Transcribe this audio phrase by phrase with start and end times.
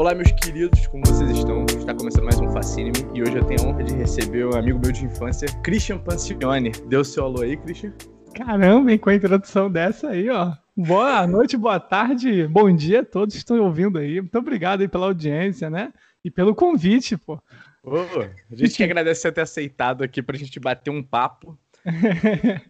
[0.00, 1.66] Olá, meus queridos, como vocês estão?
[1.66, 4.80] Está começando mais um Fascine e hoje eu tenho a honra de receber um amigo
[4.82, 6.70] meu de infância, Christian Pancione.
[6.86, 7.92] Deu seu alô aí, Christian?
[8.34, 10.54] Caramba, hein, com a introdução dessa aí, ó.
[10.74, 14.22] Boa noite, boa tarde, bom dia a todos que estão ouvindo aí.
[14.22, 15.92] Muito obrigado aí pela audiência, né?
[16.24, 17.38] E pelo convite, pô.
[17.84, 21.58] Oh, a gente que agradece você ter aceitado aqui pra gente bater um papo.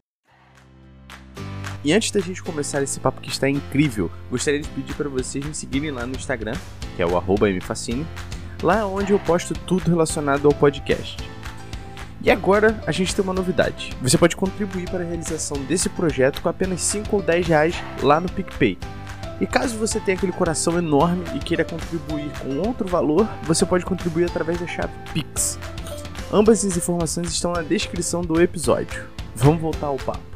[1.82, 5.44] E antes da gente começar esse papo que está incrível, gostaria de pedir para vocês
[5.44, 6.54] me seguirem lá no Instagram,
[6.94, 7.20] que é o
[7.56, 8.06] mfascine,
[8.62, 11.16] lá onde eu posto tudo relacionado ao podcast.
[12.22, 13.96] E agora a gente tem uma novidade.
[14.02, 18.20] Você pode contribuir para a realização desse projeto com apenas 5 ou 10 reais lá
[18.20, 18.76] no PicPay.
[19.40, 23.86] E caso você tenha aquele coração enorme e queira contribuir com outro valor, você pode
[23.86, 25.58] contribuir através da chave Pix.
[26.30, 29.08] Ambas as informações estão na descrição do episódio.
[29.34, 30.29] Vamos voltar ao papo.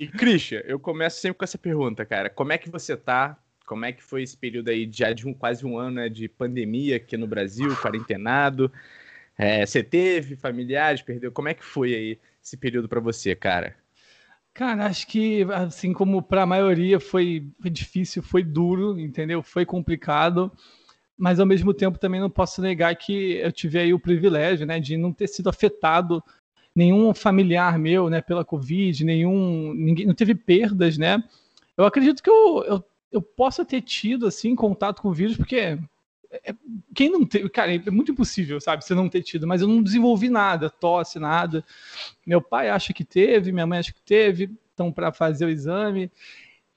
[0.00, 2.30] E, Christian, eu começo sempre com essa pergunta, cara.
[2.30, 3.36] Como é que você tá?
[3.66, 6.96] Como é que foi esse período aí de um, quase um ano né, de pandemia
[6.96, 8.72] aqui no Brasil, quarentenado?
[9.36, 11.30] É, você teve familiares, perdeu?
[11.30, 13.76] Como é que foi aí esse período para você, cara?
[14.54, 19.42] Cara, acho que, assim como para a maioria, foi, foi difícil, foi duro, entendeu?
[19.42, 20.50] Foi complicado,
[21.14, 24.80] mas ao mesmo tempo também não posso negar que eu tive aí o privilégio, né,
[24.80, 26.24] de não ter sido afetado
[26.80, 31.22] nenhum familiar meu, né, pela Covid, nenhum, ninguém, não teve perdas, né?
[31.76, 35.78] Eu acredito que eu, eu, eu possa ter tido, assim, contato com o vírus, porque
[36.30, 36.54] é,
[36.94, 39.82] quem não teve, cara, é muito impossível, sabe, você não ter tido, mas eu não
[39.82, 41.62] desenvolvi nada, tosse, nada.
[42.26, 46.10] Meu pai acha que teve, minha mãe acha que teve, estão para fazer o exame.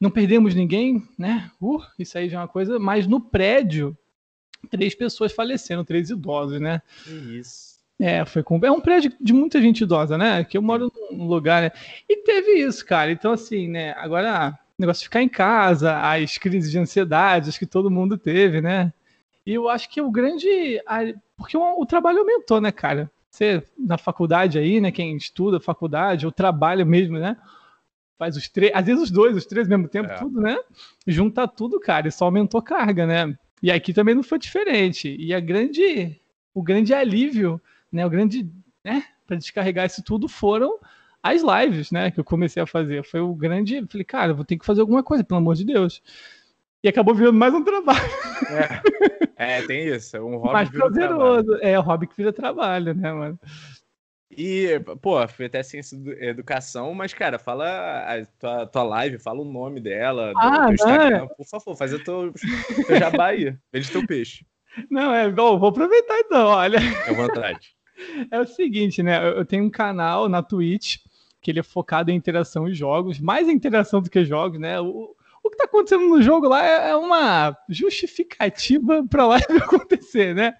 [0.02, 1.50] Não perdemos ninguém, né?
[1.62, 3.98] Uh, isso aí já é uma coisa, mas no prédio,
[4.70, 6.82] três pessoas faleceram, três idosos, né?
[7.08, 7.73] Isso.
[8.06, 8.60] É, foi com...
[8.62, 10.44] é um prédio de muita gente idosa, né?
[10.44, 11.72] Que eu moro num lugar, né?
[12.10, 13.10] E teve isso, cara.
[13.10, 13.94] Então, assim, né?
[13.98, 18.18] Agora, o negócio de ficar em casa, as crises de ansiedade, acho que todo mundo
[18.18, 18.92] teve, né?
[19.46, 20.50] E eu acho que o grande.
[21.38, 23.10] Porque o, trabalho aumentou, né, cara?
[23.30, 24.92] Você, na faculdade aí, né?
[24.92, 27.38] Quem estuda faculdade, ou trabalha mesmo, né?
[28.20, 30.16] Faz os três, às vezes os dois, os três ao mesmo tempo, é.
[30.18, 30.58] tudo, né?
[31.08, 33.34] Junta tudo, cara, e só aumentou carga, né?
[33.62, 35.16] E aqui também não foi diferente.
[35.18, 36.20] E a grande,
[36.54, 37.62] o grande alívio
[37.94, 38.50] né, o grande,
[38.84, 40.80] né, para descarregar isso tudo foram
[41.22, 43.04] as lives, né, que eu comecei a fazer.
[43.06, 46.02] Foi o grande, falei, cara, vou ter que fazer alguma coisa, pelo amor de Deus.
[46.84, 48.02] E acabou virando mais um trabalho.
[49.38, 51.56] É, é tem isso, é um hobby mais prazeroso.
[51.62, 53.40] É, o hobby que vira trabalho, né, mano?
[54.38, 57.66] E, pô, foi até ciência educação, mas, cara, fala
[58.02, 62.04] a tua, tua live, fala o nome dela, ah, do Instagram, por favor, faz o
[62.04, 62.34] teu,
[62.88, 64.46] teu jabá aí, vende teu peixe.
[64.90, 66.80] Não, é, bom, vou aproveitar então, olha.
[67.08, 67.76] É vontade.
[68.30, 69.30] É o seguinte, né?
[69.38, 70.98] Eu tenho um canal na Twitch
[71.42, 74.80] que ele é focado em interação e jogos, mais interação do que jogos, né?
[74.80, 80.34] O, o que está acontecendo no jogo lá é, é uma justificativa para lá acontecer,
[80.34, 80.56] né?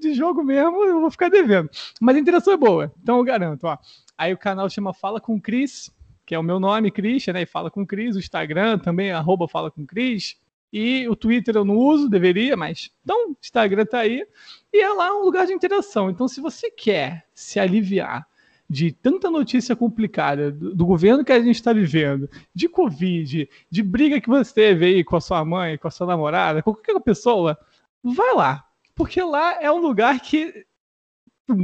[0.00, 1.68] De jogo mesmo eu vou ficar devendo.
[2.00, 3.76] Mas a interação é boa, então eu garanto, ó.
[4.16, 5.94] Aí o canal chama Fala com Cris,
[6.24, 7.42] que é o meu nome, Christian, né?
[7.42, 10.36] E Fala com Cris, o Instagram também, arroba Fala com Cris.
[10.78, 14.26] E o Twitter eu não uso, deveria, mas então o Instagram tá aí.
[14.70, 16.10] E é lá um lugar de interação.
[16.10, 18.26] Então, se você quer se aliviar
[18.68, 23.82] de tanta notícia complicada do, do governo que a gente está vivendo, de Covid, de
[23.82, 27.00] briga que você teve aí com a sua mãe, com a sua namorada, com qualquer
[27.00, 27.58] pessoa,
[28.04, 28.62] vai lá.
[28.94, 30.65] Porque lá é um lugar que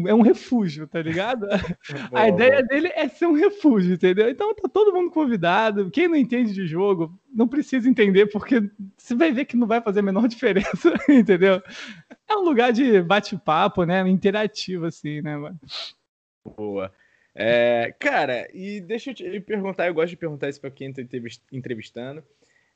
[0.07, 1.47] é um refúgio, tá ligado?
[2.13, 4.29] a ideia dele é ser um refúgio, entendeu?
[4.29, 5.91] Então tá todo mundo convidado.
[5.91, 8.63] Quem não entende de jogo, não precisa entender, porque
[8.97, 11.63] você vai ver que não vai fazer a menor diferença, entendeu?
[12.29, 14.09] É um lugar de bate-papo, né?
[14.09, 15.59] Interativo, assim, né, mano?
[16.57, 16.93] Boa.
[17.35, 21.03] É, cara, e deixa eu te perguntar, eu gosto de perguntar isso pra quem tá
[21.51, 22.23] entrevistando.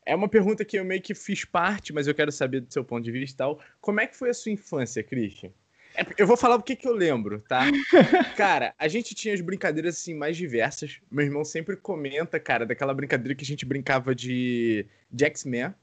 [0.05, 2.85] É uma pergunta que eu meio que fiz parte, mas eu quero saber do seu
[2.85, 3.61] ponto de vista e tal.
[3.81, 5.51] Como é que foi a sua infância, Christian?
[5.97, 7.63] É, eu vou falar o que, que eu lembro, tá?
[8.37, 11.01] cara, a gente tinha as brincadeiras assim mais diversas.
[11.11, 15.75] Meu irmão sempre comenta, cara, daquela brincadeira que a gente brincava de, de X-Men.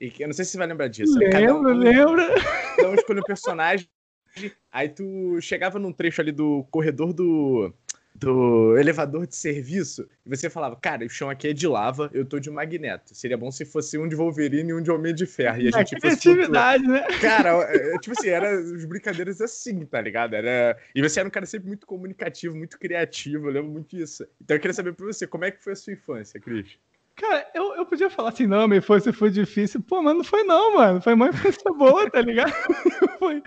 [0.00, 1.16] E eu não sei se você vai lembrar disso.
[1.16, 2.34] Lembro, um, lembra?
[2.74, 3.88] Então escolheu um personagem.
[4.70, 7.72] Aí tu chegava num trecho ali do corredor do
[8.18, 12.24] do elevador de serviço e você falava, cara, o chão aqui é de lava, eu
[12.24, 13.14] tô de magneto.
[13.14, 15.60] Seria bom se fosse um de Wolverine e um de Homem de Ferro.
[15.60, 17.02] E a gente criatividade, né?
[17.20, 20.34] Cara, é, é, tipo assim, era as brincadeiras assim, tá ligado?
[20.34, 20.76] Era...
[20.94, 24.26] E você era um cara sempre muito comunicativo, muito criativo, eu lembro muito disso.
[24.42, 26.78] Então eu queria saber pra você, como é que foi a sua infância, Cris?
[27.16, 29.82] Cara, eu, eu podia falar assim, não, minha infância foi difícil.
[29.82, 31.00] Pô, mas não foi não, mano.
[31.00, 32.52] Foi uma infância boa, tá ligado?
[33.18, 33.42] foi,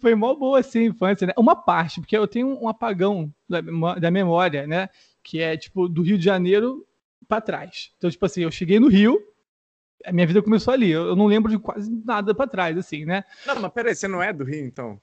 [0.00, 1.34] foi mó boa, assim, a infância, né?
[1.36, 3.60] Uma parte, porque eu tenho um apagão da,
[3.96, 4.88] da memória, né?
[5.22, 6.86] Que é, tipo, do Rio de Janeiro
[7.28, 7.92] para trás.
[7.98, 9.20] Então, tipo assim, eu cheguei no Rio,
[10.04, 10.90] a minha vida começou ali.
[10.90, 13.22] Eu, eu não lembro de quase nada para trás, assim, né?
[13.46, 14.98] Não, mas peraí, você não é do Rio, então?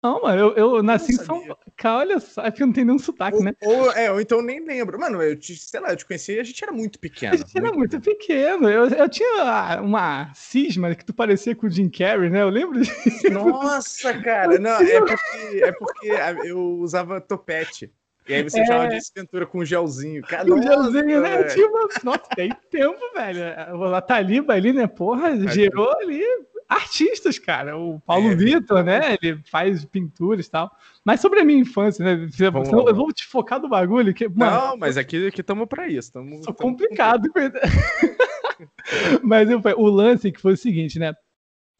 [0.00, 1.58] Não, mano, eu, eu nasci em São Paulo.
[1.84, 3.52] Olha só, é que não tem nenhum sotaque, ou, né?
[3.62, 4.98] Ou, é, ou então nem lembro.
[4.98, 7.34] Mano, eu te, sei lá, eu te conheci a gente era muito pequeno.
[7.34, 8.68] A gente era muito pequeno.
[8.68, 12.42] Eu, eu tinha uma cisma que tu parecia com o Jim Carrey, né?
[12.42, 13.30] Eu lembro disso.
[13.30, 14.56] Nossa, cara.
[14.58, 16.08] Não, é porque, é porque
[16.44, 17.92] eu usava topete.
[18.28, 18.66] E aí você é...
[18.66, 20.22] chamava de Ventura com um gelzinho.
[20.22, 21.44] Cara, com gelzinho, né?
[21.44, 23.94] Tipo, nossa, tem tempo, velho.
[23.94, 24.86] A Taliba ali, né?
[24.86, 26.22] Porra, gerou ali
[26.68, 27.78] artistas, cara.
[27.78, 29.16] O Paulo é, Vitor, né?
[29.20, 30.70] Ele faz pinturas e tal.
[31.04, 32.28] Mas sobre a minha infância, né?
[32.52, 34.12] Vamos, eu vou te focar no bagulho.
[34.12, 36.12] Que, mano, Não, mas aqui estamos para isso.
[36.12, 37.28] Tamo, sou tamo complicado.
[39.22, 41.14] mas eu, o lance que foi o seguinte, né?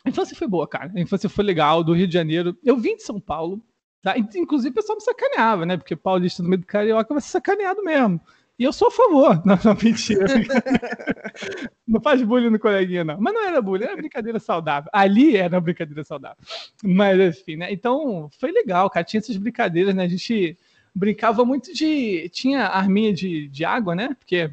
[0.04, 0.90] A infância foi boa, cara.
[0.96, 2.56] A infância foi legal, do Rio de Janeiro.
[2.64, 3.62] Eu vim de São Paulo,
[4.02, 4.16] tá?
[4.16, 5.76] Inclusive o pessoal me sacaneava, né?
[5.76, 8.20] Porque paulista no meio do carioca vai ser sacaneado mesmo.
[8.58, 9.40] E eu sou a favor.
[9.46, 10.26] Não, não mentira.
[11.86, 13.20] não faz bullying no coleguinha, não.
[13.20, 14.90] Mas não era bullying, era brincadeira saudável.
[14.92, 16.42] Ali era uma brincadeira saudável.
[16.82, 17.72] Mas, enfim, né?
[17.72, 19.04] Então, foi legal, cara.
[19.04, 20.02] Tinha essas brincadeiras, né?
[20.04, 20.58] A gente
[20.92, 22.28] brincava muito de.
[22.30, 24.16] Tinha arminha de, de água, né?
[24.18, 24.50] Porque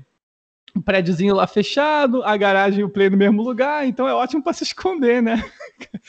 [0.75, 4.44] um prédiozinho lá fechado, a garagem e o play no mesmo lugar, então é ótimo
[4.44, 5.44] para se esconder, né?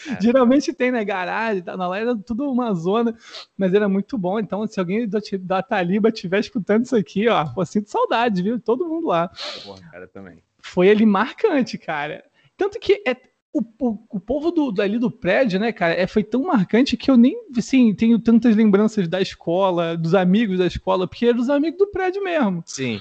[0.08, 0.20] É.
[0.20, 1.04] Geralmente tem, né?
[1.04, 3.16] Garagem, tá, lá era tudo uma zona,
[3.56, 4.40] mas era muito bom.
[4.40, 8.60] Então, se alguém da, da Taliba estiver escutando isso aqui, ó, pô, sinto saudade, viu?
[8.60, 9.30] Todo mundo lá.
[9.64, 10.42] Porra, cara, também.
[10.58, 12.24] Foi ali marcante, cara.
[12.56, 13.16] Tanto que é,
[13.52, 17.10] o, o, o povo do, dali do prédio, né, cara, é, foi tão marcante que
[17.10, 21.50] eu nem, assim, tenho tantas lembranças da escola, dos amigos da escola, porque eram os
[21.50, 22.62] amigos do prédio mesmo.
[22.66, 23.00] Sim.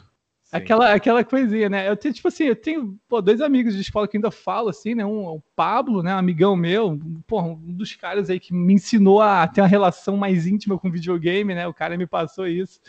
[0.52, 1.90] Aquela, aquela coisinha, né?
[1.90, 4.96] Eu tenho, tipo assim, eu tenho pô, dois amigos de escola que ainda falo, assim,
[4.96, 5.06] né?
[5.06, 6.14] Um, o Pablo, né?
[6.14, 10.16] Um amigão meu, pô, um dos caras aí que me ensinou a ter uma relação
[10.16, 11.68] mais íntima com videogame, né?
[11.68, 12.80] O cara me passou isso.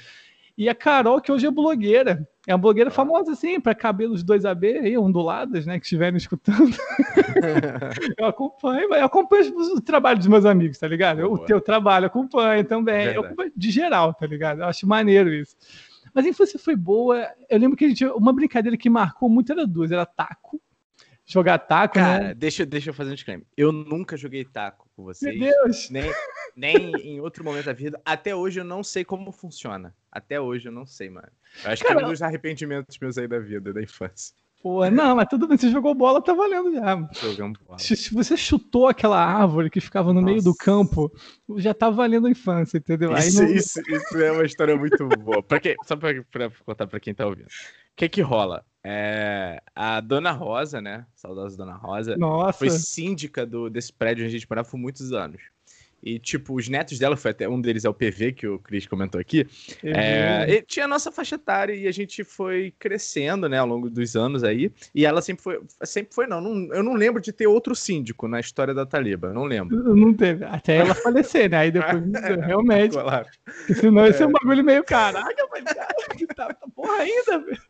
[0.58, 2.26] E a Carol, que hoje é blogueira.
[2.46, 5.78] É uma blogueira famosa, assim, para cabelos 2AB aí, onduladas, né?
[5.78, 6.74] Que estiverem escutando.
[8.16, 11.30] eu acompanho, eu acompanho o trabalho dos meus amigos, tá ligado?
[11.30, 13.06] O teu trabalho, acompanho também.
[13.08, 14.60] Eu acompanho de geral, tá ligado?
[14.60, 15.56] Eu acho maneiro isso.
[16.16, 17.30] Mas a infância foi boa.
[17.46, 20.58] Eu lembro que a gente, uma brincadeira que marcou muito era duas, era taco.
[21.26, 22.34] Jogar taco, Cara, né?
[22.34, 23.46] deixa, deixa eu fazer um disclaimer.
[23.54, 25.38] Eu nunca joguei taco com vocês.
[25.38, 25.90] Meu Deus!
[25.90, 26.10] Nem,
[26.56, 26.74] nem
[27.04, 28.00] em outro momento da vida.
[28.02, 29.94] Até hoje eu não sei como funciona.
[30.10, 31.28] Até hoje eu não sei, mano.
[31.62, 34.34] Eu acho Cara, que é um dos arrependimentos meus aí da vida, da infância.
[34.66, 37.08] Pô, não, mas tudo bem, você jogou bola, tá valendo já.
[37.22, 37.78] Jogamos bola.
[37.78, 40.24] Se você chutou aquela árvore que ficava no Nossa.
[40.24, 41.08] meio do campo,
[41.56, 43.16] já tá valendo a infância, entendeu?
[43.16, 43.48] Isso, não...
[43.48, 45.40] isso, isso, é uma história muito boa.
[45.40, 47.46] Pra quem, só pra, pra contar pra quem tá ouvindo.
[47.46, 48.64] O que que rola?
[48.82, 51.06] É, a Dona Rosa, né?
[51.14, 52.16] Saudosa Dona Rosa.
[52.16, 52.58] Nossa.
[52.58, 55.42] Foi síndica do, desse prédio onde a gente morava por muitos anos.
[56.06, 58.86] E, tipo, os netos dela, foi até um deles é o PV, que o Cris
[58.86, 59.44] comentou aqui.
[59.82, 64.14] É, tinha a nossa faixa etária e a gente foi crescendo, né, ao longo dos
[64.14, 64.70] anos aí.
[64.94, 65.60] E ela sempre foi.
[65.82, 66.40] Sempre foi, não.
[66.40, 69.32] não eu não lembro de ter outro síndico na história da Taliba.
[69.32, 69.76] Não lembro.
[69.96, 70.44] Não teve.
[70.44, 71.56] Até ela falecer, né?
[71.56, 72.00] Aí depois,
[72.46, 72.92] realmente.
[72.92, 73.26] Claro.
[73.74, 77.65] Senão esse é um bagulho meio caraca, mas tá, tá porra ainda, velho.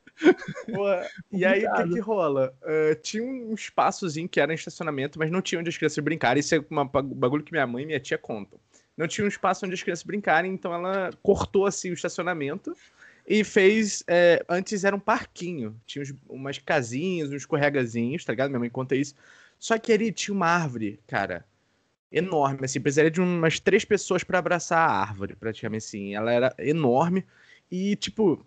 [1.30, 2.54] E aí, o que, que rola?
[2.62, 6.40] Uh, tinha um espaçozinho que era estacionamento, mas não tinha onde as crianças brincarem.
[6.40, 8.58] Isso é um bagulho que minha mãe e minha tia contam.
[8.96, 12.74] Não tinha um espaço onde as crianças brincarem, então ela cortou assim o estacionamento
[13.26, 14.02] e fez.
[14.06, 18.48] É, antes era um parquinho, tinha uns, umas casinhas, uns escorregazinhos, tá ligado?
[18.48, 19.14] Minha mãe conta isso.
[19.58, 21.44] Só que ali tinha uma árvore, cara,
[22.10, 26.14] enorme, assim, precisaria de umas três pessoas para abraçar a árvore, praticamente assim.
[26.14, 27.24] Ela era enorme
[27.70, 28.46] e, tipo,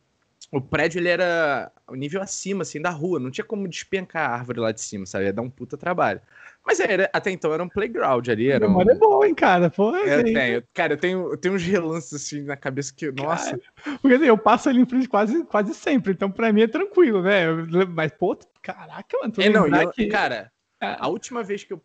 [0.51, 3.19] o prédio ele era o nível acima, assim, da rua.
[3.19, 5.25] Não tinha como despencar a árvore lá de cima, sabe?
[5.25, 6.21] Ia dar um puta trabalho.
[6.65, 8.49] Mas era, até então era um playground ali.
[8.49, 8.81] Era um...
[8.81, 9.69] é bom, hein, cara?
[9.69, 10.63] Pô, é, tenho.
[10.73, 13.57] Cara, eu tenho, eu tenho uns relances assim na cabeça que, nossa.
[13.57, 16.67] Cara, porque assim, eu passo ali em frente quase, quase sempre, então pra mim é
[16.67, 17.47] tranquilo, né?
[17.89, 19.33] Mas, pô, caraca, mano.
[19.37, 20.07] É, não, eu, que...
[20.07, 20.51] cara,
[20.81, 20.95] é.
[20.99, 21.81] a última vez que eu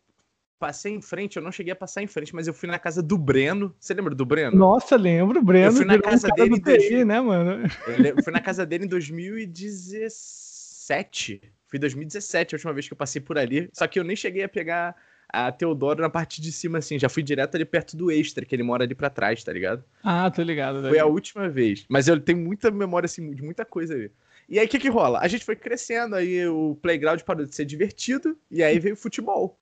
[0.58, 3.02] passei em frente, eu não cheguei a passar em frente, mas eu fui na casa
[3.02, 3.74] do Breno.
[3.78, 4.56] Você lembra do Breno?
[4.56, 5.66] Nossa, lembro, Breno.
[5.66, 7.68] Eu fui na casa dele em TI, né, mano?
[7.86, 11.42] Eu fui na casa dele em 2017.
[11.66, 13.68] Fui 2017 a última vez que eu passei por ali.
[13.72, 14.94] Só que eu nem cheguei a pegar
[15.28, 16.98] a Teodoro na parte de cima, assim.
[16.98, 19.82] Já fui direto ali perto do Extra, que ele mora ali pra trás, tá ligado?
[20.02, 20.88] Ah, tô ligado.
[20.88, 21.84] Foi a última vez.
[21.88, 24.10] Mas eu tenho muita memória, assim, de muita coisa ali.
[24.48, 25.18] E aí, o que que rola?
[25.20, 28.98] A gente foi crescendo, aí o playground parou de ser divertido, e aí veio o
[28.98, 29.58] futebol.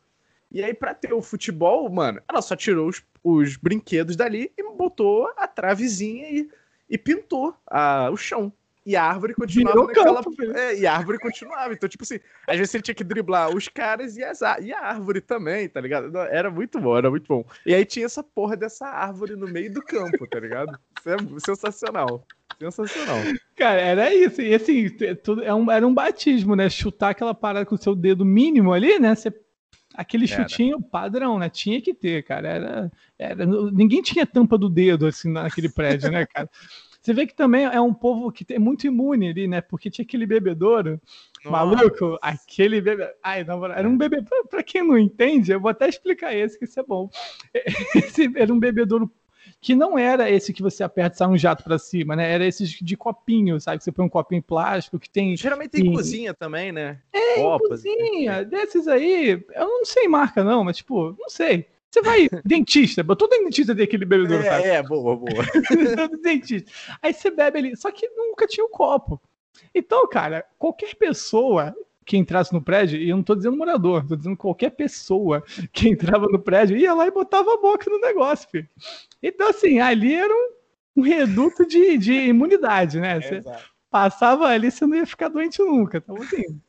[0.52, 4.62] E aí, pra ter o futebol, mano, ela só tirou os, os brinquedos dali e
[4.76, 6.50] botou a travezinha e,
[6.90, 8.52] e pintou a, o chão.
[8.84, 10.22] E a árvore continuava naquela.
[10.22, 11.72] Campo, é, e a árvore continuava.
[11.72, 12.18] Então, tipo assim,
[12.48, 15.80] às vezes ele tinha que driblar os caras e, as, e a árvore também, tá
[15.80, 16.16] ligado?
[16.18, 17.44] Era muito bom, era muito bom.
[17.64, 20.76] E aí tinha essa porra dessa árvore no meio do campo, tá ligado?
[21.36, 22.26] Isso é sensacional.
[22.58, 23.18] Sensacional.
[23.56, 24.42] Cara, era isso.
[24.42, 24.88] E assim,
[25.22, 26.68] tudo, é um, era um batismo, né?
[26.68, 29.14] Chutar aquela parada com o seu dedo mínimo ali, né?
[29.14, 29.32] Você,
[29.94, 30.48] aquele era.
[30.48, 31.48] chutinho padrão, né?
[31.48, 32.48] Tinha que ter, cara.
[32.48, 36.48] Era, era, ninguém tinha tampa do dedo, assim, naquele prédio, né, cara?
[37.02, 39.60] Você vê que também é um povo que é muito imune ali, né?
[39.60, 41.00] Porque tinha aquele bebedouro.
[41.44, 41.50] Nossa.
[41.50, 43.12] Maluco, aquele bebê.
[43.20, 44.22] Ai, não, era um bebê.
[44.22, 47.10] Pra, pra, quem não entende, eu vou até explicar esse, que isso é bom.
[47.96, 49.10] Esse era um bebedouro
[49.62, 52.32] que não era esse que você aperta e sai um jato para cima, né?
[52.32, 53.78] Era esses de copinho, sabe?
[53.78, 55.36] Que você põe um copinho em plástico que tem.
[55.36, 55.92] Geralmente tem em...
[55.92, 56.98] cozinha também, né?
[57.12, 58.44] É, Copas, cozinha.
[58.44, 61.64] Desses aí, eu não sei marca, não, mas tipo, não sei.
[61.88, 64.66] Você vai, dentista, todo dentista tem aquele bebedouro, é, sabe?
[64.66, 65.44] É, boa, boa.
[66.20, 66.68] dentista.
[67.00, 69.22] Aí você bebe ali, só que nunca tinha o um copo.
[69.72, 71.72] Então, cara, qualquer pessoa
[72.04, 75.42] que entrasse no prédio, e eu não tô dizendo morador, tô dizendo qualquer pessoa
[75.72, 78.68] que entrava no prédio, ia lá e botava a boca no negócio, filho.
[79.22, 83.20] Então, assim, ali era um, um reduto de, de imunidade, né?
[83.20, 83.40] Você
[83.90, 85.98] passava ali, você não ia ficar doente nunca.
[85.98, 86.60] Então, assim,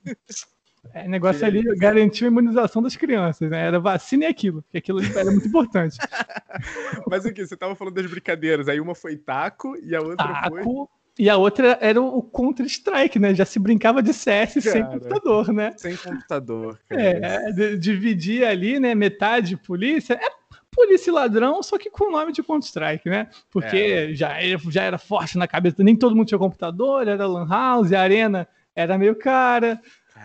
[0.94, 3.68] é, negócio ali garantiu a imunização das crianças, né?
[3.68, 5.98] Era vacina e aquilo, porque aquilo era muito importante.
[7.10, 7.46] Mas o que?
[7.46, 10.88] Você tava falando das brincadeiras, aí uma foi taco e a outra taco, foi.
[11.18, 13.36] E a outra era o Counter-Strike, né?
[13.36, 15.74] Já se brincava de CS cara, sem computador, né?
[15.78, 17.02] Sem computador, cara.
[17.02, 18.96] É, dividia ali, né?
[18.96, 20.16] Metade polícia.
[20.16, 23.28] É polícia e ladrão, só que com o nome de Counter-Strike, né?
[23.52, 24.14] Porque é.
[24.14, 25.84] já, era, já era forte na cabeça.
[25.84, 29.80] Nem todo mundo tinha computador, era Lan House, a arena era meio cara.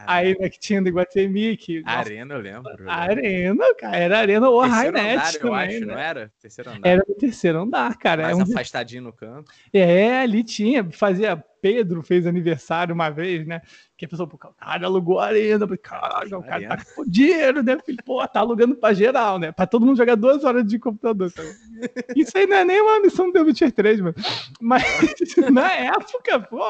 [0.07, 1.57] Aí, né, que tinha do Iguatemi.
[1.57, 2.91] Que, a Arena, eu lembro.
[2.91, 5.87] A Arena, cara, era Arena ou a também, eu acho, né?
[5.87, 6.33] não era?
[6.41, 6.89] Terceiro andar.
[6.89, 8.23] Era o terceiro andar, cara.
[8.23, 8.45] Mais é um...
[8.45, 9.51] afastadinho no canto.
[9.73, 13.61] É, ali tinha, fazia Pedro fez aniversário uma vez, né?
[13.97, 15.67] Que a pessoa, pô, cara, alugou a arena.
[15.79, 17.79] Caralho, o cara tá com dinheiro, né?
[17.85, 17.99] Filho?
[18.05, 19.53] Pô, tá alugando pra geral, né?
[19.53, 21.33] Pra todo mundo jogar duas horas de computador.
[21.33, 21.43] Tá?
[22.15, 24.15] Isso aí não é nem uma missão do Witcher 3, mano.
[24.61, 24.83] Mas
[25.53, 26.63] na época, pô,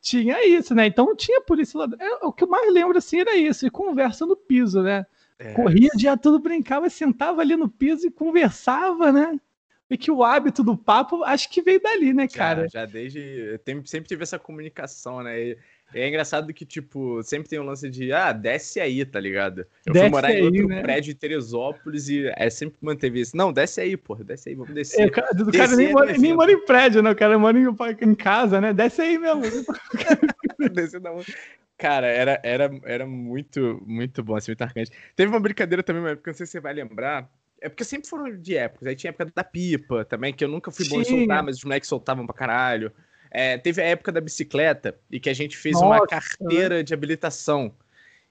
[0.00, 0.86] tinha isso, né?
[0.86, 1.88] Então tinha polícia lá.
[1.98, 5.04] É, o que eu mais lembro assim era isso, e conversa no piso, né?
[5.38, 5.52] É.
[5.52, 9.38] Corria o dia todo, brincava, sentava ali no piso e conversava, né?
[9.90, 12.68] E que o hábito do papo acho que veio dali, né, cara?
[12.68, 13.60] Já, já desde.
[13.84, 15.40] Sempre tive essa comunicação, né?
[15.40, 15.58] E
[15.94, 19.66] é engraçado que, tipo, sempre tem um lance de, ah, desce aí, tá ligado?
[19.86, 20.82] Eu desce fui morar aí, em outro né?
[20.82, 23.36] prédio em Teresópolis e é sempre manteve isso.
[23.36, 25.02] Não, desce aí, porra, desce aí, vamos descer.
[25.02, 27.10] É, o cara, o cara nem, mora, nem mora em prédio, né?
[27.10, 27.66] O cara mora em,
[28.00, 28.72] em casa, né?
[28.72, 29.42] Desce aí mesmo.
[30.72, 31.12] desce da
[31.76, 34.90] Cara, era, era, era muito, muito bom, assim, muito marcante.
[35.14, 37.28] Teve uma brincadeira também, época, não sei se você vai lembrar,
[37.64, 38.86] é porque sempre foram de épocas.
[38.86, 41.56] Aí tinha a época da pipa também, que eu nunca fui bom em soltar, mas
[41.56, 42.92] os moleques soltavam pra caralho.
[43.30, 45.86] É, teve a época da bicicleta e que a gente fez Nossa.
[45.86, 47.74] uma carteira de habilitação.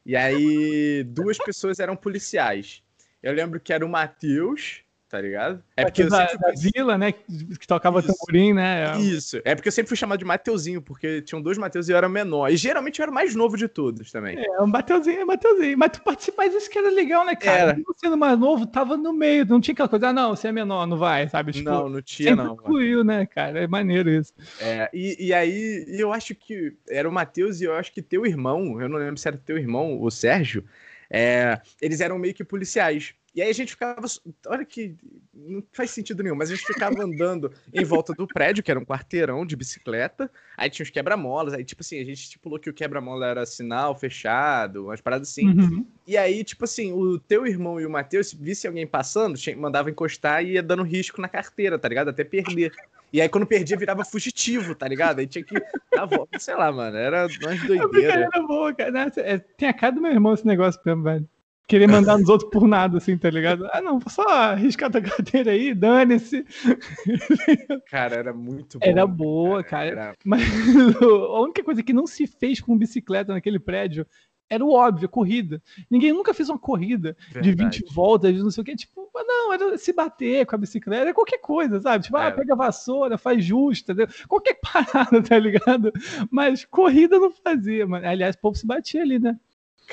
[0.05, 2.83] E aí duas pessoas eram policiais.
[3.23, 4.83] Eu lembro que era o Matheus
[5.13, 5.63] tá ligado?
[5.77, 7.11] É porque da, da vila, né?
[7.11, 8.07] Que tocava Isso.
[8.07, 8.99] tamborim, né?
[8.99, 9.39] Isso.
[9.45, 12.09] É porque eu sempre fui chamado de Mateuzinho, porque tinham dois Mateus e eu era
[12.09, 12.51] menor.
[12.51, 14.43] E geralmente eu era o mais novo de todos também.
[14.43, 15.77] É, um Mateuzinho é Mateuzinho.
[15.77, 17.59] Mas tu participa, mas isso que era legal, né, cara?
[17.59, 17.77] Era.
[17.95, 20.87] Sendo mais novo, tava no meio, não tinha aquela coisa, ah, não, você é menor,
[20.87, 21.51] não vai, sabe?
[21.51, 22.55] Tipo, não, não tinha, não.
[22.55, 23.59] incluiu, né, cara?
[23.59, 24.33] É maneiro isso.
[24.59, 28.25] É, e, e aí, eu acho que era o Matheus e eu acho que teu
[28.25, 30.63] irmão, eu não lembro se era teu irmão, o Sérgio,
[31.07, 33.13] é, eles eram meio que policiais.
[33.35, 34.05] E aí a gente ficava.
[34.47, 34.95] Olha que.
[35.33, 38.79] Não faz sentido nenhum, mas a gente ficava andando em volta do prédio, que era
[38.79, 40.29] um quarteirão de bicicleta.
[40.55, 41.53] Aí tinha os quebra-molas.
[41.53, 45.47] Aí, tipo assim, a gente estipulou que o quebra-mola era sinal fechado, umas paradas assim.
[45.49, 45.85] Uhum.
[46.05, 49.89] E aí, tipo assim, o teu irmão e o Matheus, se visse alguém passando, mandava
[49.89, 52.09] encostar e ia dando risco na carteira, tá ligado?
[52.09, 52.71] Até perder.
[53.11, 55.19] E aí, quando perdia, virava fugitivo, tá ligado?
[55.19, 55.55] Aí tinha que
[55.91, 56.95] dar volta, sei lá, mano.
[56.95, 58.29] Era umas doideiras.
[58.31, 59.11] Era boa, cara.
[59.17, 61.27] É, tem a cara do meu irmão esse negócio mesmo, velho
[61.67, 63.67] querer mandar nos outros por nada, assim, tá ligado?
[63.71, 66.45] Ah, não, só arriscar tua carteira aí, dane-se.
[67.89, 68.85] Cara, era muito bom.
[68.85, 69.87] Era boa, cara.
[69.87, 70.15] Era...
[70.23, 70.41] Mas
[71.01, 74.05] a única coisa que não se fez com bicicleta naquele prédio
[74.49, 75.61] era o óbvio, a corrida.
[75.89, 77.55] Ninguém nunca fez uma corrida Verdade.
[77.55, 78.75] de 20 voltas, não sei o que.
[78.75, 82.03] Tipo, não, era se bater com a bicicleta, era qualquer coisa, sabe?
[82.03, 83.95] Tipo, ah, pega a vassoura, faz justa,
[84.27, 85.91] qualquer parada, tá ligado?
[86.29, 88.05] Mas corrida não fazia, mano.
[88.07, 89.39] Aliás, o povo se batia ali, né?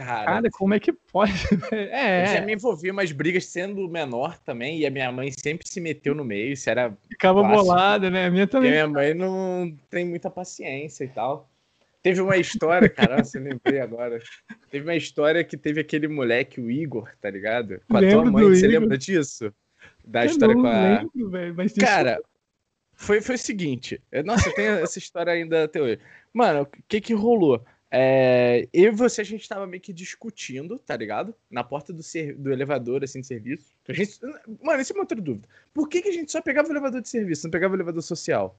[0.00, 1.33] Cara, Cara, como é que pode?
[1.71, 2.23] é.
[2.23, 5.69] Eu já me envolvi em umas brigas sendo menor também, e a minha mãe sempre
[5.69, 6.97] se meteu no meio, isso era.
[7.11, 8.25] Ficava bolada, né?
[8.25, 8.71] A minha também.
[8.71, 11.50] E minha mãe não tem muita paciência e tal.
[12.02, 14.19] Teve uma história, cara, você lembrei agora.
[14.71, 17.78] Teve uma história que teve aquele moleque, o Igor, tá ligado?
[17.87, 18.80] Com a Lembro tua mãe, você Igor.
[18.80, 19.52] lembra disso?
[20.02, 20.99] Da eu história com a.
[21.00, 22.19] Lembro, véio, mas cara,
[22.95, 24.00] foi, foi o seguinte.
[24.25, 25.99] Nossa, eu tenho essa história ainda até hoje.
[26.33, 27.62] Mano, o que que rolou?
[27.90, 31.35] É, eu e você, a gente tava meio que discutindo, tá ligado?
[31.50, 32.02] Na porta do,
[32.38, 33.73] do elevador, assim, de serviço.
[33.88, 34.18] A gente,
[34.62, 35.49] mano, isso é uma outra dúvida.
[35.75, 38.02] Por que, que a gente só pegava o elevador de serviço, não pegava o elevador
[38.02, 38.56] social?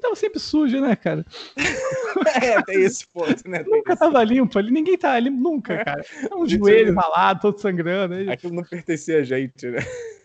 [0.00, 1.24] tava sempre sujo, né, cara?
[2.42, 3.62] é, tem esse ponto, né?
[3.62, 4.00] Tem nunca esse...
[4.00, 6.04] tava limpo ali, ninguém tava limpo nunca, cara.
[6.30, 8.14] É um joelho ralado, todo sangrando.
[8.14, 8.28] Aí...
[8.28, 9.78] Aquilo não pertencia a gente, né?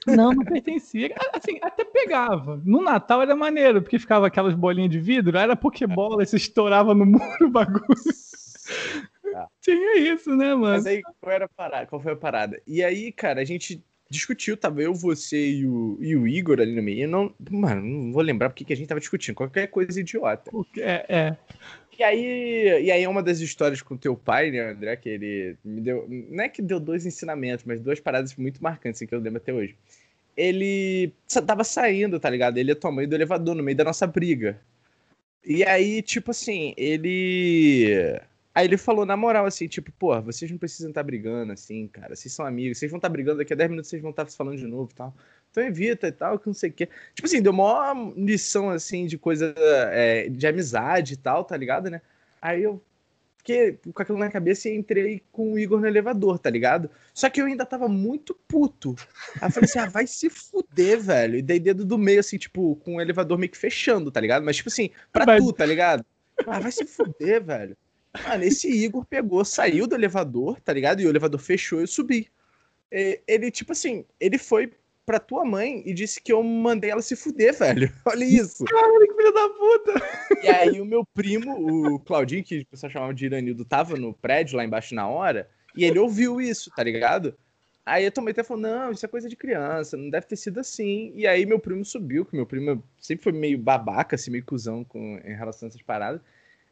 [0.07, 1.13] Não, não pertencia.
[1.33, 2.61] Assim, até pegava.
[2.63, 6.93] No Natal era maneiro, porque ficava aquelas bolinhas de vidro, era Pokébola, e você estourava
[6.93, 7.85] no muro o bagulho.
[9.35, 9.47] Ah.
[9.61, 10.75] Tinha isso, né, mano?
[10.75, 11.87] Mas aí, qual, era a parada?
[11.87, 12.61] qual foi a parada?
[12.65, 16.75] E aí, cara, a gente discutiu, tava eu, você e o, e o Igor ali
[16.75, 17.03] no meio.
[17.03, 19.35] Eu não, mano, não vou lembrar porque que a gente tava discutindo.
[19.35, 20.51] Qualquer coisa idiota.
[20.77, 21.37] É, é.
[21.97, 25.57] E aí, e aí é uma das histórias com teu pai, né, André, que ele
[25.63, 26.05] me deu.
[26.09, 29.37] Não é que deu dois ensinamentos, mas duas paradas muito marcantes assim, que eu lembro
[29.37, 29.75] até hoje.
[30.35, 31.13] Ele
[31.47, 32.57] tava saindo, tá ligado?
[32.57, 34.59] Ele a tua mãe do elevador no meio da nossa briga.
[35.45, 38.19] E aí, tipo assim, ele
[38.55, 41.89] Aí ele falou, na moral, assim, tipo, pô, vocês não precisam estar tá brigando, assim,
[41.89, 42.15] cara.
[42.15, 44.23] Vocês são amigos, vocês vão estar tá brigando daqui a 10 minutos, vocês vão estar
[44.23, 45.13] tá falando de novo e tal.
[45.55, 46.89] Então evita e tal, que não sei o quê.
[47.13, 51.89] Tipo assim, deu uma lição, assim, de coisa é, de amizade e tal, tá ligado,
[51.89, 52.01] né?
[52.41, 52.83] Aí eu
[53.37, 56.89] fiquei com aquilo na cabeça e entrei com o Igor no elevador, tá ligado?
[57.13, 58.95] Só que eu ainda tava muito puto.
[59.39, 61.37] Aí eu falei assim, ah, vai se fuder, velho.
[61.37, 64.43] E dei dedo do meio, assim, tipo, com o elevador meio que fechando, tá ligado?
[64.43, 65.41] Mas, tipo assim, pra Mas...
[65.41, 66.05] tu, tá ligado?
[66.45, 67.77] Ah, vai se fuder, velho.
[68.27, 70.99] Mano, esse Igor pegou, saiu do elevador, tá ligado?
[71.01, 72.29] E o elevador fechou e eu subi.
[72.91, 74.71] Ele, tipo assim, ele foi
[75.05, 77.91] pra tua mãe e disse que eu mandei ela se fuder, velho.
[78.05, 78.65] Olha isso.
[78.65, 80.41] Caralho, que filho da puta.
[80.43, 84.13] E aí o meu primo, o Claudinho, que o pessoal chamava de Iranildo, tava no
[84.13, 87.35] prédio lá embaixo na hora, e ele ouviu isso, tá ligado?
[87.85, 90.59] Aí eu tomei até falou, não, isso é coisa de criança, não deve ter sido
[90.59, 91.11] assim.
[91.15, 94.83] E aí meu primo subiu, que meu primo sempre foi meio babaca, assim, meio cuzão
[94.83, 96.19] com, em relação a essas paradas.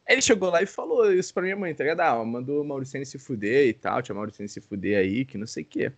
[0.08, 2.00] Ele chegou lá e falou isso pra minha mãe, tá ligado?
[2.00, 5.46] Ah, mandou o Mauricene se fuder e tal, tinha Mauricene se fuder aí, que não
[5.46, 5.92] sei o quê.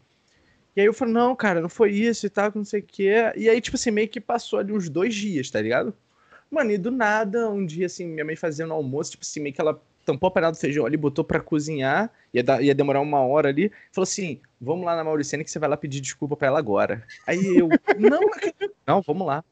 [0.76, 3.32] E aí eu falei, não, cara, não foi isso e tal, não sei o quê.
[3.34, 5.94] E aí, tipo assim, meio que passou ali uns dois dias, tá ligado?
[6.50, 9.60] Mano, e do nada, um dia, assim, minha mãe fazendo almoço, tipo assim, meio que
[9.60, 13.20] ela tampou a panela do feijão ali, botou pra cozinhar, ia, dar, ia demorar uma
[13.20, 16.46] hora ali, falou assim, vamos lá na Mauricene que você vai lá pedir desculpa pra
[16.46, 17.02] ela agora.
[17.26, 18.20] Aí eu, não,
[18.86, 19.42] não, vamos lá.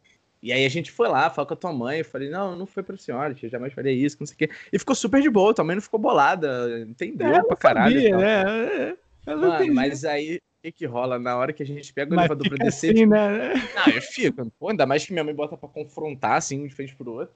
[0.43, 2.67] E aí a gente foi lá, falou com a tua mãe, eu falei, não, não
[2.67, 4.51] foi pra senhora, eu jamais faria isso, não sei o quê.
[4.71, 7.95] E ficou super de boa, tua mãe não ficou bolada, entendeu é, pra caralho.
[7.95, 8.97] Sabia, né?
[9.27, 11.19] Mano, mas aí, que que rola?
[11.19, 12.91] Na hora que a gente pega o mas elevador pra descer...
[12.91, 13.11] Assim, tipo...
[13.11, 13.55] né?
[13.75, 16.75] Não, eu fico, pô, ainda mais que minha mãe bota pra confrontar, assim, um de
[16.75, 17.35] frente pro outro.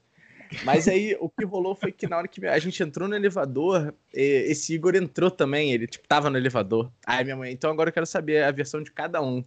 [0.65, 3.95] Mas aí, o que rolou foi que na hora que a gente entrou no elevador,
[4.15, 6.91] esse Igor entrou também, ele, tipo, tava no elevador.
[7.05, 9.45] Aí minha mãe, então agora eu quero saber a versão de cada um.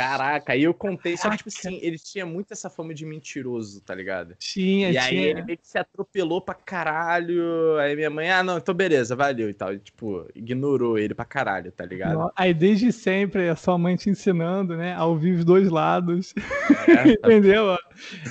[0.00, 3.80] Caraca, aí eu contei, só que, tipo assim, ele tinha muito essa fama de mentiroso,
[3.82, 4.34] tá ligado?
[4.38, 5.02] Tinha, E tinha.
[5.04, 7.76] aí ele meio que se atropelou pra caralho.
[7.78, 9.74] Aí minha mãe, ah, não, então beleza, valeu e tal.
[9.74, 12.30] E, tipo, ignorou ele pra caralho, tá ligado?
[12.34, 16.34] Aí desde sempre a sua mãe te ensinando, né, a ouvir os dois lados.
[16.88, 17.28] É, tá...
[17.30, 17.76] Entendeu?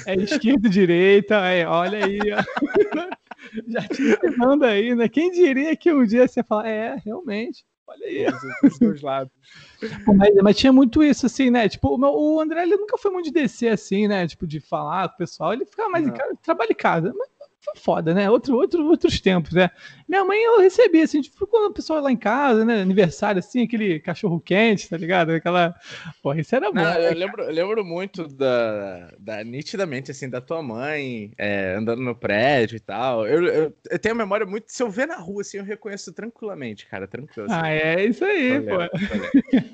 [0.05, 2.43] É esquerda e direita, é, olha aí, ó.
[3.67, 5.07] Já te ensinando aí, né?
[5.07, 7.63] Quem diria que um dia você fala, é, realmente.
[7.89, 8.25] Olha aí.
[8.63, 9.33] Os, dois lados.
[10.05, 11.69] Mas, mas, tinha muito isso, assim, né?
[11.69, 14.27] Tipo, o, o André ele nunca foi muito de descer assim, né?
[14.27, 15.53] Tipo, de falar com o pessoal.
[15.53, 16.13] Ele ficava mais Não.
[16.13, 17.13] em casa, trabalho em casa.
[17.17, 17.29] Mas
[17.69, 18.29] foi foda, né?
[18.29, 19.69] Outro, outro, outros tempos, né?
[20.07, 22.81] Minha mãe, eu recebia, assim, tipo, quando a pessoa lá em casa, né?
[22.81, 25.31] Aniversário, assim, aquele cachorro quente, tá ligado?
[25.31, 25.75] Aquela.
[26.21, 26.81] Porra, isso era bom.
[26.81, 29.43] Não, eu, lembro, eu lembro muito da, da.
[29.43, 33.27] nitidamente, assim, da tua mãe é, andando no prédio e tal.
[33.27, 34.71] Eu, eu, eu, tenho a memória muito.
[34.71, 37.51] Se eu ver na rua, assim, eu reconheço tranquilamente, cara, tranquilo.
[37.51, 37.61] Assim.
[37.61, 38.77] Ah, é isso aí, pô.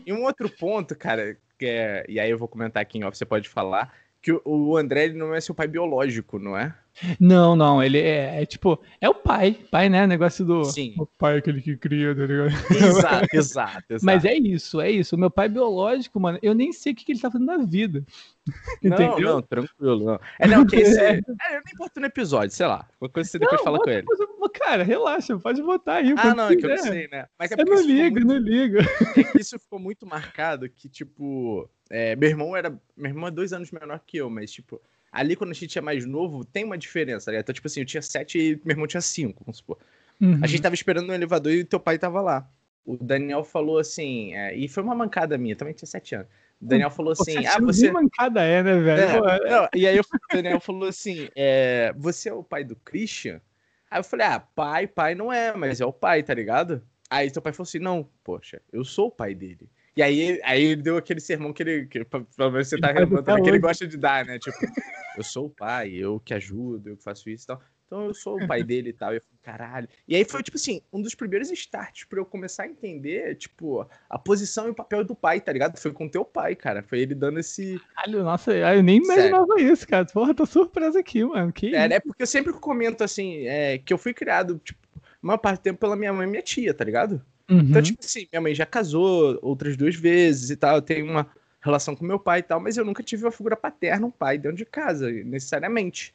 [0.06, 3.18] E um outro ponto, cara, que é, e aí eu vou comentar aqui em off,
[3.18, 3.94] você pode falar,
[4.26, 6.76] que o André ele não é seu pai biológico, não é?
[7.20, 10.08] Não, não, ele é, é, tipo, é o pai, pai, né?
[10.08, 10.96] Negócio do Sim.
[10.98, 12.48] o pai é aquele que cria, tá ligado?
[12.72, 14.04] Exato, exato, exato.
[14.04, 15.16] Mas é isso, é isso.
[15.16, 17.58] O meu pai biológico, mano, eu nem sei o que, que ele tá fazendo na
[17.58, 18.04] vida.
[18.82, 19.34] Não, Entendeu?
[19.34, 20.20] não, tranquilo, não.
[20.38, 22.88] É, não, que esse, é, eu nem boto no episódio, sei lá.
[23.02, 24.04] Uma coisa você depois não, fala com ele.
[24.04, 26.14] Coisa, cara, relaxa, pode botar aí.
[26.16, 27.26] Ah, não, é que eu não sei, né?
[27.40, 28.78] Mas é eu não ligo, muito, não ligo.
[29.18, 32.69] É que isso ficou muito marcado que, tipo, é, meu irmão era.
[32.95, 35.82] Meu irmão é dois anos menor que eu, mas, tipo, ali quando a gente é
[35.82, 37.39] mais novo, tem uma diferença, né?
[37.39, 39.78] Então, tipo assim, eu tinha sete e meu irmão tinha cinco, vamos supor.
[40.19, 40.39] Uhum.
[40.41, 42.50] A gente tava esperando no elevador e teu pai tava lá.
[42.86, 46.28] O Daniel falou assim, é, e foi uma mancada minha, também tinha sete anos.
[46.62, 47.91] O Daniel falou assim: Ah, você.
[47.91, 49.02] mancada é, né, velho?
[49.02, 53.41] É, não, e aí o Daniel falou assim: é, Você é o pai do Christian?
[53.89, 56.82] Aí eu falei: Ah, pai, pai não é, mas é o pai, tá ligado?
[57.10, 59.69] Aí teu pai falou assim: Não, poxa, eu sou o pai dele.
[59.96, 61.86] E aí, aí ele deu aquele sermão que ele.
[61.86, 64.38] Que, pra, pra você tá relembrando que ele gosta de dar, né?
[64.38, 64.58] Tipo,
[65.18, 67.62] eu sou o pai, eu que ajudo, eu que faço isso e tal.
[67.86, 69.14] Então eu sou o pai dele e tal.
[69.14, 69.88] E eu falei, caralho.
[70.08, 73.88] E aí foi, tipo assim, um dos primeiros starts pra eu começar a entender, tipo,
[74.10, 75.78] a posição e o papel do pai, tá ligado?
[75.78, 76.84] Foi com teu pai, cara.
[76.84, 77.80] Foi ele dando esse.
[77.96, 79.72] Caralho, nossa, eu nem imaginava Sério.
[79.72, 80.06] isso, cara.
[80.06, 81.54] Porra, tô surpreso aqui, mano.
[81.54, 84.80] Que é, é porque eu sempre comento assim, é, que eu fui criado, tipo,
[85.22, 87.24] uma parte do tempo pela minha mãe e minha tia, tá ligado?
[87.46, 87.70] Então, uhum.
[87.70, 90.76] Então, tipo assim, minha mãe já casou outras duas vezes e tal.
[90.76, 91.28] Eu tenho uma
[91.62, 94.38] relação com meu pai e tal, mas eu nunca tive uma figura paterna, um pai
[94.38, 96.14] dentro de casa, necessariamente.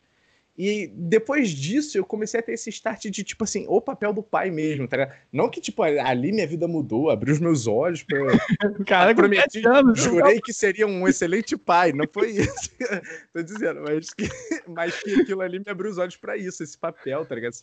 [0.63, 4.23] E depois disso, eu comecei a ter esse start de, tipo assim, o papel do
[4.23, 5.17] pai mesmo, tá ligado?
[5.33, 8.19] Não que, tipo, ali minha vida mudou, abri os meus olhos pra...
[8.87, 12.71] Cara, prometi, anos, jurei que seria um excelente pai, não foi isso.
[13.33, 14.29] Tô dizendo, mas que,
[14.69, 17.55] mas que aquilo ali me abriu os olhos para isso, esse papel, tá ligado?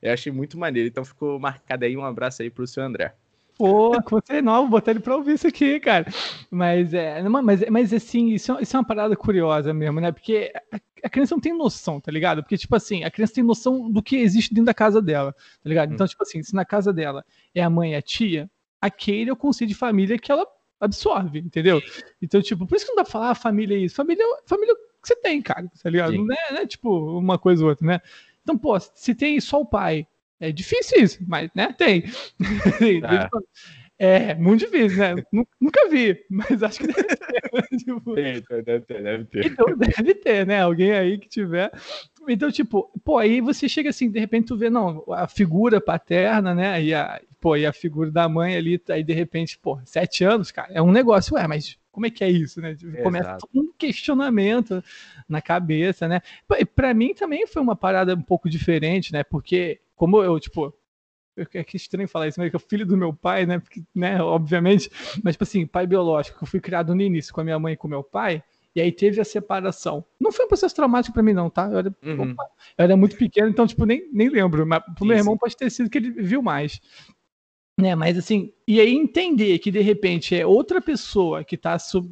[0.00, 3.12] Eu achei muito maneiro, então ficou marcado aí, um abraço aí pro seu André.
[3.56, 6.06] Pô, você não, vou botar ele pra ouvir isso aqui, cara.
[6.50, 10.12] Mas, é, mas, mas assim, isso, é, isso é uma parada curiosa mesmo, né?
[10.12, 12.42] Porque a, a, criança não tem noção, tá ligado?
[12.42, 15.68] Porque, tipo assim, a criança tem noção do que existe dentro da casa dela, tá
[15.68, 15.92] ligado?
[15.92, 16.08] Então, hum.
[16.08, 19.36] tipo assim, se na casa dela é a mãe e a tia, aquele é o
[19.36, 20.46] conceito de família que ela
[20.78, 21.80] absorve, entendeu?
[22.20, 23.94] Então, tipo, por isso que não dá pra falar ah, família é isso.
[23.94, 26.12] Família, família é que você tem, cara, tá ligado?
[26.12, 28.00] Não é, não é, tipo uma coisa ou outra, né?
[28.42, 30.06] Então, pô, se tem só o pai
[30.40, 32.04] é difícil isso, mas né, tem.
[33.98, 34.30] É.
[34.32, 35.14] é, muito difícil, né?
[35.58, 37.40] Nunca vi, mas acho que deve ter.
[37.82, 38.14] tipo...
[38.14, 39.46] Tem, deve ter, deve ter.
[39.46, 40.60] Então, deve ter, né?
[40.60, 41.72] Alguém aí que tiver.
[42.28, 46.54] Então, tipo, pô, aí você chega assim, de repente tu vê, não, a figura paterna,
[46.54, 46.82] né?
[46.82, 50.50] E a, pô, e a figura da mãe ali, aí de repente, pô, sete anos,
[50.50, 52.74] cara, é um negócio, ué, mas como é que é isso, né?
[52.74, 54.84] Tipo, começa um questionamento
[55.26, 56.20] na cabeça, né?
[56.74, 59.24] Para mim também foi uma parada um pouco diferente, né?
[59.24, 60.72] Porque como eu, tipo,
[61.36, 63.58] é que estranho falar isso, mas que é filho do meu pai, né?
[63.58, 64.90] Porque, né, obviamente,
[65.22, 67.76] mas tipo assim, pai biológico, eu fui criado no início com a minha mãe e
[67.76, 68.42] com meu pai,
[68.74, 70.04] e aí teve a separação.
[70.20, 71.66] Não foi um processo traumático para mim, não, tá?
[71.70, 72.32] Eu era, uhum.
[72.32, 72.44] opa,
[72.78, 74.66] eu era, muito pequeno, então, tipo, nem, nem lembro.
[74.66, 76.80] Mas pro meu irmão pode ter sido que ele viu mais.
[77.78, 82.10] Né, mas assim, e aí entender que de repente é outra pessoa que tá sub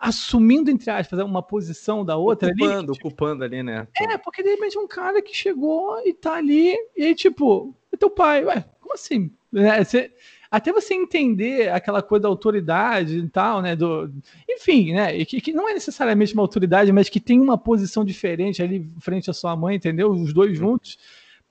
[0.00, 2.92] assumindo, entre aspas, uma posição da outra ocupando, ali.
[2.92, 3.86] Tipo, ocupando ali, né?
[3.94, 7.96] É, porque de repente um cara que chegou e tá ali, e aí, tipo, é
[7.98, 9.30] teu pai, ué, como assim?
[9.54, 10.10] É, você,
[10.50, 13.76] até você entender aquela coisa da autoridade e tal, né?
[13.76, 14.10] Do,
[14.48, 15.22] enfim, né?
[15.26, 19.28] Que, que não é necessariamente uma autoridade, mas que tem uma posição diferente ali frente
[19.28, 20.10] à sua mãe, entendeu?
[20.10, 20.70] Os dois uhum.
[20.70, 20.98] juntos.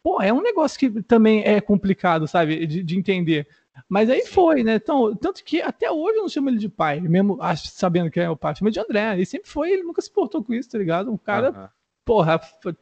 [0.02, 2.66] Pô, é um negócio que também é complicado, sabe?
[2.66, 3.48] De, de entender.
[3.88, 4.76] Mas aí foi, né?
[4.76, 8.30] Então, tanto que até hoje eu não chamo ele de pai, mesmo sabendo que é
[8.30, 9.14] o pai, chama de André.
[9.14, 11.12] Ele sempre foi, ele nunca se portou com isso, tá ligado?
[11.12, 11.68] Um cara, uhum.
[12.06, 12.40] porra,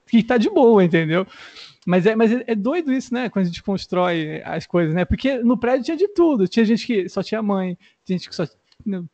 [0.08, 1.26] que tá de boa, entendeu?
[1.86, 3.30] Mas é, mas é doido isso, né?
[3.30, 5.06] Quando a gente constrói as coisas, né?
[5.06, 6.48] Porque no prédio tinha de tudo.
[6.48, 8.46] Tinha gente que só tinha mãe, tinha gente que só,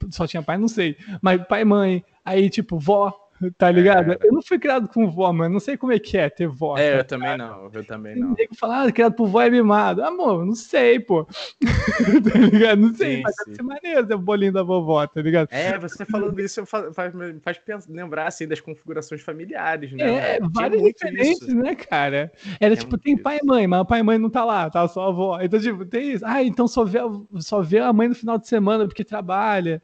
[0.09, 0.97] só tinha pai, não sei.
[1.21, 3.13] Mas pai e mãe, aí tipo, vó,
[3.51, 4.13] Tá ligado?
[4.13, 4.17] É.
[4.21, 5.53] Eu não fui criado com vó, mano.
[5.53, 6.77] Não sei como é que é ter vó.
[6.77, 7.69] É, tá eu também não.
[7.73, 8.35] Eu também não.
[8.35, 10.03] Tem que falar, ah, criado por vó é mimado.
[10.03, 11.25] Amor, não sei, pô.
[12.31, 12.79] tá ligado?
[12.79, 13.43] Não sei, sim, mas sim.
[13.45, 15.47] deve ser maneiro ter o bolinho da vovó, tá ligado?
[15.51, 20.35] É, você falando isso faz, faz, faz lembrar, assim, das configurações familiares, né?
[20.35, 21.55] É, várias diferentes, isso.
[21.55, 22.31] né, cara?
[22.59, 24.69] Era é tipo, tem pai e mãe, mas o pai e mãe não tá lá,
[24.69, 25.39] tá só a avó.
[25.41, 26.25] Então, tipo, tem isso.
[26.25, 26.99] Ah, então só vê,
[27.39, 29.81] só vê a mãe no final de semana porque trabalha.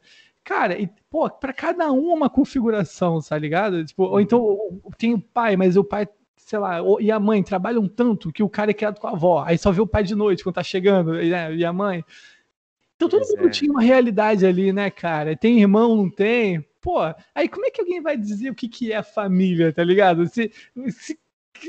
[0.50, 3.84] Cara, e, pô, pra cada um uma configuração, tá ligado?
[3.84, 4.58] Tipo, ou então
[4.98, 8.48] tem o pai, mas o pai, sei lá, e a mãe trabalham tanto que o
[8.48, 10.64] cara é criado com a avó, aí só vê o pai de noite quando tá
[10.64, 11.54] chegando, né?
[11.54, 12.04] e a mãe.
[12.96, 13.50] Então todo pois mundo é.
[13.50, 15.36] tinha uma realidade ali, né, cara?
[15.36, 16.66] Tem irmão, não tem?
[16.80, 16.98] Pô,
[17.32, 20.26] aí como é que alguém vai dizer o que, que é família, tá ligado?
[20.26, 20.50] Se,
[20.90, 21.16] se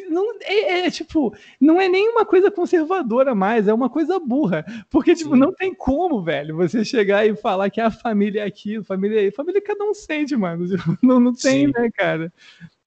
[0.10, 4.66] não é, é, tipo, não é nenhuma coisa conservadora mais, é uma coisa burra.
[4.90, 5.40] Porque, tipo, Sim.
[5.40, 9.32] não tem como, velho, você chegar e falar que a família é aquilo, família é
[9.32, 10.66] família cada um sente, mano.
[11.02, 11.74] Não, não tem, Sim.
[11.76, 12.32] né, cara?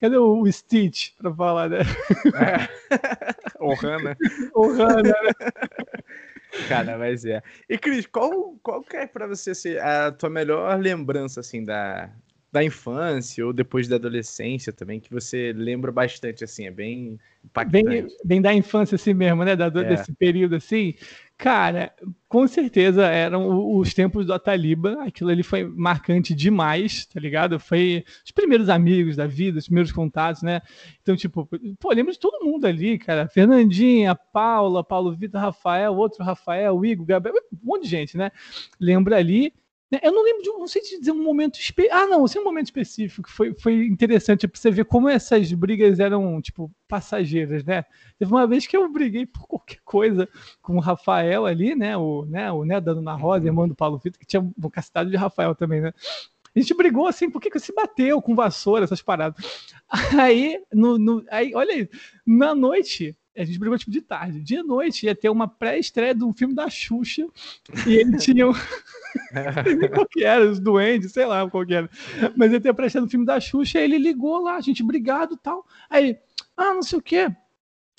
[0.00, 1.78] Cadê o, Stitch pra falar, né?
[1.78, 2.68] É.
[3.58, 4.16] o Hannah.
[4.54, 5.50] o Hannah, né?
[6.68, 7.42] Cara, mas é.
[7.68, 12.10] E Cris, qual, qual que é pra você ser a tua melhor lembrança, assim, da,
[12.54, 17.84] da infância ou depois da adolescência também, que você lembra bastante, assim, é bem impactante.
[17.84, 19.56] Bem, bem da infância assim mesmo, né?
[19.56, 19.70] Da, é.
[19.70, 20.94] Desse período assim.
[21.36, 21.92] Cara,
[22.28, 27.58] com certeza eram os tempos do Ataliba, aquilo ali foi marcante demais, tá ligado?
[27.58, 30.62] Foi os primeiros amigos da vida, os primeiros contatos, né?
[31.02, 31.48] Então, tipo,
[31.80, 33.26] pô, lembro de todo mundo ali, cara.
[33.26, 38.30] Fernandinha, Paula, Paulo Vitor, Rafael, outro Rafael, Igor, Gabriel, um monte de gente, né?
[38.78, 39.52] Lembra ali
[40.02, 41.94] eu não lembro de, não sei te dizer um momento específico.
[41.94, 45.52] Ah, não, sim, um momento específico que foi, foi interessante para você ver como essas
[45.52, 47.84] brigas eram, tipo, passageiras, né?
[48.18, 50.28] Teve uma vez que eu briguei por qualquer coisa
[50.62, 51.96] com o Rafael ali, né?
[51.96, 55.10] O, né, o né, da Dona Rosa, irmão do Paulo Vitor, que tinha uma castidade
[55.10, 55.92] de Rafael também, né?
[56.54, 59.44] A gente brigou assim, por que se bateu com vassoura, essas paradas.
[60.18, 61.88] Aí, no, no, aí olha aí,
[62.26, 64.40] na noite, a gente brigou tipo de tarde.
[64.40, 67.26] De noite ia ter uma pré-estreia de um filme da Xuxa.
[67.86, 68.48] E ele tinha.
[68.48, 68.52] Um...
[69.94, 71.90] qual que era, os duendes, sei lá qual que era.
[72.36, 73.80] Mas ia ter a pré-estreia do filme da Xuxa.
[73.80, 75.66] E ele ligou lá, a gente brigado tal.
[75.90, 76.16] Aí,
[76.56, 77.34] ah, não sei o quê.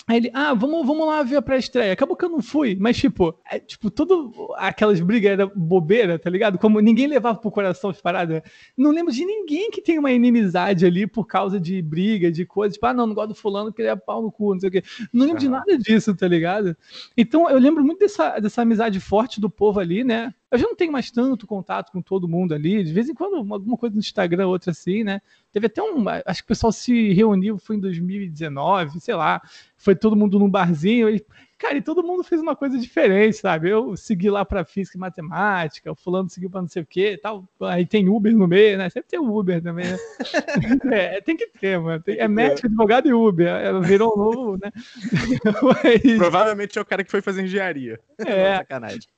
[0.08, 1.92] Aí ele, ah, vamos, vamos lá ver a pré-estreia.
[1.92, 6.30] Acabou que eu não fui, mas tipo, é, tipo, tudo aquelas brigas era bobeira, tá
[6.30, 6.58] ligado?
[6.58, 8.40] Como ninguém levava pro coração as paradas.
[8.76, 12.74] Não lembro de ninguém que tem uma inimizade ali por causa de briga, de coisa,
[12.74, 14.68] tipo, ah, não, não gosto do fulano porque ele é pau no cu, não sei
[14.68, 14.84] o quê.
[15.12, 15.40] Não lembro uhum.
[15.40, 16.76] de nada disso, tá ligado?
[17.16, 20.32] Então eu lembro muito dessa, dessa amizade forte do povo ali, né?
[20.50, 22.84] Eu já não tenho mais tanto contato com todo mundo ali.
[22.84, 25.20] De vez em quando, alguma coisa no Instagram, outra assim, né?
[25.50, 26.04] Teve até um.
[26.24, 29.42] Acho que o pessoal se reuniu, foi em 2019, sei lá.
[29.76, 31.08] Foi todo mundo num barzinho.
[31.10, 31.24] E
[31.58, 33.70] Cara, e todo mundo fez uma coisa diferente, sabe?
[33.70, 37.18] Eu segui lá para física e matemática, o fulano seguiu para não sei o quê
[37.20, 37.48] tal.
[37.62, 38.90] Aí tem Uber no meio, né?
[38.90, 39.96] Sempre tem o Uber também, né?
[40.92, 42.02] é, tem que ter, mano.
[42.02, 43.46] Tem, é médico, advogado e Uber.
[43.48, 44.70] É, virou um novo, né?
[45.62, 46.18] Mas...
[46.18, 47.98] Provavelmente é o cara que foi fazer engenharia.
[48.18, 48.58] É.
[48.60, 49.08] Sacanagem.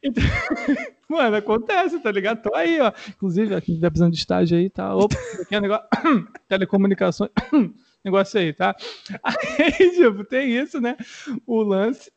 [0.00, 0.24] Então,
[1.08, 2.40] mano, acontece, tá ligado?
[2.40, 2.92] Tô aí, ó.
[3.08, 4.94] Inclusive, aqui tá precisando de estágio aí, tá?
[4.94, 5.86] Opa, aqui é um negócio.
[6.48, 7.30] Telecomunicações
[8.04, 8.74] negócio aí, tá?
[9.22, 10.96] Aí, tipo, tem isso, né?
[11.46, 12.10] O lance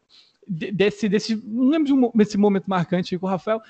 [0.48, 3.62] desse, desse não lembro de desse momento marcante com o Rafael.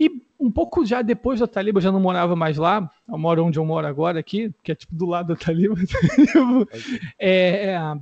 [0.00, 3.44] E um pouco já depois da Taliba, eu já não morava mais lá, eu moro
[3.44, 5.74] onde eu moro agora aqui, que é tipo do lado da Taliba.
[7.18, 7.94] é, é,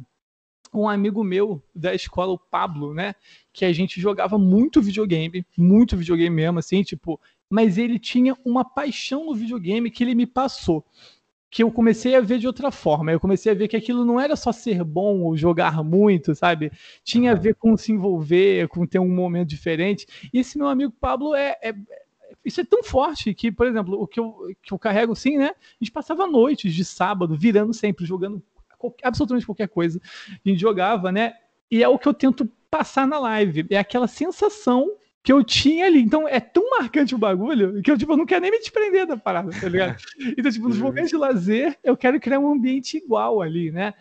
[0.75, 3.15] um amigo meu da escola, o Pablo, né?
[3.51, 8.63] Que a gente jogava muito videogame, muito videogame mesmo, assim, tipo, mas ele tinha uma
[8.63, 10.85] paixão no videogame que ele me passou
[11.51, 13.13] que eu comecei a ver de outra forma.
[13.13, 16.71] Eu comecei a ver que aquilo não era só ser bom ou jogar muito, sabe?
[17.05, 20.07] Tinha a ver com se envolver, com ter um momento diferente.
[20.33, 21.75] E esse meu amigo Pablo é, é
[22.45, 25.49] isso é tão forte que, por exemplo, o que eu, que eu carrego sim, né?
[25.49, 28.43] A gente passava noites de sábado virando sempre, jogando
[28.79, 30.01] qualquer, absolutamente qualquer coisa.
[30.29, 31.35] A gente jogava, né?
[31.71, 33.67] E é o que eu tento passar na live.
[33.71, 34.93] É aquela sensação
[35.27, 36.01] que eu tinha ali.
[36.01, 39.09] Então é tão marcante o bagulho que eu, tipo, eu não quero nem me desprender
[39.09, 39.97] da parada, tá ligado?
[40.39, 43.93] Então, tipo, nos momentos de lazer, eu quero criar um ambiente igual ali, né?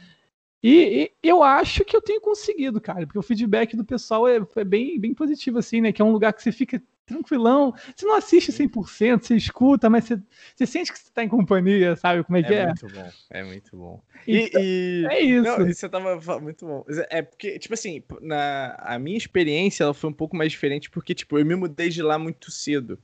[0.61, 4.39] E, e, eu acho que eu tenho conseguido, cara, porque o feedback do pessoal é,
[4.55, 5.91] é, bem, bem positivo, assim, né?
[5.91, 7.73] Que é um lugar que você fica tranquilão.
[7.95, 10.19] Você não assiste 100%, você escuta, mas você,
[10.55, 12.61] você sente que você está em companhia, sabe como é que é?
[12.61, 14.01] É muito bom, é muito bom.
[14.27, 15.07] E, então, e...
[15.09, 15.43] É isso.
[15.43, 16.85] Não, você tava muito bom.
[17.09, 21.13] É porque, tipo assim, na, a minha experiência ela foi um pouco mais diferente, porque,
[21.13, 22.99] tipo, eu me mudei de lá muito cedo.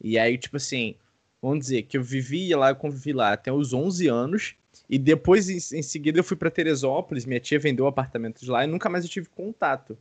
[0.00, 0.96] E aí, tipo assim,
[1.40, 4.56] vamos dizer que eu vivi lá, eu convivi lá até os 11 anos,
[4.88, 8.66] e depois, em, em seguida, eu fui para Teresópolis, minha tia vendeu apartamentos lá e
[8.66, 9.96] nunca mais eu tive contato.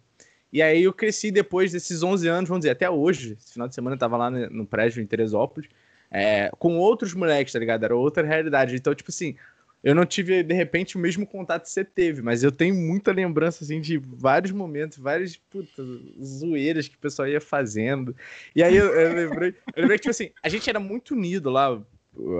[0.53, 3.35] E aí eu cresci depois desses 11 anos, vamos dizer, até hoje.
[3.39, 5.67] Esse final de semana eu tava lá no prédio em Teresópolis,
[6.11, 7.83] é, com outros moleques, tá ligado?
[7.83, 8.75] Era outra realidade.
[8.75, 9.35] Então, tipo assim,
[9.83, 13.11] eu não tive, de repente, o mesmo contato que você teve, mas eu tenho muita
[13.11, 15.83] lembrança, assim, de vários momentos, várias, puta,
[16.23, 18.15] zoeiras que o pessoal ia fazendo.
[18.55, 21.49] E aí eu, eu lembrei, eu lembrei que, tipo assim, a gente era muito unido
[21.49, 21.81] lá,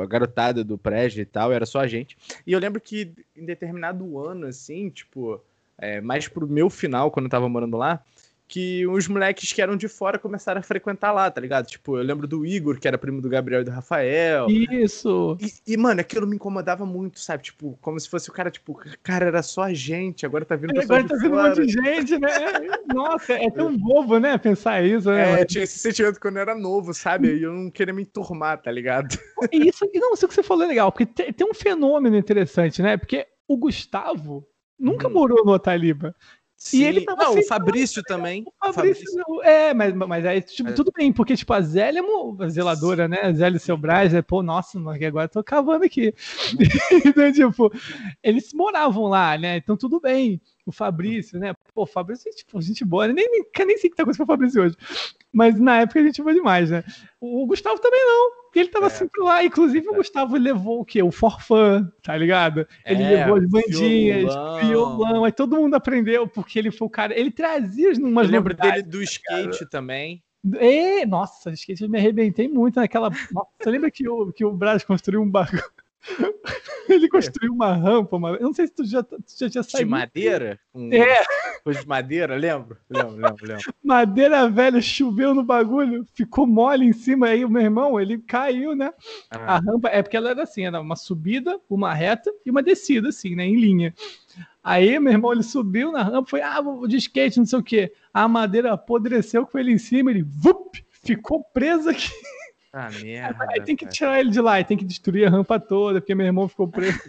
[0.01, 2.15] a garotada do prédio e tal, era só a gente.
[2.45, 5.43] E eu lembro que em determinado ano, assim, tipo
[5.83, 8.01] é, mais pro meu final, quando eu tava morando lá,
[8.47, 11.65] que os moleques que eram de fora começaram a frequentar lá, tá ligado?
[11.65, 14.47] Tipo, eu lembro do Igor, que era primo do Gabriel e do Rafael.
[14.47, 15.37] Isso!
[15.41, 17.43] E, e, mano, aquilo me incomodava muito, sabe?
[17.43, 20.79] Tipo, como se fosse o cara, tipo, cara, era só a gente, agora tá vindo
[20.79, 22.29] Agora tá vindo um monte de gente, né?
[22.93, 24.37] Nossa, é tão bobo, né?
[24.37, 25.41] Pensar isso, né?
[25.41, 27.35] É, tinha esse sentimento quando eu era novo, sabe?
[27.35, 29.17] E eu não queria me enturmar, tá ligado?
[29.51, 32.81] Isso, e não, isso que você falou é legal, porque tem, tem um fenômeno interessante,
[32.81, 32.97] né?
[32.97, 34.47] Porque o Gustavo,
[34.79, 35.13] nunca uhum.
[35.13, 36.15] morou no Otaliba.
[36.63, 36.77] Sim.
[36.77, 38.45] E ele tava Não, o Fabrício também.
[38.45, 39.43] O Fabrício, Fabrício.
[39.43, 40.71] É, mas, mas aí, tipo, é.
[40.71, 43.19] tudo bem, porque, tipo, a Zélia é a zeladora, né?
[43.21, 46.13] A Zélia e seu Braz, é, pô, nossa, agora eu tô cavando aqui.
[47.05, 47.69] então, tipo,
[48.23, 49.57] eles moravam lá, né?
[49.57, 50.41] Então tudo bem.
[50.65, 51.53] O Fabrício, né?
[51.73, 54.31] Pô, o Fabrício, tipo, gente boa, nem, nem, nem sei o que tá acontecendo com
[54.31, 54.77] o Fabrício hoje.
[55.33, 56.81] Mas na época a gente boa demais, né?
[57.19, 58.42] O Gustavo também não.
[58.55, 58.89] E ele tava é.
[58.89, 59.43] sempre lá.
[59.43, 59.89] Inclusive, é.
[59.89, 61.01] o Gustavo levou o quê?
[61.01, 62.67] O forfã, tá ligado?
[62.85, 64.59] Ele é, levou as bandinhas, violão.
[64.59, 65.25] violão.
[65.25, 67.17] Aí todo mundo aprendeu, porque ele foi o cara.
[67.17, 68.27] Ele trazia umas.
[68.27, 69.69] Eu lembro dele do skate cara.
[69.69, 70.23] também.
[70.55, 73.09] É, nossa, skate eu me arrebentei muito naquela.
[73.31, 75.63] Nossa, você lembra que o, que o Braz construiu um bagulho?
[76.89, 78.31] Ele construiu uma rampa, uma...
[78.31, 79.85] eu não sei se tu já, tu já tinha saído.
[79.85, 80.59] De madeira?
[80.73, 80.91] Um...
[80.93, 81.23] É.
[81.63, 82.77] Coisa de madeira, lembro?
[82.89, 83.73] Lembro, lembro, lembro.
[83.81, 88.75] Madeira velha, choveu no bagulho, ficou mole em cima, aí o meu irmão, ele caiu,
[88.75, 88.93] né?
[89.31, 89.55] Ah.
[89.55, 93.09] A rampa, é porque ela era assim, era uma subida, uma reta e uma descida,
[93.09, 93.93] assim, né, em linha.
[94.61, 97.63] Aí meu irmão, ele subiu na rampa, foi, ah, vou de skate, não sei o
[97.63, 97.93] quê.
[98.13, 102.11] A madeira apodreceu com ele em cima, ele, vup, ficou preso aqui.
[102.73, 103.45] Ah, merda.
[103.51, 106.25] Aí tem que tirar ele de lá, tem que destruir a rampa toda, porque meu
[106.25, 106.99] irmão ficou preso.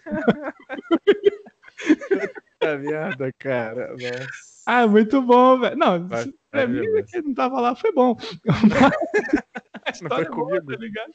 [2.59, 3.93] Puta merda, cara.
[3.93, 4.29] Nossa.
[4.67, 5.77] Ah, muito bom, velho.
[5.77, 8.15] Não, Vai, pra mim, que não tava lá, foi bom.
[9.93, 10.67] História é boa, comigo?
[10.73, 11.13] tá ligado?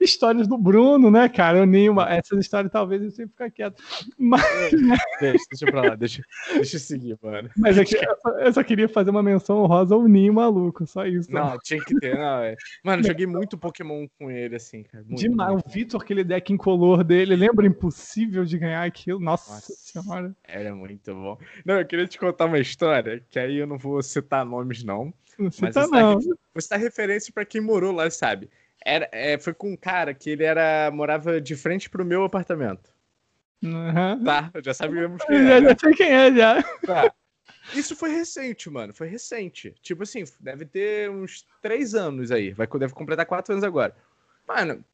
[0.00, 1.58] Histórias do Bruno, né, cara?
[1.58, 2.08] Eu nem uma...
[2.12, 3.82] Essas histórias talvez eu sempre ficar quieto.
[4.18, 4.42] Mas,
[5.20, 6.22] Deixa, deixa pra lá, deixa,
[6.54, 7.50] deixa eu seguir, mano.
[7.56, 10.86] mas é que eu, só, eu só queria fazer uma menção honrosa ao Ninho maluco,
[10.86, 11.30] só isso.
[11.32, 12.56] Não, tinha que ter, não, é.
[12.84, 15.04] Mano, joguei muito Pokémon com ele, assim, cara.
[15.04, 15.52] Muito, Demais.
[15.52, 15.66] muito.
[15.66, 17.66] O Vitor, aquele deck incolor dele, lembra?
[17.66, 19.18] Impossível de ganhar aquilo.
[19.20, 19.72] Nossa, Nossa.
[19.72, 20.34] senhora.
[20.44, 21.38] Era muito bom.
[21.64, 25.12] Não, eu queria te contar uma história, que aí eu não vou citar nomes, não.
[25.38, 26.14] Você Mas tá isso não.
[26.16, 28.48] daqui- Você tá referência pra quem morou lá, sabe?
[28.84, 32.92] Era, é, foi com um cara que ele era morava de frente pro meu apartamento.
[33.62, 34.22] Uhum.
[34.24, 36.62] Tá, já sabemos quem Eu já, já sei quem é, já.
[36.86, 37.14] Tá.
[37.74, 38.92] Isso foi recente, mano.
[38.92, 39.74] Foi recente.
[39.80, 42.52] Tipo assim, deve ter uns três anos aí.
[42.52, 43.96] Vai, deve completar quatro anos agora.
[44.46, 44.84] Mano,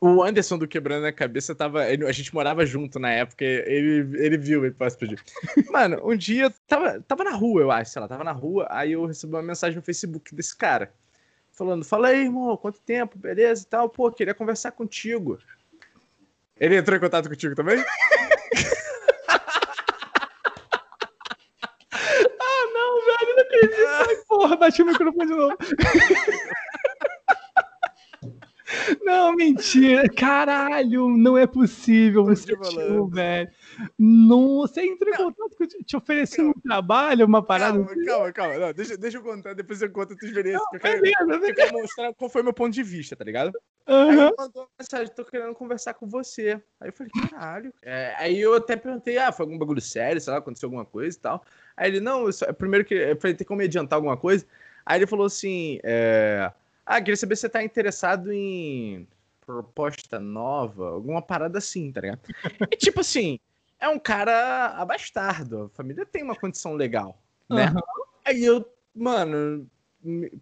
[0.00, 1.88] o Anderson do Quebrando a Cabeça tava.
[1.90, 3.44] ele- a gente morava junto na época.
[3.44, 5.22] Ele, ele viu, ele pode pedir.
[5.70, 8.66] Mano, um dia tava, tava na rua, eu acho, sei lá, tava na rua.
[8.70, 10.92] Aí eu recebi uma mensagem no Facebook desse cara.
[11.52, 13.88] Falando, fala aí, irmão, quanto tempo, beleza e tal.
[13.88, 15.38] Pô, queria conversar contigo.
[16.60, 17.82] Ele entrou em contato contigo também?
[22.40, 23.86] Ah, não, velho, não acredito.
[23.86, 25.56] Ai, porra, bati o microfone de novo.
[29.02, 30.08] Não, mentira.
[30.08, 32.24] Caralho, não é possível.
[32.24, 33.50] Você te tio, velho.
[33.98, 37.78] Não, você entrou em contato com te oferecendo um trabalho, uma parada.
[37.84, 38.58] Calma, calma, calma.
[38.58, 40.64] Não, deixa, deixa eu contar, depois eu conto a tua experiência.
[40.70, 43.24] que eu quero, Beleza, eu quero mostrar qual foi o meu ponto de vista, tá
[43.24, 43.52] ligado?
[43.86, 44.26] Aí Aham.
[44.26, 46.60] ele mandou uma mensagem, tô querendo conversar com você.
[46.80, 47.72] Aí eu falei, caralho.
[47.82, 51.16] É, aí eu até perguntei, ah, foi algum bagulho sério, sei lá, aconteceu alguma coisa
[51.16, 51.42] e tal.
[51.76, 54.44] Aí ele, não, só- primeiro que eu falei, tem como me adiantar alguma coisa?
[54.84, 56.50] Aí ele falou assim, é,
[56.88, 59.06] ah, queria saber se você tá interessado em
[59.44, 62.20] proposta nova, alguma parada assim, tá ligado?
[62.70, 63.38] E tipo assim,
[63.78, 67.64] é um cara abastardo, a família tem uma condição legal, né?
[67.64, 67.80] Aham.
[68.24, 69.68] Aí eu, mano,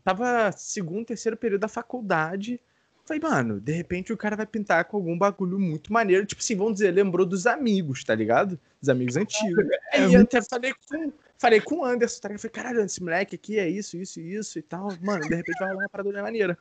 [0.05, 2.61] tava segundo, terceiro período da faculdade.
[3.05, 6.27] Falei, mano, de repente o cara vai pintar com algum bagulho muito maneiro.
[6.27, 8.59] Tipo assim, vamos dizer, lembrou dos amigos, tá ligado?
[8.81, 9.65] Dos amigos antigos.
[9.93, 12.41] É Aí eu até falei com, falei com o Anderson, tá ligado?
[12.41, 14.89] Falei, caralho, esse moleque aqui é isso, isso, isso e tal.
[15.03, 16.59] Mano, de repente vai rolar uma parada maneira.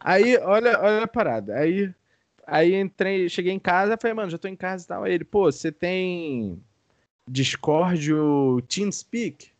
[0.00, 1.56] Aí, olha, olha a parada.
[1.56, 1.92] Aí,
[2.46, 5.04] aí entrei, cheguei em casa, falei, mano, já tô em casa e tal.
[5.04, 6.62] Aí ele, pô, você tem
[7.28, 9.50] Discord ou TeamSpeak?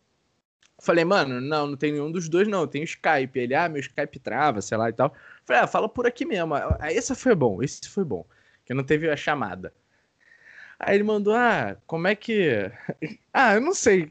[0.78, 2.66] Falei, mano, não, não tem nenhum dos dois, não.
[2.66, 3.38] Tem Skype.
[3.38, 5.14] Ele, ah, meu Skype trava, sei lá e tal.
[5.44, 6.54] Falei, ah, fala por aqui mesmo.
[6.78, 8.24] Aí esse foi bom, esse foi bom.
[8.64, 9.72] Que não teve a chamada.
[10.78, 12.70] Aí ele mandou, ah, como é que.
[13.38, 14.10] Ah, eu não sei.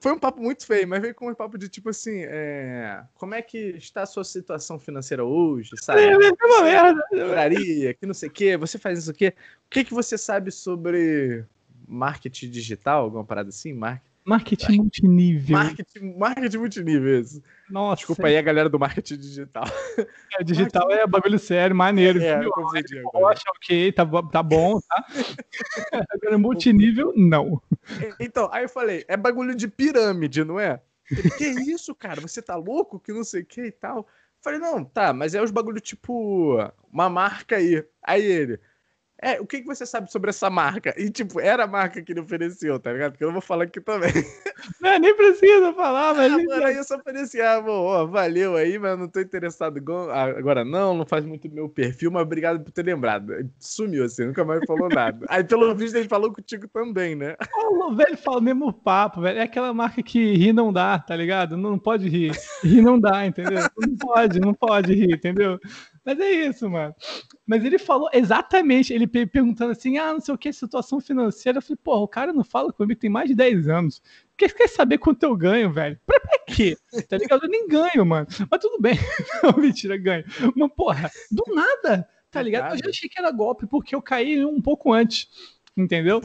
[0.00, 3.04] Foi um papo muito feio, mas veio com um papo de tipo assim, é...
[3.14, 6.00] como é que está a sua situação financeira hoje, sabe?
[6.00, 7.00] É, é uma merda.
[7.12, 9.28] Oraria, que não sei o quê, você faz isso aqui.
[9.28, 9.32] O
[9.70, 11.44] que, que você sabe sobre
[11.86, 13.72] marketing digital, alguma parada assim?
[13.72, 14.02] Mar...
[14.24, 15.56] Marketing multinível.
[15.56, 17.40] Marketing, marketing multinível, isso.
[17.70, 19.64] Nossa, Desculpa aí a galera do marketing digital.
[20.38, 22.20] é, digital é bagulho sério, maneiro.
[22.22, 22.50] É, viu?
[22.92, 23.08] eu.
[23.08, 25.06] Rocha, ok, tá, tá bom, tá?
[26.10, 27.60] Agora, multinível, não.
[28.18, 30.80] Então, aí eu falei, é bagulho de pirâmide, não é?
[31.36, 32.20] Que isso, cara?
[32.20, 33.00] Você tá louco?
[33.00, 34.06] Que não sei o que e tal.
[34.40, 36.56] Falei, não, tá, mas é os bagulho tipo
[36.92, 37.84] uma marca aí.
[38.02, 38.60] Aí ele,
[39.20, 40.94] é, o que, que você sabe sobre essa marca?
[40.96, 43.12] E, tipo, era a marca que ele ofereceu, tá ligado?
[43.12, 44.12] Porque eu não vou falar aqui também.
[44.80, 46.32] Não, nem precisa falar, mas.
[46.32, 49.80] Ah, mano, aí eu só ofereci, ah, bom, ó, valeu aí, mas não tô interessado
[50.10, 53.32] ah, agora não, não faz muito meu perfil, mas obrigado por ter lembrado.
[53.58, 55.24] Sumiu assim, nunca mais falou nada.
[55.28, 57.36] Aí pelo visto ele falou contigo também, né?
[57.80, 59.38] O velho fala o mesmo papo, velho.
[59.38, 61.56] É aquela marca que rir não dá, tá ligado?
[61.56, 62.32] Não pode rir.
[62.62, 63.60] Rir não dá, entendeu?
[63.78, 65.58] Não pode, não pode rir, entendeu?
[66.08, 66.94] Mas é isso, mano.
[67.46, 71.58] Mas ele falou exatamente, ele pe- perguntando assim, ah, não sei o que, situação financeira.
[71.58, 74.00] Eu falei, porra, o cara não fala comigo tem mais de 10 anos.
[74.34, 76.00] Quer, quer saber quanto eu ganho, velho?
[76.06, 76.78] Pra, pra quê?
[77.08, 77.44] Tá ligado?
[77.44, 78.26] Eu nem ganho, mano.
[78.50, 78.94] Mas tudo bem.
[79.42, 80.24] Não, mentira, ganho.
[80.56, 82.72] Mas, porra, do nada, tá Do ligado?
[82.74, 85.28] Eu já achei que era golpe, porque eu caí um pouco antes.
[85.76, 86.22] Entendeu?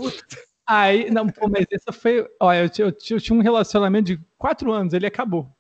[0.65, 2.25] Aí, não, pô, mas essa foi.
[2.39, 5.51] Olha, eu, eu tinha- eu tinha um relacionamento de quatro anos, ele acabou.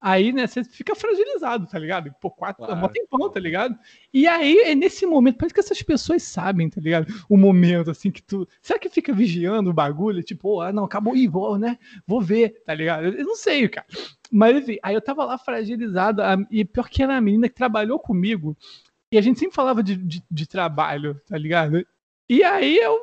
[0.00, 2.14] Aí, né, você fica fragilizado, tá ligado?
[2.20, 2.80] Pô, quatro, Claro.
[2.80, 3.76] mó tempão, tá ligado?
[4.14, 7.12] E aí, é nesse momento, parece que essas pessoas sabem, tá ligado?
[7.28, 8.46] O momento, assim, que tu.
[8.62, 10.22] Será que fica vigiando o bagulho?
[10.22, 11.78] Tipo, ah, não, acabou, ih, vou, né?
[12.06, 13.06] Vou ver, tá ligado?
[13.06, 13.86] Eu, não sei, cara.
[14.30, 17.98] Mas, enfim, aí eu tava lá fragilizado, e pior que era a menina que trabalhou
[17.98, 18.56] comigo,
[19.10, 21.84] e a gente sempre falava de, de, de trabalho, tá ligado?
[22.28, 23.00] E aí eu,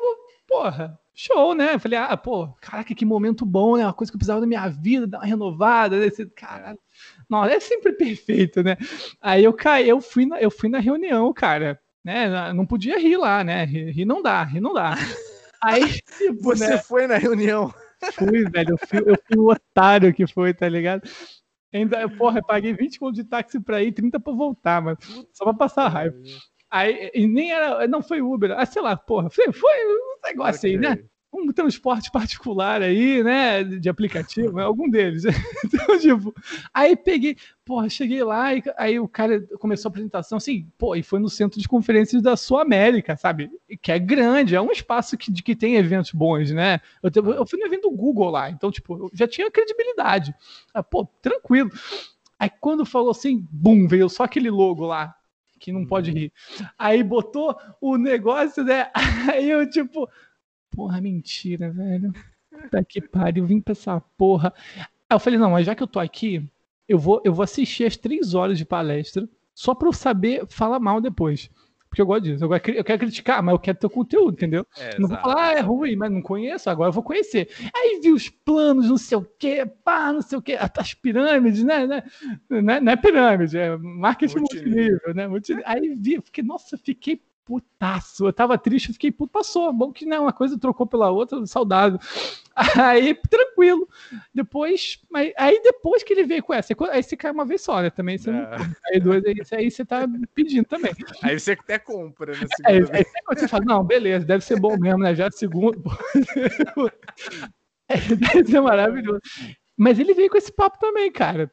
[0.48, 1.76] porra, show, né?
[1.76, 3.86] Eu falei, ah, pô, caraca, que momento bom, né?
[3.86, 6.10] Uma coisa que eu precisava da minha vida, dar uma renovada, né?
[6.36, 6.80] Caralho.
[7.30, 8.78] Não, é sempre perfeito, né?
[9.22, 12.54] Aí eu caí, eu fui na, eu fui na reunião, cara, né?
[12.54, 13.66] Não podia rir lá, né?
[13.66, 14.96] Rir, rir não dá, rir não dá.
[15.62, 16.78] Aí, tipo, Você né?
[16.78, 17.74] foi na reunião?
[18.14, 21.02] Fui, velho, eu fui, eu fui o otário que foi, tá ligado?
[21.74, 24.98] Ainda, porra, eu paguei 20 contos de táxi pra ir, 30 pra voltar, mano.
[25.34, 26.16] Só pra passar raiva.
[26.76, 30.60] Aí, e nem era, não foi Uber, ah, sei lá, porra, foi, foi um negócio
[30.60, 30.72] okay.
[30.72, 31.00] aí, né?
[31.34, 33.64] Um transporte particular aí, né?
[33.64, 35.24] De aplicativo, né, algum deles.
[35.64, 36.36] então, tipo,
[36.74, 41.02] aí peguei, porra, cheguei lá e aí o cara começou a apresentação assim, pô, e
[41.02, 43.50] foi no centro de conferências da Sul América, sabe?
[43.82, 46.82] Que é grande, é um espaço que, que tem eventos bons, né?
[47.02, 50.36] Eu, eu fui no evento do Google lá, então, tipo, já tinha credibilidade.
[50.74, 51.72] Ah, pô, tranquilo.
[52.38, 55.16] Aí quando falou assim, bum, veio só aquele logo lá,
[55.60, 56.18] que não pode uhum.
[56.18, 56.34] rir.
[56.78, 58.92] Aí botou o negócio, né?
[59.34, 60.10] Aí eu, tipo,
[60.72, 62.14] porra, mentira, velho.
[62.50, 64.54] Puta que pariu, vim pra essa porra.
[64.78, 66.48] Aí eu falei, não, mas já que eu tô aqui,
[66.88, 70.80] eu vou, eu vou assistir as três horas de palestra só pra eu saber falar
[70.80, 71.50] mal depois.
[71.96, 72.44] Porque eu gosto disso.
[72.44, 74.68] Eu, eu quero criticar, mas eu quero ter conteúdo, entendeu?
[74.78, 77.48] É, não vou falar, ah, é ruim, mas não conheço, agora eu vou conhecer.
[77.74, 81.64] Aí vi os planos, não sei o quê, pá, não sei o quê, as pirâmides,
[81.64, 81.88] né?
[81.88, 82.04] né?
[82.50, 85.30] Não, é, não é pirâmide, é marketing multinível, né?
[85.64, 88.26] Aí vi, fiquei, nossa, fiquei putaço.
[88.26, 89.72] Eu tava triste, eu fiquei puto, passou.
[89.72, 92.00] Bom que né, uma coisa trocou pela outra, saudável.
[92.82, 93.88] Aí, tranquilo.
[94.34, 97.82] Depois, mas, aí depois que ele veio com essa, aí você cai uma vez só,
[97.82, 97.90] né?
[97.90, 98.34] Também você é.
[98.34, 98.48] não,
[98.86, 100.94] aí, duas, aí, aí você tá pedindo também.
[101.22, 102.48] Aí você até compra, né?
[102.66, 105.14] Aí, aí você fala, não, beleza, deve ser bom mesmo, né?
[105.14, 105.84] Já segundo.
[107.90, 109.20] deve ser maravilhoso.
[109.78, 111.52] Mas ele veio com esse papo também, cara.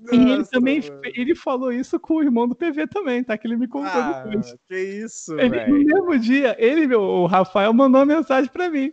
[0.00, 3.36] Nossa, e ele também ele falou isso com o irmão do PV também, tá?
[3.36, 4.56] Que ele me contou ah, depois.
[4.66, 8.92] Que isso, ele, No mesmo dia, ele, o Rafael, mandou uma mensagem para mim.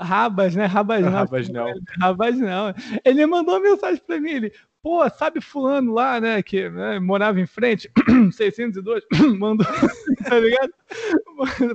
[0.00, 0.66] Rabas, né?
[0.66, 1.10] Rabas não.
[1.10, 1.74] Rabas não.
[2.00, 2.74] Rabas não.
[3.04, 4.52] Ele mandou uma mensagem para mim, ele,
[4.86, 7.90] pô, sabe fulano lá, né, que né, morava em frente,
[8.30, 9.02] 602,
[9.36, 9.66] mandou,
[10.28, 10.72] tá ligado?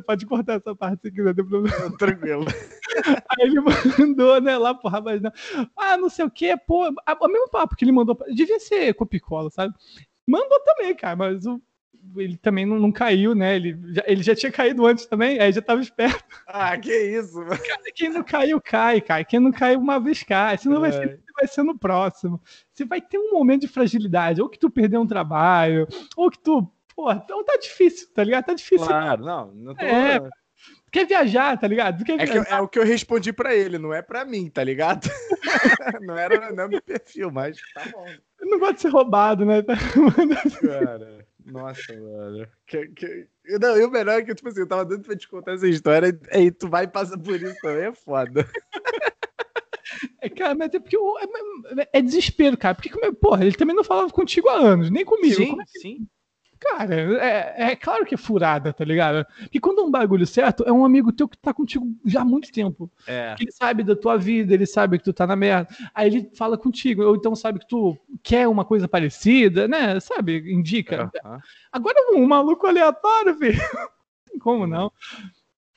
[0.06, 1.98] Pode cortar essa parte se quiser, tem problema.
[1.98, 2.46] Tranquilo.
[3.38, 4.90] Aí ele mandou, né, lá pro
[5.20, 5.32] não.
[5.76, 9.50] ah, não sei o que, pô, o mesmo papo que ele mandou, devia ser Copicola,
[9.50, 9.74] sabe?
[10.26, 11.62] Mandou também, cara, mas o
[12.16, 13.56] ele também não, não, caiu, né?
[13.56, 16.24] Ele já, ele já tinha caído antes também, aí já tava esperto.
[16.48, 17.58] Ah, que isso, mano.
[17.96, 19.24] quem não caiu, cai, cara.
[19.24, 20.58] Quem não caiu uma vez cai.
[20.58, 20.90] Senão é.
[20.90, 22.42] vai ser, vai ser no próximo.
[22.74, 26.40] Você vai ter um momento de fragilidade, ou que tu perdeu um trabalho, ou que
[26.40, 26.70] tu.
[26.94, 28.46] Pô, então tá difícil, tá ligado?
[28.46, 28.86] Tá difícil.
[28.86, 29.86] Claro, não, não tô.
[29.86, 30.20] É,
[30.92, 32.02] quer viajar, tá ligado?
[32.02, 35.10] É, que, é, o que eu respondi para ele, não é para mim, tá ligado?
[36.02, 38.06] não era não meu perfil, mas tá bom.
[38.40, 39.64] Eu não gosto de ser roubado, né?
[40.62, 41.26] Cara.
[41.52, 42.48] Nossa, mano.
[42.66, 43.28] Que, que...
[43.60, 45.68] Não, e o melhor é que, tipo assim, eu tava dando pra te contar essa
[45.68, 48.48] história, aí tu vai e passa por isso também, é foda.
[50.22, 52.76] É, cara, mas é porque é, é, desespero, cara.
[52.76, 55.36] Porque, porra, ele também não falava contigo há anos, nem comigo.
[55.36, 55.80] Sim, é que...
[55.80, 56.08] sim.
[56.62, 59.26] Cara, é, é, claro que é furada, tá ligado?
[59.52, 62.26] E quando é um bagulho certo, é um amigo teu que tá contigo já há
[62.26, 62.90] muito tempo.
[63.08, 63.36] É.
[63.40, 65.68] Ele sabe da tua vida, ele sabe que tu tá na merda.
[65.94, 70.00] Aí ele fala contigo, ou então sabe que tu quer uma coisa parecida, né?
[70.00, 70.54] Sabe?
[70.54, 71.12] Indica.
[71.72, 73.60] Agora um maluco aleatório, filho.
[74.40, 74.92] Como não?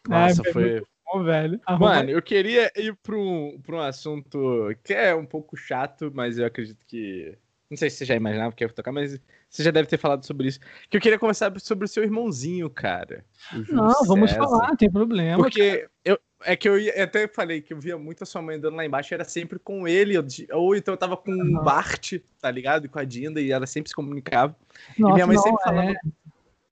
[0.07, 0.83] Nossa, é, foi.
[1.07, 1.59] Bom, velho.
[1.65, 1.95] Arruma...
[1.95, 6.39] Mano, eu queria ir para um, pra um assunto que é um pouco chato, mas
[6.39, 7.39] eu acredito que.
[7.71, 10.25] Não sei se você já imaginava que ia tocar, mas você já deve ter falado
[10.25, 10.61] sobre isso.
[10.91, 13.25] Que eu queria começar sobre o seu irmãozinho, cara.
[13.69, 14.43] Não, vamos César.
[14.43, 15.43] falar, não tem problema.
[15.43, 18.57] Porque eu, é que eu ia, até falei que eu via muito a sua mãe
[18.57, 20.15] andando lá embaixo, era sempre com ele,
[20.53, 22.85] ou então eu tava com o Bart, tá ligado?
[22.85, 24.55] E com a Dinda, e ela sempre se comunicava.
[24.99, 25.91] Nossa, e minha mãe não, sempre falava.
[25.91, 25.95] É...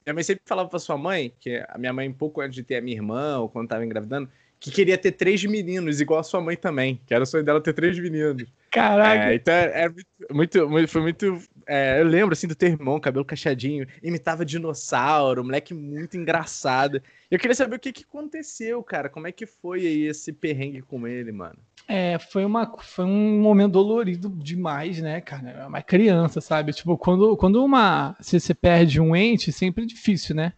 [0.04, 2.76] Minha mãe sempre falava pra sua mãe, que a minha mãe, pouco antes de ter
[2.76, 4.28] a minha irmã, ou quando tava engravidando,
[4.62, 7.60] que queria ter três meninos, igual a sua mãe também, que era o sonho dela
[7.60, 8.44] ter três meninos.
[8.70, 9.32] Caraca!
[9.32, 9.92] É, então é,
[10.30, 15.44] muito, muito, foi muito é, eu lembro, assim, do teu irmão, cabelo cacheadinho, imitava dinossauro,
[15.44, 17.02] moleque muito engraçado.
[17.28, 19.08] Eu queria saber o que, que aconteceu, cara.
[19.08, 21.58] Como é que foi aí esse perrengue com ele, mano?
[21.88, 25.50] É, foi, uma, foi um momento dolorido demais, né, cara?
[25.50, 26.72] É uma criança, sabe?
[26.72, 28.16] Tipo, quando, quando uma.
[28.20, 30.52] Se você perde um ente, sempre é difícil, né?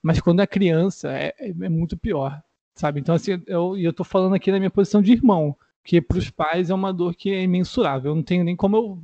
[0.00, 2.40] Mas quando é criança, é, é, é muito pior,
[2.74, 3.00] sabe?
[3.00, 6.30] Então, assim, eu, eu tô falando aqui na minha posição de irmão, que para os
[6.30, 8.12] pais é uma dor que é imensurável.
[8.12, 9.02] Eu não tenho nem como eu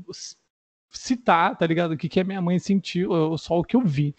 [0.91, 1.93] citar, tá ligado?
[1.93, 4.15] O que, que a minha mãe sentiu, só o que eu vi.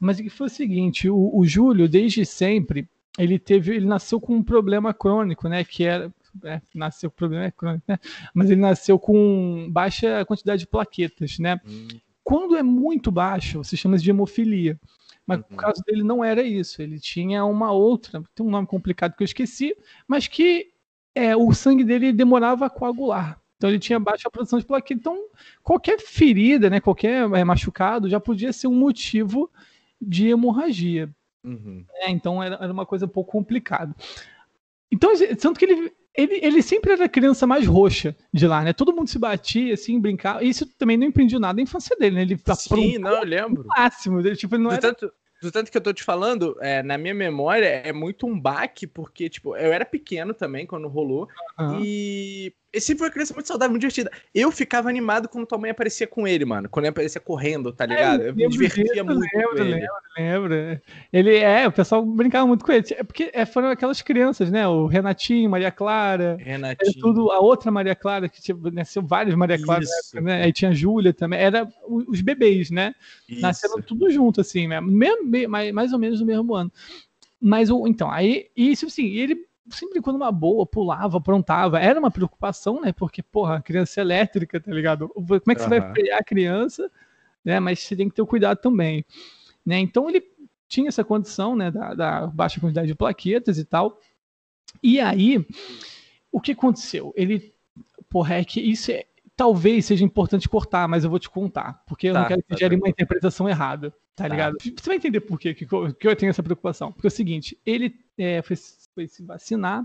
[0.00, 4.20] Mas o que foi o seguinte, o, o Júlio, desde sempre, ele teve, ele nasceu
[4.20, 5.62] com um problema crônico, né?
[5.64, 6.12] Que era.
[6.44, 7.98] É, nasceu com problema crônico, né?
[8.34, 11.60] Mas ele nasceu com baixa quantidade de plaquetas, né?
[11.66, 11.88] Hum.
[12.24, 14.80] Quando é muito baixo, se chama de hemofilia.
[15.26, 15.44] Mas uhum.
[15.50, 16.82] o caso dele não era isso.
[16.82, 20.72] Ele tinha uma outra, tem um nome complicado que eu esqueci, mas que
[21.14, 23.40] é, o sangue dele demorava a coagular.
[23.56, 25.00] Então ele tinha baixa produção de plaquetas.
[25.00, 25.28] Então
[25.62, 29.50] qualquer ferida, né, qualquer é, machucado já podia ser um motivo
[30.00, 31.08] de hemorragia.
[31.44, 31.84] Uhum.
[31.94, 33.94] É, então era, era, uma coisa um pouco complicada.
[34.90, 35.10] Então,
[35.40, 38.72] tanto que ele, ele, ele sempre era a criança mais roxa de lá, né?
[38.72, 40.44] Todo mundo se batia, assim, brincava.
[40.44, 42.22] Isso também não impediu nada a infância dele, né?
[42.22, 43.64] Ele Sim, não, eu lembro.
[43.66, 44.22] máximo.
[44.34, 44.80] Tipo, ele não era...
[44.80, 48.38] tanto, do tanto que eu tô te falando, é, na minha memória, é muito um
[48.38, 51.28] baque, porque, tipo, eu era pequeno também quando rolou.
[51.58, 51.80] Uhum.
[51.82, 54.10] E ele sempre foi uma criança muito saudável, muito divertida.
[54.34, 56.70] Eu ficava animado quando tua mãe aparecia com ele, mano.
[56.70, 58.22] Quando ele aparecia correndo, tá é, ligado?
[58.22, 59.20] É, eu me divertia disso, muito.
[59.36, 60.80] Lembro, lembro, lembro.
[61.12, 62.86] Ele é, o pessoal brincava muito com ele.
[62.92, 64.66] É porque é, foram aquelas crianças, né?
[64.66, 66.38] O Renatinho, Maria Clara.
[66.40, 66.98] Renatinho.
[66.98, 70.44] Tudo, a outra Maria Clara, que tipo, nasceu várias Maria Clara, né?
[70.44, 71.38] Aí tinha a Júlia também.
[71.38, 72.94] Era os bebês, né?
[73.28, 73.42] Isso.
[73.42, 74.80] Nasceram tudo junto, assim, né?
[74.80, 76.72] Mesmo, mais, mais ou menos no mesmo ano.
[77.38, 81.78] Mas, então, aí, isso, assim, ele sempre quando uma boa, pulava, aprontava.
[81.78, 82.92] Era uma preocupação, né?
[82.92, 85.08] Porque, porra, criança elétrica, tá ligado?
[85.08, 85.68] Como é que uhum.
[85.68, 86.90] você vai frear a criança?
[87.44, 87.60] Né?
[87.60, 89.04] Mas você tem que ter o cuidado também.
[89.64, 89.78] Né?
[89.78, 90.22] Então ele
[90.68, 91.70] tinha essa condição, né?
[91.70, 94.00] Da, da baixa quantidade de plaquetas e tal.
[94.82, 95.44] E aí,
[96.30, 97.12] o que aconteceu?
[97.16, 97.54] Ele,
[98.08, 99.04] porra, é que isso é,
[99.42, 102.48] talvez seja importante cortar, mas eu vou te contar, porque eu tá, não quero que
[102.50, 104.56] tá, gere uma interpretação errada, tá, tá, ligado?
[104.60, 106.92] Você vai entender por que, que eu tenho essa preocupação.
[106.92, 108.54] Porque é o seguinte, ele é, foi
[108.94, 109.84] foi se vacinar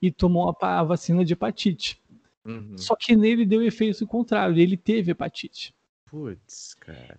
[0.00, 2.00] e tomou a, a vacina de hepatite.
[2.44, 2.78] Uhum.
[2.78, 5.74] Só que nele deu efeito contrário, ele teve hepatite.
[6.04, 7.18] Putz, cara.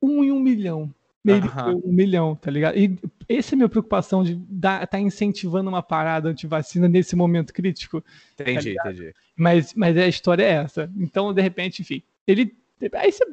[0.00, 0.94] Um em um milhão.
[1.24, 1.82] Ele uhum.
[1.84, 2.78] um milhão, tá ligado?
[2.78, 2.98] E
[3.28, 8.02] essa é a minha preocupação de estar tá incentivando uma parada anti-vacina nesse momento crítico.
[8.36, 9.14] Tá entendi, tá entendi.
[9.36, 10.90] Mas, mas a história é essa.
[10.96, 12.56] Então, de repente, enfim, ele.
[12.94, 13.26] Aí você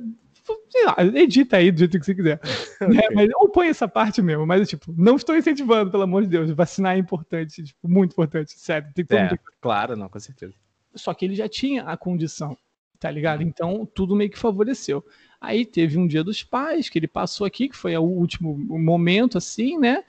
[0.69, 2.39] sei lá, edita aí do jeito que você quiser.
[2.81, 2.87] okay.
[2.87, 3.03] né?
[3.13, 6.51] Mas, ou põe essa parte mesmo, mas tipo, não estou incentivando, pelo amor de Deus.
[6.51, 8.89] Vacinar é importante, tipo, muito importante, sério.
[8.93, 9.39] Tem é, de...
[9.61, 10.53] Claro, não, com certeza.
[10.95, 12.57] Só que ele já tinha a condição,
[12.99, 13.43] tá ligado?
[13.43, 15.03] Então, tudo meio que favoreceu.
[15.39, 19.37] Aí teve um dia dos pais que ele passou aqui, que foi o último momento,
[19.37, 20.03] assim, né?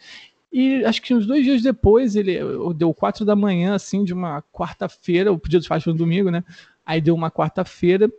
[0.51, 2.39] E acho que uns dois dias depois, ele
[2.75, 6.31] deu quatro da manhã, assim, de uma quarta-feira, o dia dos pais foi no domingo,
[6.31, 6.43] né?
[6.85, 8.11] Aí deu uma quarta-feira,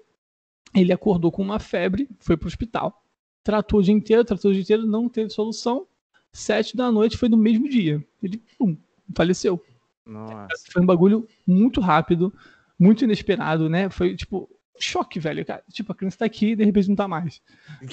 [0.76, 3.04] ele acordou com uma febre, foi para o hospital.
[3.44, 5.88] Tratou o dia inteiro, tratou o dia inteiro, não teve solução.
[6.32, 8.06] Sete da noite foi no mesmo dia.
[8.22, 8.78] Ele pum,
[9.16, 9.60] faleceu.
[10.06, 10.48] Nossa.
[10.72, 12.32] Foi um bagulho muito rápido,
[12.78, 13.90] muito inesperado, né?
[13.90, 14.48] Foi tipo
[14.80, 15.46] choque, velho.
[15.46, 17.42] Cara, tipo, a criança tá aqui e de repente não tá mais.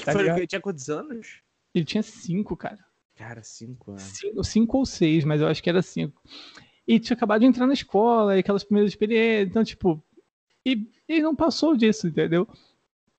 [0.04, 1.40] Tá foi, ele tinha quantos anos?
[1.74, 2.78] Ele tinha cinco, cara.
[3.14, 4.02] Cara, cinco anos.
[4.02, 6.22] Cinco, cinco ou seis, mas eu acho que era cinco.
[6.86, 9.48] E tinha acabado de entrar na escola, e aquelas primeiras experiências.
[9.48, 10.02] Então, tipo,
[10.64, 12.48] e, e não passou disso, entendeu?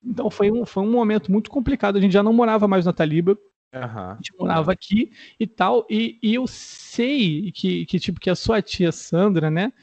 [0.04, 1.98] Então foi um, foi um momento muito complicado.
[1.98, 3.38] A gente já não morava mais na Taliba.
[3.74, 3.82] Uhum.
[3.82, 5.86] A gente morava aqui e tal.
[5.90, 9.74] E, e eu sei que, que, tipo, que a sua tia Sandra, né?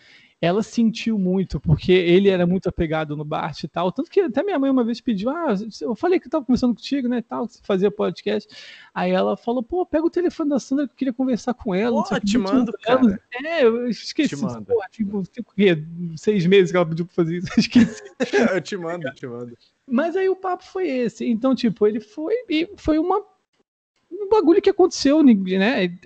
[0.41, 3.91] Ela sentiu muito, porque ele era muito apegado no Bart e tal.
[3.91, 6.75] Tanto que até minha mãe uma vez pediu: Ah, eu falei que eu tava conversando
[6.75, 7.23] contigo, né?
[7.23, 8.49] Tal, que você fazia podcast.
[8.95, 12.03] Aí ela falou: Pô, pega o telefone da Sandra que eu queria conversar com ela.
[12.03, 13.21] Pô, te mando, cara.
[13.45, 14.37] É, eu esqueci.
[14.37, 14.65] Te mando.
[14.65, 15.53] Pô, tipo, tipo,
[16.17, 18.03] seis meses que ela pediu pra fazer isso, eu esqueci.
[18.55, 19.57] eu te mando, te mando.
[19.87, 21.27] Mas aí o papo foi esse.
[21.27, 23.23] Então, tipo, ele foi e foi uma
[24.25, 25.97] um bagulho que aconteceu, né?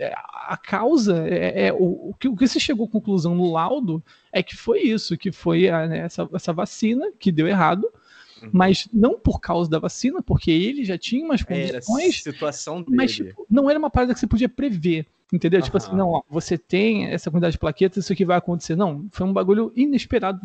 [0.47, 4.03] A causa é, é o, o, que, o que se chegou à conclusão no laudo
[4.33, 7.89] é que foi isso, que foi a, né, essa, essa vacina que deu errado,
[8.43, 8.51] uhum.
[8.53, 12.05] mas não por causa da vacina, porque ele já tinha umas condições.
[12.05, 12.97] Era situação dele.
[12.97, 15.07] Mas tipo, não era uma parada que você podia prever.
[15.33, 15.61] Entendeu?
[15.61, 15.65] Uhum.
[15.65, 18.77] Tipo assim, não, ó, você tem essa quantidade de plaquetas, isso aqui vai acontecer.
[18.77, 20.41] Não, foi um bagulho inesperado.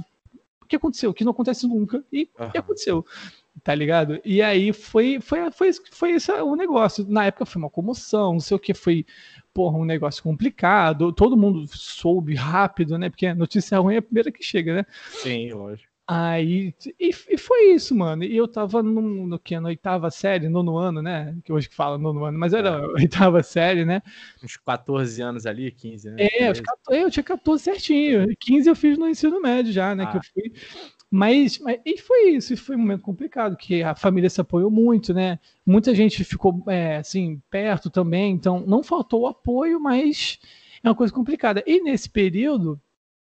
[0.62, 1.14] O que aconteceu?
[1.14, 2.04] Que não acontece nunca.
[2.12, 2.52] E, uhum.
[2.54, 3.06] e aconteceu
[3.64, 4.20] tá ligado?
[4.24, 7.06] E aí foi foi foi, foi esse o negócio.
[7.08, 9.06] Na época foi uma comoção, não sei o que, foi
[9.54, 11.14] porra, um negócio complicado.
[11.14, 13.10] Todo mundo soube rápido, né?
[13.10, 14.86] Porque a notícia ruim é a primeira que chega, né?
[15.12, 15.94] Sim, lógico.
[16.06, 18.26] Aí, e, e, foi isso, mano.
[18.26, 19.58] E eu tava no, no que?
[19.58, 21.34] Na oitava série, nono ano, né?
[21.46, 22.86] Que hoje que fala nono ano, mas era é.
[23.00, 24.02] oitava série, né?
[24.44, 26.18] Uns 14 anos ali, 15, né?
[26.20, 28.28] É, eu, 14, eu tinha 14 certinho.
[28.38, 30.04] 15 eu fiz no ensino médio já, né?
[30.04, 30.12] Ah.
[30.12, 30.54] Que eu fui.
[31.16, 35.14] Mas, mas e foi isso, foi um momento complicado, que a família se apoiou muito,
[35.14, 35.38] né?
[35.64, 40.40] Muita gente ficou é, assim, perto também, então não faltou apoio, mas
[40.84, 41.64] é uma coisa complicada.
[41.68, 42.82] E nesse período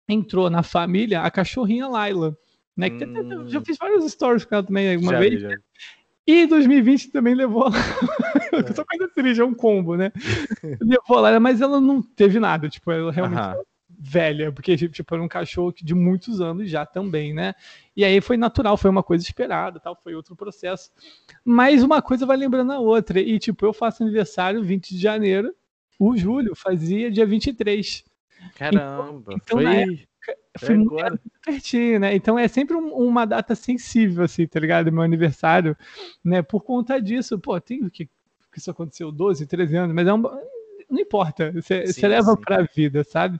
[0.09, 2.35] entrou na família a cachorrinha Laila,
[2.75, 2.89] né?
[2.89, 3.47] Que hum.
[3.47, 5.39] já fiz vários stories com ela também uma já, vez.
[5.43, 5.51] Já.
[6.27, 7.69] E 2020 também levou.
[7.69, 8.73] É.
[8.73, 10.13] Só coisa triste, é um combo, né?
[10.81, 13.67] levou lá, mas ela não teve nada, tipo, ela realmente.
[13.99, 17.55] Velha, porque tipo, era um cachorro de muitos anos já também, né?
[17.97, 20.91] E aí foi natural, foi uma coisa esperada, tal, foi outro processo.
[21.45, 23.21] Mas uma coisa vai lembrando a outra.
[23.21, 25.55] E tipo, eu faço aniversário 20 de janeiro,
[25.99, 28.05] o Júlio fazia dia 23.
[28.57, 30.07] Caramba, então, então foi...
[30.59, 31.11] Foi agora.
[31.11, 32.17] muito pertinho, né?
[32.17, 34.91] Então é sempre um, uma data sensível, assim, tá ligado?
[34.91, 35.77] Meu aniversário,
[36.25, 36.43] né?
[36.43, 40.23] Por conta disso, pô, tem que, que isso aconteceu 12, 13 anos, mas é um,
[40.91, 42.41] não importa, você, sim, você leva sim.
[42.41, 43.39] pra vida, sabe?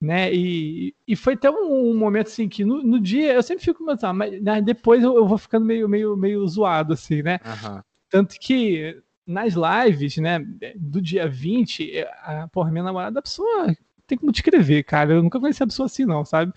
[0.00, 0.32] Né?
[0.32, 3.84] E, e foi até um, um momento assim que no, no, dia eu sempre fico
[3.84, 7.38] pensando, mas né, depois eu, eu, vou ficando meio, meio, meio zoado, assim, né?
[7.44, 7.82] Uhum.
[8.08, 10.42] Tanto que nas lives, né,
[10.74, 13.76] do dia 20, a, porra, minha namorada, a pessoa
[14.10, 15.12] tem como descrever, cara.
[15.12, 16.52] Eu nunca conheci a pessoa assim, não, sabe?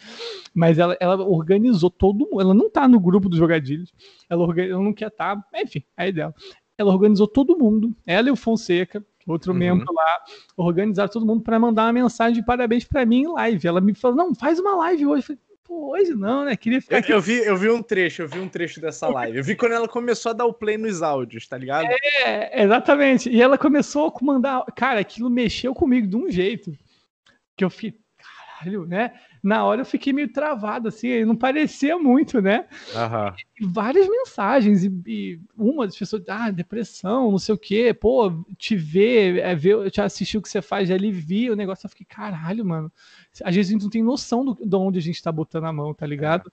[0.53, 2.41] Mas ela, ela organizou todo mundo.
[2.41, 3.93] Ela não tá no grupo dos jogadilhos.
[4.27, 5.35] Ela, ela não quer estar.
[5.35, 6.33] Tá, enfim, aí dela.
[6.77, 7.95] Ela organizou todo mundo.
[8.07, 9.57] Ela e o Fonseca, outro uhum.
[9.57, 10.23] membro lá,
[10.57, 13.67] organizaram todo mundo para mandar uma mensagem de parabéns para mim em live.
[13.67, 15.21] Ela me falou: não, faz uma live hoje.
[15.21, 16.57] Eu falei, Pô, hoje não, né?
[16.57, 16.99] Queria ficar.
[17.09, 19.37] Eu, eu, vi, eu vi um trecho, eu vi um trecho dessa live.
[19.37, 21.87] Eu vi quando ela começou a dar o play nos áudios, tá ligado?
[22.25, 23.29] É, exatamente.
[23.29, 24.65] E ela começou a mandar.
[24.75, 26.77] Cara, aquilo mexeu comigo de um jeito
[27.55, 29.13] que eu fiquei, caralho, né?
[29.43, 32.65] Na hora eu fiquei meio travado, assim, não parecia muito, né?
[32.95, 33.35] Uhum.
[33.59, 38.31] E várias mensagens, e, e, uma das pessoas, ah, depressão, não sei o quê, pô,
[38.57, 41.89] te ver, é, ver te assistir o que você faz, já alivia o negócio, eu
[41.89, 42.89] fiquei, caralho, mano.
[43.43, 45.73] Às vezes a gente não tem noção do, de onde a gente tá botando a
[45.73, 46.49] mão, tá ligado?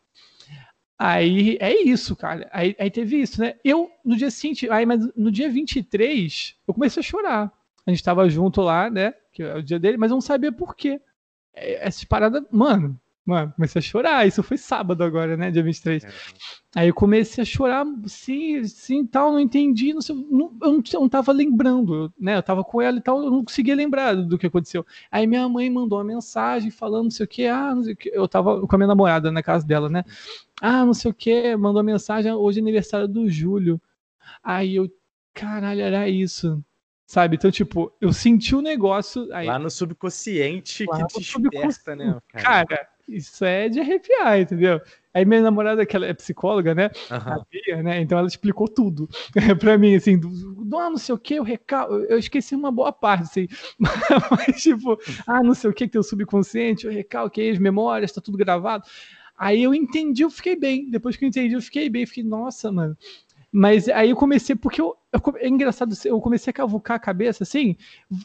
[0.98, 2.50] Aí é isso, cara.
[2.52, 3.54] Aí, aí teve isso, né?
[3.64, 7.52] Eu, no dia seguinte, aí, mas no dia 23, eu comecei a chorar.
[7.86, 9.14] A gente tava junto lá, né?
[9.32, 11.00] que é o dia dele, mas eu não sabia por quê.
[11.54, 14.26] É, essa parada, mano, mano, comecei a chorar.
[14.26, 15.50] Isso foi sábado agora, né?
[15.50, 16.04] Dia 23.
[16.04, 16.08] É.
[16.76, 20.82] Aí eu comecei a chorar, sim, sim, tal, não entendi, não sei, não, eu, não,
[20.92, 22.36] eu não tava lembrando, né?
[22.36, 24.86] Eu tava com ela e tal, eu não conseguia lembrar do que aconteceu.
[25.10, 27.96] Aí minha mãe mandou uma mensagem falando não sei o que, ah, não sei o
[27.96, 28.10] que.
[28.10, 30.04] Eu tava com a minha namorada na casa dela, né?
[30.60, 33.80] Ah, não sei o que, mandou uma mensagem, hoje é aniversário do Júlio.
[34.42, 34.88] Aí eu,
[35.34, 36.62] caralho, era isso.
[37.10, 37.34] Sabe?
[37.34, 39.26] Então, tipo, eu senti o um negócio.
[39.34, 42.16] Aí, Lá no subconsciente que te subconsciente, né?
[42.28, 42.64] Cara?
[42.64, 42.88] cara?
[43.08, 44.80] isso é de arrepiar, entendeu?
[45.12, 46.88] Aí minha namorada, que ela é psicóloga, né?
[47.10, 47.44] Uhum.
[47.50, 48.00] Bia, né?
[48.00, 49.08] Então ela explicou tudo
[49.58, 50.28] pra mim, assim, do,
[50.64, 53.48] do ah, não sei o que, o recalque, eu esqueci uma boa parte, assim.
[54.30, 54.96] Mas, tipo,
[55.26, 58.84] ah, não sei o que, o subconsciente, o recalque, as memórias, tá tudo gravado.
[59.36, 60.88] Aí eu entendi, eu fiquei bem.
[60.88, 62.06] Depois que eu entendi, eu fiquei bem.
[62.06, 62.96] Fiquei, nossa, mano,
[63.52, 67.42] mas aí eu comecei, porque eu, eu, é engraçado, eu comecei a cavucar a cabeça,
[67.42, 67.76] assim,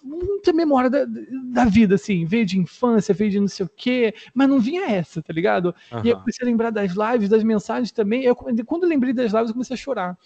[0.04, 1.06] muita memória da,
[1.52, 4.86] da vida, assim, veio de infância, veio de não sei o quê, mas não vinha
[4.86, 5.74] essa, tá ligado?
[5.92, 6.02] Uhum.
[6.04, 8.24] E eu comecei a lembrar das lives, das mensagens também.
[8.24, 10.18] Eu, quando eu lembrei das lives, eu comecei a chorar.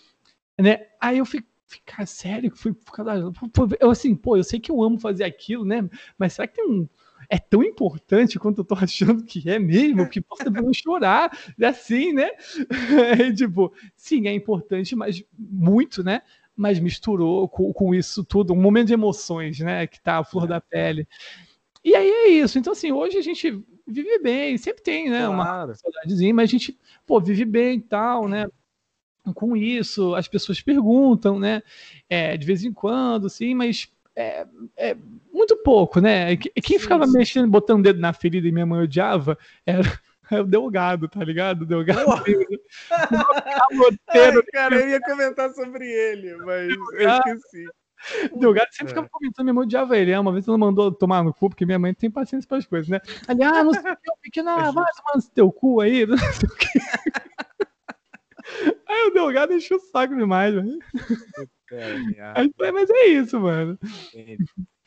[0.58, 0.88] Né?
[1.00, 3.32] Aí eu fiquei, ficar sério, fui por causa
[3.80, 5.88] eu assim, pô, eu sei que eu amo fazer aquilo, né?
[6.18, 6.89] Mas será que tem um
[7.30, 11.32] é tão importante quanto eu tô achando que é mesmo, que posso não chorar,
[11.64, 12.32] assim, né?
[13.18, 16.24] É, tipo, sim, é importante, mas muito, né?
[16.56, 19.86] Mas misturou com, com isso tudo, um momento de emoções, né?
[19.86, 21.08] Que tá a flor da pele.
[21.84, 22.58] E aí é isso.
[22.58, 25.26] Então, assim, hoje a gente vive bem, sempre tem, né?
[25.26, 25.70] Claro.
[25.70, 28.48] Uma saudadezinha, mas a gente, pô, vive bem e tal, né?
[29.36, 31.62] Com isso, as pessoas perguntam, né?
[32.10, 33.88] É, de vez em quando, assim, mas
[34.20, 34.45] é,
[34.76, 34.97] é,
[35.32, 36.36] muito pouco, né?
[36.36, 37.17] Quem ficava sim.
[37.17, 39.82] mexendo, botando o dedo na ferida e minha mãe odiava era,
[40.30, 41.61] era o Delgado, tá ligado?
[41.61, 42.01] O Delgado.
[42.91, 47.65] Ai, cara, eu ia comentar sobre ele, mas eu esqueci.
[48.38, 48.89] Delgado sempre é.
[48.89, 50.17] ficava comentando, minha mãe odiava ele.
[50.17, 52.89] Uma vez ela mandou tomar no cu, porque minha mãe tem paciência para as coisas,
[52.89, 52.99] né?
[53.26, 56.05] Ali, ah, não sei o que, o pequeno, ah, vai tomar no teu cu aí,
[56.05, 56.80] não sei o que.
[58.86, 60.78] Aí o Delgado encheu o saco demais, velho.
[61.72, 63.78] É, mas é isso, mano.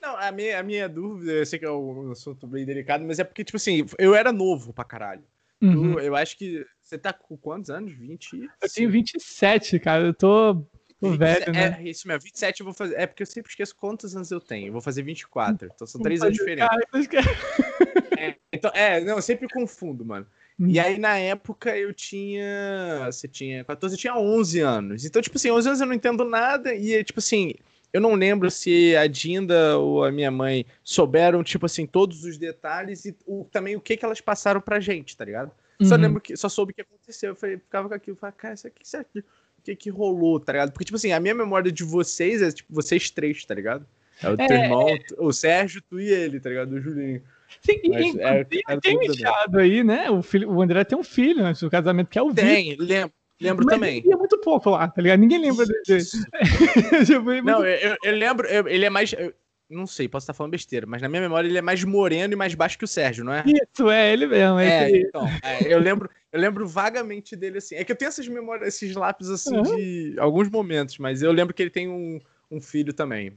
[0.00, 3.18] Não, a minha, a minha dúvida, eu sei que é um assunto bem delicado, mas
[3.18, 5.24] é porque, tipo assim, eu era novo pra caralho.
[5.62, 5.98] Uhum.
[6.00, 6.66] eu acho que.
[6.82, 7.92] Você tá com quantos anos?
[7.92, 8.50] 20?
[8.60, 10.06] Eu tenho 27, cara.
[10.06, 10.56] Eu tô,
[11.00, 11.78] tô 20, velho, né?
[11.80, 12.96] É, isso mesmo, 27 eu vou fazer.
[12.96, 14.66] É porque eu sempre esqueço quantos anos eu tenho.
[14.66, 15.70] Eu vou fazer 24.
[15.72, 16.68] Então são 3 anos diferentes.
[18.18, 20.26] é, então, é, não, eu sempre confundo, mano.
[20.68, 23.06] E aí, na época, eu tinha.
[23.06, 25.04] Você tinha 14, eu tinha 11 anos.
[25.04, 26.74] Então, tipo assim, 11 anos eu não entendo nada.
[26.74, 27.54] E, tipo assim,
[27.92, 32.38] eu não lembro se a Dinda ou a minha mãe souberam, tipo assim, todos os
[32.38, 35.50] detalhes e o, também o que, que elas passaram pra gente, tá ligado?
[35.80, 35.86] Uhum.
[35.86, 37.30] Só lembro que só soube o que aconteceu.
[37.30, 40.40] Eu falei, ficava com aquilo, falei, cara, isso aqui, isso aqui, o que que rolou,
[40.40, 40.72] tá ligado?
[40.72, 43.86] Porque, tipo assim, a minha memória de vocês é, tipo, vocês três, tá ligado?
[44.22, 44.98] É o é, teu irmão, é...
[45.18, 46.72] o Sérgio, tu e ele, tá ligado?
[46.72, 47.22] O Julinho.
[47.62, 50.10] Sim, Mas, é, é tem um aí, né?
[50.10, 53.12] O, filho, o André tem um filho antes do casamento, que é o Tem, lembro.
[53.40, 53.98] Lembro Mas também.
[53.98, 55.18] Ele é muito pouco lá, tá ligado?
[55.18, 56.04] Ninguém lembra dele.
[57.38, 59.12] é não, eu, eu, lembro, eu, ele é mais.
[59.12, 59.34] Eu,
[59.68, 62.36] não sei, posso estar falando besteira, mas na minha memória ele é mais moreno e
[62.36, 63.42] mais baixo que o Sérgio, não é?
[63.46, 64.58] Isso, é ele mesmo.
[64.58, 67.74] É, é então, é, eu, lembro, eu lembro vagamente dele assim.
[67.74, 69.76] É que eu tenho essas memórias, esses lápis assim uhum.
[69.76, 72.20] de alguns momentos, mas eu lembro que ele tem um,
[72.52, 73.32] um filho também.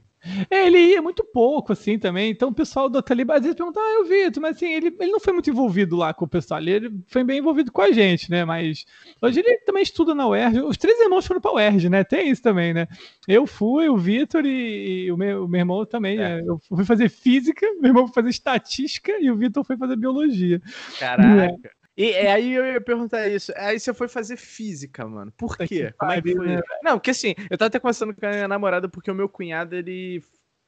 [0.50, 2.30] É, ele ia muito pouco, assim, também.
[2.30, 5.12] Então o pessoal do Talibã às vezes pergunta, ah, eu vi, mas assim, ele, ele
[5.12, 6.60] não foi muito envolvido lá com o pessoal.
[6.60, 8.44] Ele foi bem envolvido com a gente, né?
[8.44, 8.84] Mas
[9.22, 10.60] hoje ele também estuda na UERJ.
[10.62, 12.04] Os três irmãos foram pra UERJ, né?
[12.04, 12.88] Tem isso também, né?
[13.28, 16.18] Eu fui, o Vitor e, e, o, meu, o meu irmão também.
[16.18, 16.36] É.
[16.36, 16.42] Né?
[16.44, 20.60] Eu fui fazer física, meu irmão foi fazer estatística e o Vitor foi fazer biologia.
[20.98, 21.54] Caraca.
[21.64, 21.75] É.
[21.96, 23.52] E aí eu ia perguntar isso.
[23.56, 25.32] Aí você foi fazer física, mano.
[25.34, 25.94] Por quê?
[25.98, 26.46] Como é que foi?
[26.46, 26.60] Né?
[26.82, 29.74] Não, porque assim, eu tava até conversando com a minha namorada porque o meu cunhado,
[29.74, 30.22] ele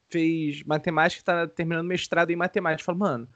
[0.09, 2.81] fez matemática e tá terminando mestrado em matemática.
[2.81, 3.27] Eu falo, mano,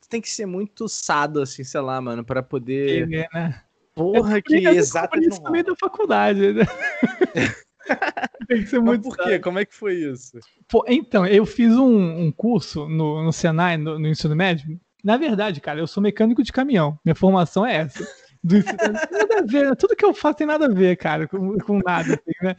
[0.00, 3.12] tu tem que ser muito sado, assim, sei lá, mano, para poder.
[3.12, 3.62] É, né?
[3.94, 5.18] Porra, que exato.
[5.20, 6.64] Isso também da faculdade, né?
[8.48, 9.06] tem que ser muito.
[9.06, 9.38] Mas por quê?
[9.38, 10.38] Como é que foi isso?
[10.66, 15.16] Pô, então, eu fiz um, um curso no, no Senai, no, no ensino médio, na
[15.16, 16.98] verdade, cara, eu sou mecânico de caminhão.
[17.04, 18.06] Minha formação é essa.
[18.42, 18.56] Do
[19.10, 19.74] nada a ver, né?
[19.74, 22.14] tudo que eu faço tem nada a ver, cara, com, com nada.
[22.14, 22.56] Assim, né?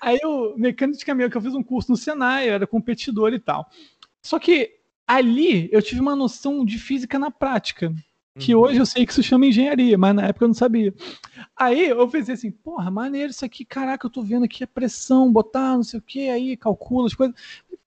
[0.00, 3.32] Aí o mecânico de caminhão, que eu fiz um curso no Senai, eu era competidor
[3.32, 3.68] e tal.
[4.22, 4.70] Só que
[5.06, 7.94] ali eu tive uma noção de física na prática.
[8.38, 8.62] Que uhum.
[8.62, 10.94] hoje eu sei que isso chama engenharia, mas na época eu não sabia.
[11.56, 15.32] Aí eu pensei assim, porra, maneiro isso aqui, caraca, eu tô vendo aqui a pressão,
[15.32, 17.34] botar não sei o que, aí calcula as coisas.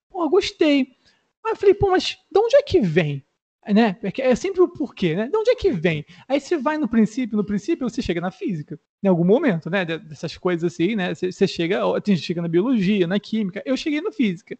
[0.08, 0.96] Porra, gostei.
[1.44, 3.24] Aí eu falei, pô, mas de onde é que vem?
[3.68, 3.96] Né?
[4.18, 5.28] É sempre o porquê, né?
[5.28, 6.04] De onde é que vem?
[6.26, 9.84] Aí você vai no princípio, no princípio você chega na física, em algum momento, né?
[9.84, 11.14] Dessas coisas assim, né?
[11.14, 13.62] Você chega, tem gente chega na biologia, na química.
[13.66, 14.58] Eu cheguei na física.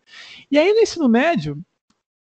[0.51, 1.59] E aí no ensino médio,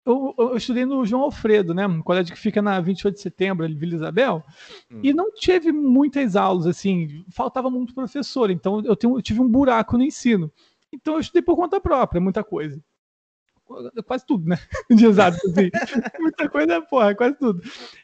[0.06, 1.86] eu, eu, estudei no João Alfredo, né?
[1.86, 4.42] Um colégio que fica na 28 de setembro, ali, Vila Isabel,
[4.90, 5.00] hum.
[5.02, 9.48] e não tive muitas aulas, assim, faltava muito professor, então eu, tenho, eu tive um
[9.48, 10.50] buraco no ensino.
[10.92, 12.82] Então eu estudei por conta própria, muita coisa
[14.06, 14.58] quase tudo, né?
[14.90, 15.70] De exato, assim.
[16.18, 17.62] Muita coisa, porra, quase tudo.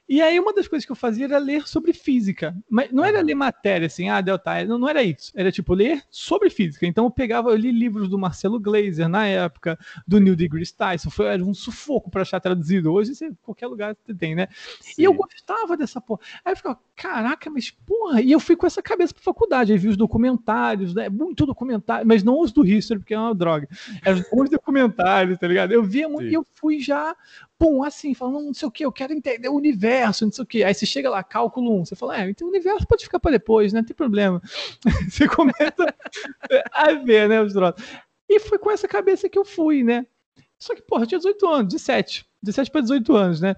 [0.08, 2.56] E aí, uma das coisas que eu fazia era ler sobre física.
[2.70, 5.32] Mas não era ler matéria, assim, ah, delta, não, não era isso.
[5.34, 6.86] Era, tipo, ler sobre física.
[6.86, 11.10] Então, eu pegava, eu li livros do Marcelo Glazer na época, do Neil deGrasse Tyson.
[11.10, 12.92] Foi, era um sufoco para achar traduzido.
[12.92, 14.48] Hoje, você, qualquer lugar você tem, né?
[14.80, 15.02] Sim.
[15.02, 16.20] E eu gostava dessa porra.
[16.44, 18.20] Aí eu ficava, caraca, mas porra.
[18.20, 19.72] E eu fui com essa cabeça pra faculdade.
[19.72, 21.08] Aí vi os documentários, né?
[21.08, 23.68] Muito documentário, mas não os do History, porque é uma droga.
[24.04, 25.55] Eram os documentários, tá ligado?
[25.64, 26.30] Eu via muito Sim.
[26.30, 27.16] e eu fui já
[27.58, 30.46] pum, assim, falando não sei o que, eu quero entender o universo, não sei o
[30.46, 30.64] que.
[30.64, 33.32] Aí você chega lá, cálculo 1, você fala, é, então o universo pode ficar para
[33.32, 33.80] depois, né?
[33.80, 34.40] Não tem problema.
[35.08, 35.94] você começa
[36.72, 37.82] a ver, né, os troços.
[38.28, 40.06] E foi com essa cabeça que eu fui, né?
[40.58, 42.26] Só que, porra, eu tinha 18 anos, 17.
[42.42, 43.54] 17 para 18 anos, né?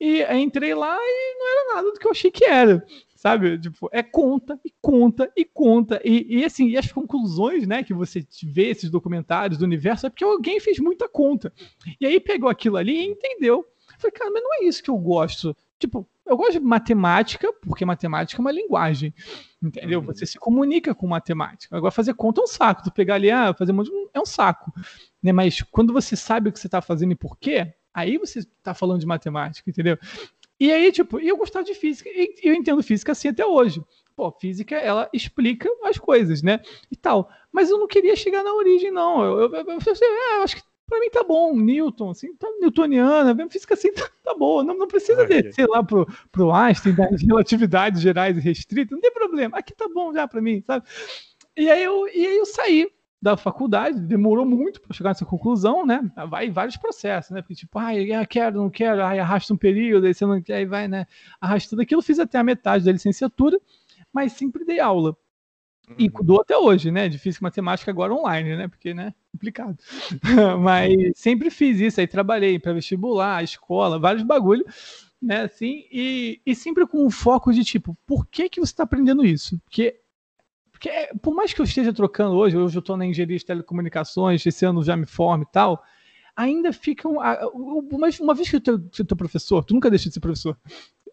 [0.00, 2.84] E entrei lá e não era nada do que eu achei que era
[3.22, 3.56] sabe?
[3.56, 6.00] Tipo, é conta e conta e conta.
[6.04, 10.10] E, e assim, e as conclusões, né, que você vê esses documentários do universo é
[10.10, 11.52] porque alguém fez muita conta.
[12.00, 13.64] E aí pegou aquilo ali e entendeu.
[13.96, 15.56] falei, cara, mas não é isso que eu gosto.
[15.78, 19.14] Tipo, eu gosto de matemática, porque matemática é uma linguagem.
[19.62, 20.00] Entendeu?
[20.00, 20.06] Uhum.
[20.06, 21.76] Você se comunica com matemática.
[21.76, 22.82] Agora, fazer conta é um saco.
[22.82, 24.72] Tu pegar ali, ah, fazer um monte é um saco.
[25.22, 25.30] Né?
[25.30, 28.74] Mas quando você sabe o que você está fazendo e por quê, aí você está
[28.74, 29.96] falando de matemática, entendeu?
[30.62, 33.82] E aí, tipo, eu gostava de física, e eu entendo física assim até hoje.
[34.14, 36.60] Pô, física, ela explica as coisas, né?
[36.88, 37.28] E tal.
[37.50, 39.24] Mas eu não queria chegar na origem, não.
[39.24, 42.46] Eu, eu, eu, eu, ah, eu acho que pra mim tá bom, Newton, assim, tá
[42.60, 44.62] newtoniana, física assim tá, tá boa.
[44.62, 45.42] Não, não precisa okay.
[45.42, 49.58] descer lá pro, pro Einstein das relatividades gerais e restritas, não tem problema.
[49.58, 50.86] Aqui tá bom já pra mim, sabe?
[51.56, 52.88] E aí eu, e aí eu saí
[53.22, 56.02] da faculdade, demorou muito para chegar nessa conclusão, né?
[56.28, 57.40] Vai vários processos, né?
[57.40, 60.56] Porque tipo, ai, ah, quero, não quero, ai, arrasta um período, aí você não quer,
[60.56, 61.06] aí vai, né?
[61.40, 63.60] Arrastando aquilo, fiz até a metade da licenciatura,
[64.12, 65.16] mas sempre dei aula.
[65.96, 66.24] E uhum.
[66.24, 67.08] dou até hoje, né?
[67.08, 68.66] Difícil matemática agora online, né?
[68.66, 69.14] Porque, né?
[69.30, 69.78] Complicado.
[70.60, 74.64] mas sempre fiz isso, aí trabalhei para vestibular, escola, vários bagulho,
[75.20, 75.42] né?
[75.42, 79.24] Assim, e, e sempre com o foco de tipo, por que que você está aprendendo
[79.24, 79.60] isso?
[79.64, 80.01] Porque
[80.82, 83.46] porque, é, por mais que eu esteja trocando hoje, hoje eu estou na engenharia de
[83.46, 85.80] telecomunicações, esse ano já me formo e tal,
[86.34, 87.18] ainda ficam.
[87.54, 90.58] Uma, uma vez que tu é professor, tu nunca deixa de ser professor.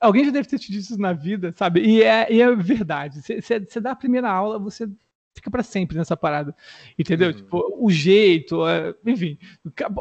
[0.02, 1.82] Alguém já deve ter te dito isso na vida, sabe?
[1.82, 3.22] E é, e é verdade.
[3.22, 4.90] Você dá a primeira aula, você
[5.36, 6.56] fica para sempre nessa parada.
[6.98, 7.28] Entendeu?
[7.28, 7.36] Uhum.
[7.36, 9.38] Tipo, o jeito, é, enfim.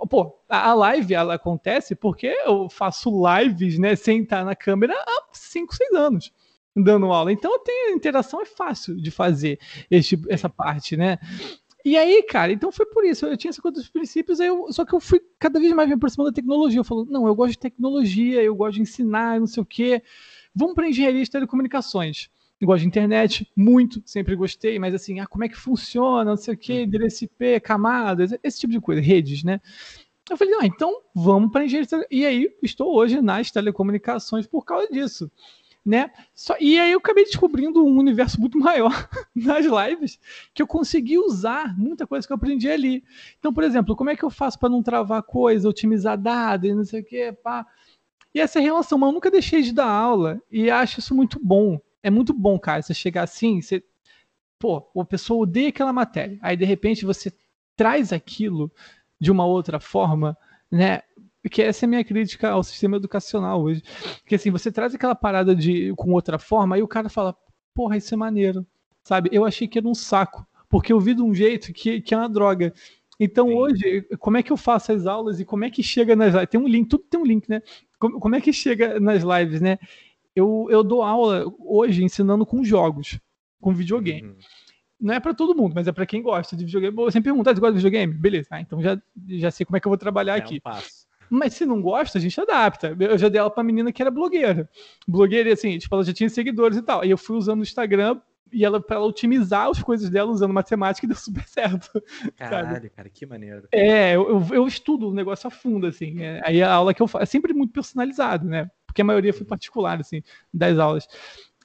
[0.08, 5.28] Pô, a live ela acontece porque eu faço lives, né, sem estar na câmera há
[5.30, 6.32] 5, 6 anos
[6.82, 7.32] dando aula.
[7.32, 9.58] Então eu tenho interação, é fácil de fazer
[9.90, 11.18] esse, essa parte, né?
[11.84, 13.24] E aí, cara, então foi por isso.
[13.24, 15.88] Eu tinha essa coisa dos princípios, aí eu, só que eu fui cada vez mais
[15.88, 16.80] me aproximando da tecnologia.
[16.80, 20.02] Eu falo, não, eu gosto de tecnologia, eu gosto de ensinar, não sei o quê.
[20.54, 22.28] Vamos para engenharia de telecomunicações.
[22.60, 26.36] Eu gosto de internet, muito, sempre gostei, mas assim, ah, como é que funciona, não
[26.36, 29.60] sei o quê, endereço IP, camadas, esse tipo de coisa, redes, né?
[30.28, 32.06] Eu falei, ah, então vamos para engenharia.
[32.10, 35.30] E aí estou hoje nas telecomunicações por causa disso.
[35.88, 36.10] Né?
[36.34, 40.20] Só, e aí eu acabei descobrindo um universo muito maior nas lives
[40.52, 43.02] que eu consegui usar muita coisa que eu aprendi ali.
[43.38, 46.84] Então, por exemplo, como é que eu faço para não travar coisa, otimizar dados, não
[46.84, 47.66] sei o quê, pá.
[48.34, 51.80] E essa relação, mas eu nunca deixei de dar aula e acho isso muito bom.
[52.02, 53.82] É muito bom, cara, você chegar assim, você
[54.58, 56.38] pô, a pessoa odeia aquela matéria.
[56.42, 57.32] Aí de repente você
[57.74, 58.70] traz aquilo
[59.18, 60.36] de uma outra forma,
[60.70, 61.00] né?
[61.48, 63.82] Que essa é a minha crítica ao sistema educacional hoje.
[64.26, 67.36] Que assim, você traz aquela parada de com outra forma, aí o cara fala,
[67.74, 68.66] porra, isso é maneiro.
[69.02, 69.30] Sabe?
[69.32, 72.16] Eu achei que era um saco, porque eu vi de um jeito que, que é
[72.16, 72.72] uma droga.
[73.18, 73.54] Então Sim.
[73.54, 76.50] hoje, como é que eu faço as aulas e como é que chega nas lives?
[76.50, 77.62] Tem um link, tudo tem um link, né?
[77.98, 79.78] Como, como é que chega nas lives, né?
[80.36, 83.18] Eu, eu dou aula hoje ensinando com jogos,
[83.60, 84.28] com videogame.
[84.28, 84.36] Uhum
[85.00, 86.96] não é para todo mundo, mas é para quem gosta de videogame.
[86.96, 88.12] Eu sempre pergunto, ah, você gosta de videogame?
[88.12, 90.56] Beleza, ah, então já, já sei como é que eu vou trabalhar é aqui.
[90.56, 90.97] Um passo.
[91.30, 92.96] Mas se não gosta, a gente adapta.
[92.98, 94.68] Eu já dei ela pra menina que era blogueira.
[95.06, 97.04] Blogueira, assim, tipo, ela já tinha seguidores e tal.
[97.04, 98.20] E eu fui usando o Instagram
[98.52, 102.02] e ela, pra ela otimizar as coisas dela usando matemática, deu super certo.
[102.36, 102.90] Caralho, sabe?
[102.90, 103.68] cara, que maneiro.
[103.72, 106.22] É, eu, eu, estudo o negócio a fundo, assim.
[106.22, 108.70] É, aí a aula que eu faço é sempre muito personalizado, né?
[108.86, 110.22] Porque a maioria foi particular, assim,
[110.52, 111.06] das aulas.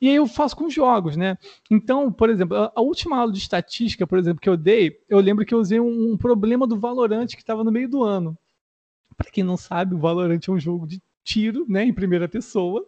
[0.01, 1.38] E aí eu faço com jogos, né?
[1.72, 5.45] Então, por exemplo, a, última aula de estatística, por exemplo, que eu dei, eu lembro
[5.45, 8.38] que eu usei um, um problema do Valorant que estava no meio do ano.
[9.14, 12.86] Para quem não sabe, o Valorant é um jogo de tiro, né, em primeira pessoa.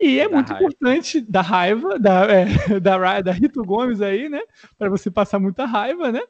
[0.00, 0.54] E é da muito raiva.
[0.54, 2.46] importante da raiva, da, é,
[2.80, 4.40] da, da Rito Gomes aí, né?
[4.76, 6.20] Para você passar muita raiva, né?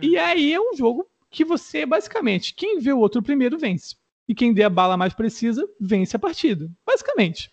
[0.00, 3.96] E aí é um jogo que você, basicamente, quem vê o outro primeiro vence.
[4.28, 6.70] E quem der a bala mais precisa, vence a partida.
[6.86, 7.51] Basicamente.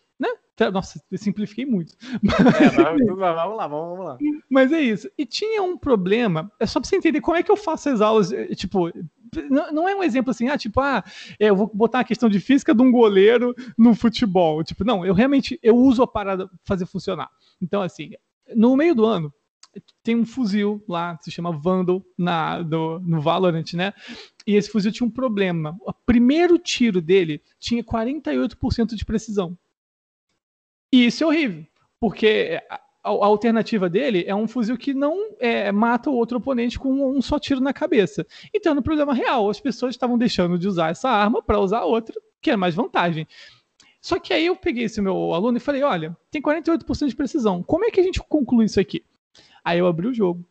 [0.72, 1.96] Nossa, eu simplifiquei muito.
[2.60, 4.18] É, vamos lá, vamos lá.
[4.50, 5.10] Mas é isso.
[5.18, 8.02] E tinha um problema, é só pra você entender como é que eu faço as
[8.02, 8.92] aulas, eh, tipo,
[9.50, 11.04] não, não é um exemplo assim, ah, tipo, ah,
[11.40, 14.64] é, eu vou botar a questão de física de um goleiro no futebol.
[14.64, 17.30] Tipo, não, eu realmente, eu uso a parada fazer funcionar.
[17.62, 18.12] Então, assim,
[18.56, 19.34] no meio do ano,
[20.04, 23.94] tem um fuzil lá, que se chama Vandal, na, do, no Valorant, né?
[24.46, 25.78] E esse fuzil tinha um problema.
[25.82, 29.58] O primeiro tiro dele tinha 48% de precisão.
[30.92, 31.66] E isso é horrível,
[32.00, 36.80] porque a, a, alternativa dele é um fuzil que não é, mata o outro oponente
[36.80, 38.26] com um, um só tiro na cabeça.
[38.54, 42.20] Então, no problema real, as pessoas estavam deixando de usar essa arma para usar outra,
[42.42, 43.28] que é mais vantagem.
[44.02, 47.62] Só que aí eu peguei esse meu aluno e falei: olha, tem 48% de precisão.
[47.62, 49.04] Como é que a gente conclui isso aqui?
[49.64, 50.44] Aí eu abri o jogo,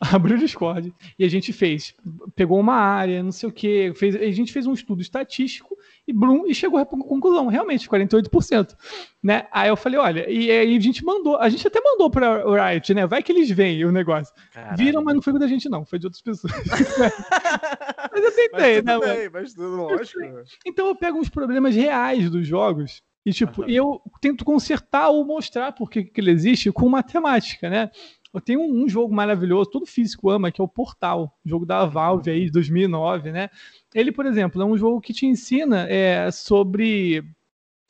[0.00, 1.94] abri o Discord e a gente fez,
[2.34, 5.76] pegou uma área, não sei o que, fez, a gente fez um estudo estatístico
[6.06, 8.76] e Bloom e chegou à conclusão, realmente, 48%.
[9.22, 9.46] Né?
[9.52, 12.54] Aí eu falei, olha, e aí a gente mandou, a gente até mandou para o
[12.54, 13.06] Riot, né?
[13.06, 14.34] Vai que eles veem o negócio.
[14.52, 14.76] Caralho.
[14.76, 16.52] Viram, mas não foi da gente, não, foi de outras pessoas.
[18.12, 19.14] mas eu tentei, mas né?
[19.14, 20.20] Bem, mas tudo lógico.
[20.66, 23.02] Então eu pego uns problemas reais dos jogos.
[23.24, 23.68] E, tipo, uhum.
[23.68, 27.90] eu tento consertar ou mostrar por que ele existe com matemática, né?
[28.32, 31.84] Eu tenho um, um, jogo maravilhoso, todo físico ama, que é o Portal, jogo da
[31.84, 33.50] Valve aí, 2009, né?
[33.94, 37.24] Ele, por exemplo, é um jogo que te ensina é, sobre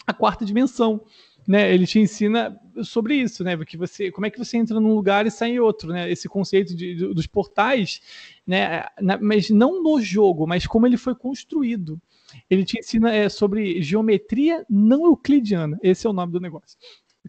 [0.06, 1.04] a quarta dimensão,
[1.46, 1.72] né?
[1.72, 3.56] Ele te ensina sobre isso, né?
[3.64, 6.10] Que você, como é que você entra num lugar e sai em outro, né?
[6.10, 8.00] Esse conceito de, de, dos portais,
[8.46, 8.84] né?
[9.00, 12.00] Na, mas não no jogo, mas como ele foi construído.
[12.48, 15.78] Ele te ensina é, sobre geometria não euclidiana.
[15.82, 16.78] Esse é o nome do negócio.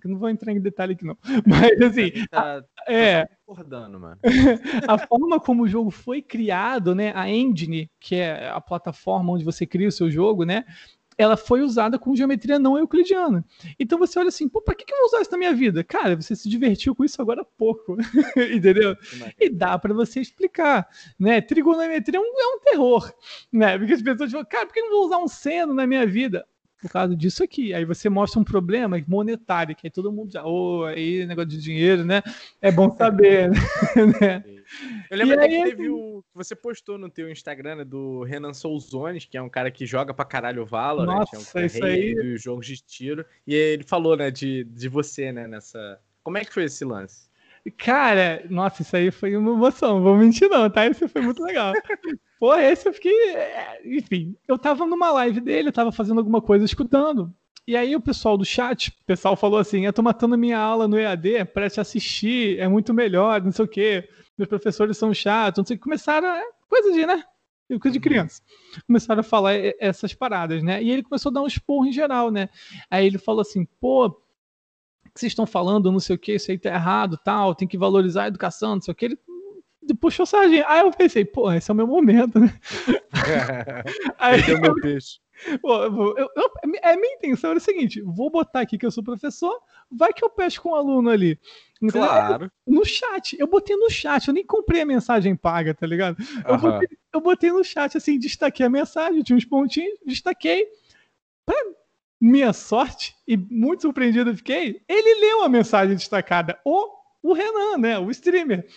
[0.03, 1.17] Eu não vou entrar em detalhe aqui, não.
[1.45, 2.11] Mas assim.
[2.29, 3.27] Tá, a, é.
[3.45, 4.17] Concordando, mano.
[4.87, 7.11] a forma como o jogo foi criado, né?
[7.15, 10.63] A engine, que é a plataforma onde você cria o seu jogo, né?
[11.17, 13.45] Ela foi usada com geometria não euclidiana.
[13.77, 15.83] Então você olha assim, pô, pra que, que eu vou usar isso na minha vida?
[15.83, 17.97] Cara, você se divertiu com isso agora há pouco.
[18.55, 18.95] Entendeu?
[19.37, 20.87] E dá para você explicar.
[21.19, 21.41] Né?
[21.41, 23.13] Trigonometria é um, é um terror.
[23.51, 23.77] Né?
[23.77, 26.07] Porque as pessoas falam, cara, por que eu não vou usar um seno na minha
[26.07, 26.47] vida?
[26.82, 27.73] Por causa disso aqui.
[27.73, 31.49] Aí você mostra um problema monetário, que aí todo mundo já, ô, oh, aí negócio
[31.49, 32.23] de dinheiro, né?
[32.59, 33.49] É bom saber,
[34.19, 34.43] né?
[35.09, 38.53] Eu lembro até que teve o que você postou no teu Instagram né, do Renan
[38.53, 41.84] Souzones, que é um cara que joga pra caralho o Valorant, Nossa, é um isso
[41.84, 42.15] aí...
[42.15, 45.99] dos jogos de tiro, e ele falou, né, de, de você, né, nessa...
[46.23, 47.29] Como é que foi esse lance?
[47.78, 50.88] Cara, nossa, isso aí foi uma emoção, vou mentir não, tá?
[50.88, 51.74] Isso foi muito legal.
[52.39, 53.36] Pô, esse eu fiquei.
[53.36, 57.32] É, enfim, eu tava numa live dele, eu tava fazendo alguma coisa escutando.
[57.68, 60.88] E aí o pessoal do chat, o pessoal falou assim: eu tô matando minha aula
[60.88, 64.09] no EAD para te assistir, é muito melhor, não sei o quê.
[64.36, 65.84] Meus professores são chatos, não sei o que.
[65.84, 67.24] Começaram, é, coisa de, né?
[67.80, 68.01] Coisa de uhum.
[68.01, 68.41] criança.
[68.88, 70.84] Começaram a falar essas paradas, né?
[70.84, 72.49] E ele começou a dar um esporro em geral, né?
[72.89, 74.20] Aí ele falou assim: pô,
[75.14, 77.78] que vocês estão falando, não sei o que, isso aí tá errado, tal, tem que
[77.78, 79.05] valorizar a educação, não sei o que.
[79.05, 79.20] Ele
[79.99, 80.66] puxou sardinha.
[80.68, 82.53] Aí eu pensei, pô, esse é o meu momento, né?
[84.18, 85.20] Aí eu, meu peixe.
[85.59, 86.51] Pô, eu, eu,
[86.84, 89.59] a minha intenção era o seguinte: vou botar aqui que eu sou professor,
[89.91, 91.39] vai que eu pesco com um aluno ali.
[91.82, 92.07] Entendeu?
[92.07, 92.51] Claro.
[92.68, 93.36] No chat.
[93.39, 96.16] Eu botei no chat, eu nem comprei a mensagem paga, tá ligado?
[96.47, 100.68] Eu, botei, eu botei no chat, assim, destaquei a mensagem, tinha uns pontinhos, destaquei.
[101.43, 101.55] Pra
[102.22, 106.59] minha sorte, e muito surpreendido fiquei, ele leu a mensagem destacada.
[106.63, 106.88] O,
[107.24, 107.97] o Renan, né?
[107.97, 108.67] O streamer.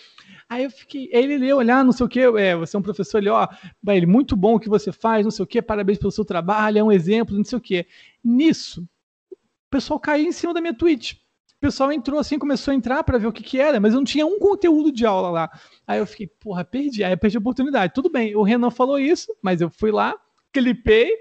[0.48, 2.82] Aí eu fiquei, ele leu, olhar, ah, não sei o que, é, você é um
[2.82, 3.46] professor, ele, ó,
[3.88, 6.78] ele, muito bom o que você faz, não sei o que, parabéns pelo seu trabalho,
[6.78, 7.86] é um exemplo, não sei o que.
[8.22, 8.82] Nisso,
[9.30, 11.20] o pessoal caiu em cima da minha tweet.
[11.56, 13.98] O pessoal entrou assim, começou a entrar para ver o que, que era, mas eu
[13.98, 15.50] não tinha um conteúdo de aula lá.
[15.86, 17.02] Aí eu fiquei, porra, perdi.
[17.02, 17.94] Aí eu perdi a oportunidade.
[17.94, 20.14] Tudo bem, o Renan falou isso, mas eu fui lá,
[20.52, 21.14] clipei,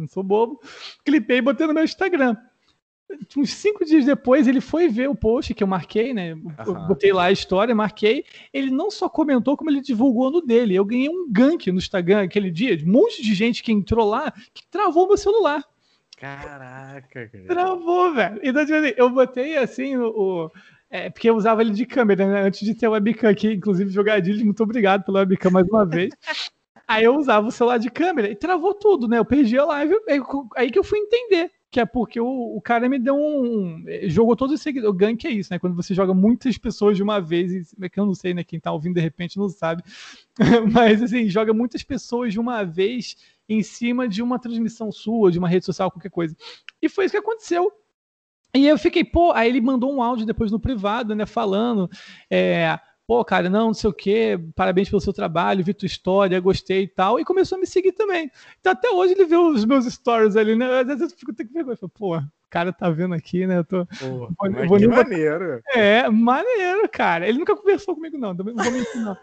[0.00, 0.60] não sou bobo,
[1.04, 2.36] clipei e botei no meu Instagram
[3.36, 6.34] uns cinco dias depois, ele foi ver o post que eu marquei, né?
[6.34, 6.86] Uhum.
[6.86, 8.24] Botei lá a história, marquei.
[8.52, 10.74] Ele não só comentou, como ele divulgou no dele.
[10.74, 14.06] Eu ganhei um gank no Instagram aquele dia, de um monte de gente que entrou
[14.06, 15.64] lá que travou meu celular.
[16.18, 17.44] Caraca, cara.
[17.46, 18.40] Travou, velho.
[18.42, 20.08] Então, tipo assim, eu botei assim o.
[20.08, 20.50] o
[20.90, 22.42] é, porque eu usava ele de câmera, né?
[22.42, 26.10] Antes de ter o webcam aqui, inclusive jogadilho, muito obrigado pelo webcam mais uma vez.
[26.88, 29.18] Aí eu usava o celular de câmera e travou tudo, né?
[29.18, 29.94] Eu perdi a live,
[30.56, 33.84] aí que eu fui entender que é porque o, o cara me deu um.
[34.04, 34.94] Jogou todos os seguidores.
[34.94, 35.58] O gank é isso, né?
[35.58, 38.42] Quando você joga muitas pessoas de uma vez, é que eu não sei, né?
[38.42, 39.82] Quem tá ouvindo de repente não sabe.
[40.72, 43.16] Mas assim, joga muitas pessoas de uma vez
[43.48, 46.34] em cima de uma transmissão sua, de uma rede social, qualquer coisa.
[46.80, 47.70] E foi isso que aconteceu.
[48.54, 51.88] E eu fiquei, pô, aí ele mandou um áudio depois no privado, né, falando,
[52.30, 52.78] é,
[53.08, 56.82] pô, cara, não, não sei o quê, parabéns pelo seu trabalho, vi tua história, gostei
[56.82, 58.30] e tal, e começou a me seguir também.
[58.60, 60.80] Então até hoje ele vê os meus stories ali, né?
[60.80, 63.58] Às vezes eu fico até que vergonha, pô, o cara tá vendo aqui, né?
[63.58, 63.86] Eu tô.
[63.86, 65.62] Pô, vou, vou que maneiro.
[65.74, 67.26] É, maneiro, cara.
[67.26, 68.34] Ele nunca conversou comigo, não.
[68.34, 69.16] Também não vou mentir, não.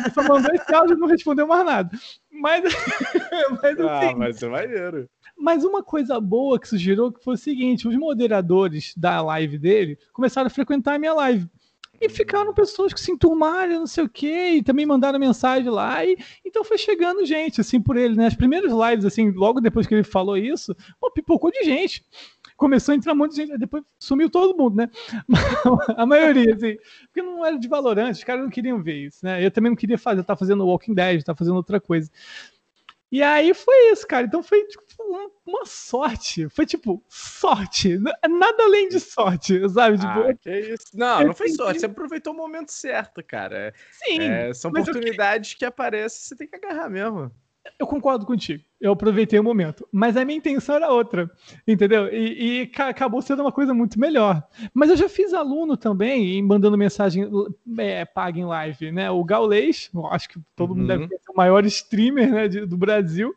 [0.00, 1.90] Ele só mandou esse áudio e não respondeu mais nada.
[2.28, 2.64] Mas.
[3.62, 5.08] mas ah, assim, ah, mas é maneiro.
[5.36, 9.96] Mas uma coisa boa que sugeriu que foi o seguinte: os moderadores da live dele
[10.12, 11.48] começaram a frequentar a minha live.
[12.04, 16.04] E ficaram pessoas que se enturmaram, não sei o quê, e também mandaram mensagem lá.
[16.04, 18.26] E, então foi chegando gente, assim, por ele, né?
[18.26, 22.04] As primeiras lives, assim, logo depois que ele falou isso, pô, pipocou de gente.
[22.56, 24.90] Começou a entrar um monte de gente, depois sumiu todo mundo, né?
[25.96, 29.44] a maioria, assim, porque não era de valorante, os caras não queriam ver isso, né?
[29.44, 32.10] Eu também não queria fazer, eu tava fazendo Walking Dead, tava fazendo outra coisa.
[33.12, 34.24] E aí foi isso, cara.
[34.24, 34.82] Então foi tipo,
[35.46, 36.48] uma sorte.
[36.48, 37.98] Foi tipo, sorte.
[37.98, 39.98] Nada além de sorte, sabe?
[39.98, 40.86] Tipo, ah, que isso.
[40.94, 41.80] Não, não foi sorte.
[41.80, 43.74] Você aproveitou o momento certo, cara.
[43.90, 44.18] Sim.
[44.22, 47.30] É, são oportunidades que aparecem, você tem que agarrar mesmo.
[47.78, 48.62] Eu concordo contigo.
[48.80, 49.86] Eu aproveitei o momento.
[49.92, 51.30] Mas a minha intenção era outra.
[51.66, 52.12] Entendeu?
[52.12, 54.42] E, e acabou sendo uma coisa muito melhor.
[54.74, 57.28] Mas eu já fiz aluno também, mandando mensagem
[57.78, 59.10] é, paga em live, né?
[59.10, 60.76] O Gaulês, acho que todo uhum.
[60.78, 63.34] mundo deve ser o maior streamer né, de, do Brasil.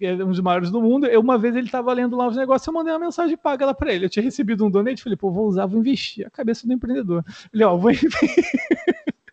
[0.00, 1.06] É um dos maiores do mundo.
[1.06, 3.74] Eu, uma vez ele estava lendo lá os negócios, eu mandei uma mensagem paga lá
[3.74, 4.04] para ele.
[4.04, 6.26] Eu tinha recebido um donate, falei, pô, vou usar, vou investir.
[6.26, 7.24] A cabeça do empreendedor.
[7.50, 8.44] Falei, ó, vou investir.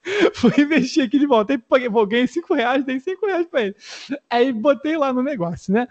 [0.34, 1.54] Fui investir aqui de volta.
[1.54, 3.76] Aí paguei, ganhei 5 reais, dei 5 reais pra ele.
[4.30, 5.88] Aí botei lá no negócio, né?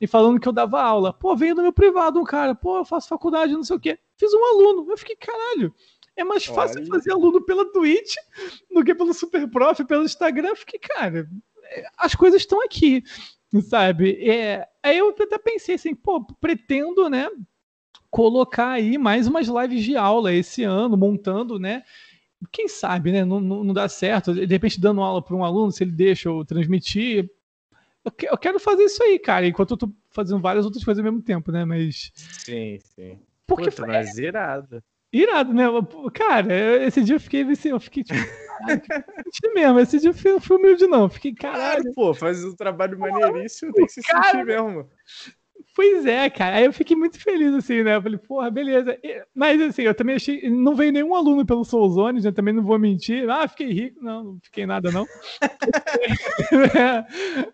[0.00, 1.12] E falando que eu dava aula.
[1.12, 3.98] Pô, veio no meu privado um cara, pô, eu faço faculdade, não sei o quê.
[4.16, 4.90] Fiz um aluno.
[4.90, 5.74] Eu fiquei, caralho,
[6.16, 6.88] é mais fácil Olha.
[6.88, 8.14] fazer aluno pela Twitch
[8.72, 10.48] do que pelo Superprof, pelo Instagram.
[10.48, 11.28] Eu fiquei, cara,
[11.96, 13.02] as coisas estão aqui,
[13.62, 14.18] sabe?
[14.28, 17.28] É, aí eu até pensei assim, pô, pretendo, né?
[18.10, 21.82] Colocar aí mais umas lives de aula esse ano, montando, né?
[22.52, 23.24] Quem sabe, né?
[23.24, 24.32] Não, não, não dá certo.
[24.34, 27.30] De repente, dando aula para um aluno, se ele deixa eu transmitir.
[28.04, 31.04] Eu, que, eu, quero fazer isso aí, cara, enquanto eu tô fazendo várias outras coisas
[31.04, 31.64] ao mesmo tempo, né?
[31.64, 32.12] Mas.
[32.14, 33.18] Sim, sim.
[33.46, 34.22] Porque Puta, mas é...
[34.22, 34.82] irado.
[35.12, 35.64] Irado, né?
[36.12, 38.20] Cara, esse dia eu fiquei eu fiquei tipo.
[39.54, 41.08] mesmo, esse dia eu fui humilde, não.
[41.08, 41.82] Fiquei, caralho.
[41.82, 44.88] Claro, pô, faz um trabalho maneiríssimo, tem que se cara, sentir mesmo.
[45.78, 46.56] Pois é, cara.
[46.56, 47.94] Aí eu fiquei muito feliz, assim, né?
[47.94, 48.98] Eu falei, porra, beleza.
[49.32, 50.50] Mas, assim, eu também achei.
[50.50, 53.30] Não veio nenhum aluno pelo Soulzone, já também não vou mentir.
[53.30, 54.02] Ah, fiquei rico.
[54.02, 55.06] Não, não fiquei nada, não.
[56.74, 57.06] é,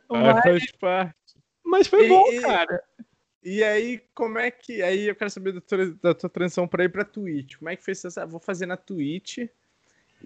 [0.08, 1.14] mas, faz parte.
[1.62, 2.82] Mas foi e, bom, cara.
[3.42, 4.80] E aí, como é que.
[4.80, 7.56] Aí eu quero saber da tua, da tua transição pra ir pra Twitch.
[7.58, 8.24] Como é que foi essa.
[8.24, 9.40] Vou fazer na Twitch.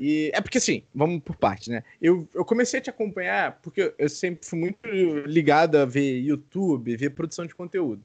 [0.01, 1.83] E é porque assim, vamos por parte, né?
[2.01, 4.79] Eu, eu comecei a te acompanhar porque eu sempre fui muito
[5.27, 8.01] ligado a ver YouTube, ver produção de conteúdo.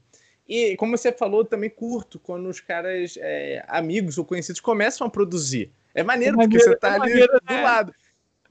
[0.49, 5.09] E como você falou, também curto quando os caras, é, amigos ou conhecidos, começam a
[5.09, 5.71] produzir.
[5.93, 7.61] É maneiro, é porque você tá é ali maneiro, do né?
[7.61, 7.93] lado.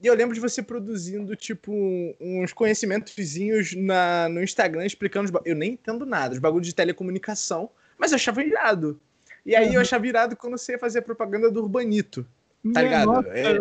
[0.01, 1.73] E eu lembro de você produzindo, tipo,
[2.19, 5.29] uns conhecimentos vizinhos na, no Instagram explicando.
[5.29, 8.99] Os, eu nem entendo nada, os bagulhos de telecomunicação, mas eu achava irado.
[9.45, 9.73] E aí uhum.
[9.73, 12.25] eu achava irado quando você ia fazer a propaganda do Urbanito.
[12.71, 13.07] Tá ligado?
[13.07, 13.57] Nossa, é,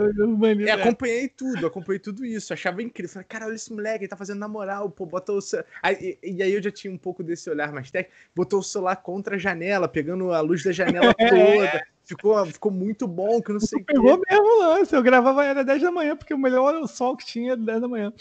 [0.69, 2.53] é, acompanhei tudo, acompanhei tudo isso.
[2.53, 3.13] Achava incrível.
[3.15, 5.67] Falei, cara, olha esse moleque, ele tá fazendo na moral, pô, botou o celular.
[5.83, 8.63] Aí, e, e, aí eu já tinha um pouco desse olhar mais técnico, botou o
[8.63, 11.29] celular contra a janela, pegando a luz da janela é.
[11.29, 11.87] toda.
[12.05, 14.31] Ficou, ficou muito bom, que não sei o Pegou que.
[14.31, 14.95] mesmo o lance.
[14.95, 17.89] Eu gravava era 10 da manhã, porque o melhor sol que tinha era 10 da
[17.89, 18.13] manhã.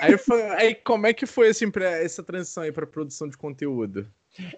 [0.00, 3.36] Aí, foi, aí como é que foi assim, pra, essa transição aí pra produção de
[3.36, 4.06] conteúdo?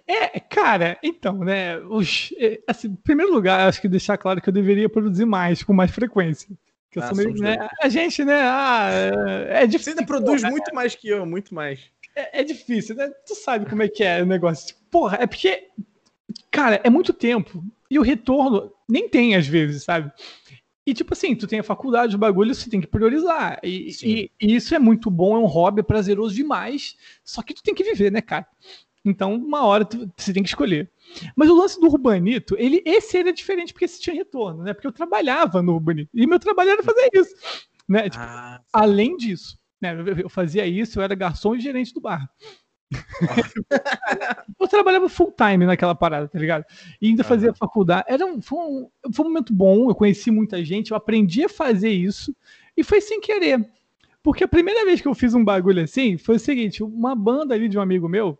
[0.07, 1.77] É, cara, então, né?
[1.79, 5.63] Os, é, assim, em primeiro lugar, acho que deixar claro que eu deveria produzir mais,
[5.63, 6.49] com mais frequência.
[6.89, 8.39] Que ah, meio, né, a gente, né?
[8.41, 8.89] Ah,
[9.49, 9.79] é, é difícil.
[9.93, 11.91] Você ainda produz porra, muito mais que eu, muito mais.
[12.15, 13.09] É, é, difícil, né?
[13.27, 14.73] Tu sabe como é que é o negócio.
[14.89, 15.67] Porra, é porque,
[16.49, 17.61] cara, é muito tempo.
[17.91, 20.09] E o retorno nem tem, às vezes, sabe?
[20.85, 23.59] E, tipo assim, tu tem a faculdade, o bagulho, você tem que priorizar.
[23.63, 26.95] E, e, e, isso é muito bom, é um hobby, é prazeroso demais.
[27.23, 28.47] Só que tu tem que viver, né, cara?
[29.05, 30.89] Então, uma hora tu, você tem que escolher.
[31.35, 34.73] Mas o lance do Urbanito, ele, esse era diferente porque esse tinha retorno, né?
[34.73, 36.09] Porque eu trabalhava no Urbanito.
[36.13, 37.35] E meu trabalho era fazer isso.
[37.87, 38.09] Né?
[38.09, 39.95] Tipo, ah, além disso, né?
[40.23, 42.27] Eu fazia isso, eu era garçom e gerente do bar.
[44.59, 46.65] eu trabalhava full time naquela parada, tá ligado?
[47.01, 47.55] E ainda fazia uhum.
[47.55, 48.05] faculdade.
[48.07, 51.49] Era um foi, um, foi um momento bom, eu conheci muita gente, eu aprendi a
[51.49, 52.35] fazer isso
[52.75, 53.67] e foi sem querer.
[54.23, 57.53] Porque a primeira vez que eu fiz um bagulho assim foi o seguinte: uma banda
[57.53, 58.37] ali de um amigo meu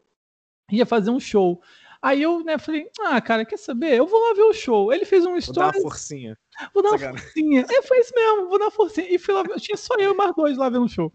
[0.71, 1.61] ia fazer um show.
[2.01, 3.97] Aí eu, né, falei, ah, cara, quer saber?
[3.97, 4.93] Eu vou lá ver o show.
[4.93, 5.59] Ele fez um story.
[5.59, 6.37] Vou dar uma forcinha.
[6.73, 7.65] Vou dar uma forcinha.
[7.67, 9.07] É, foi isso mesmo, vou dar uma forcinha.
[9.09, 11.11] E fui lá, tinha só eu e mais dois lá vendo o show.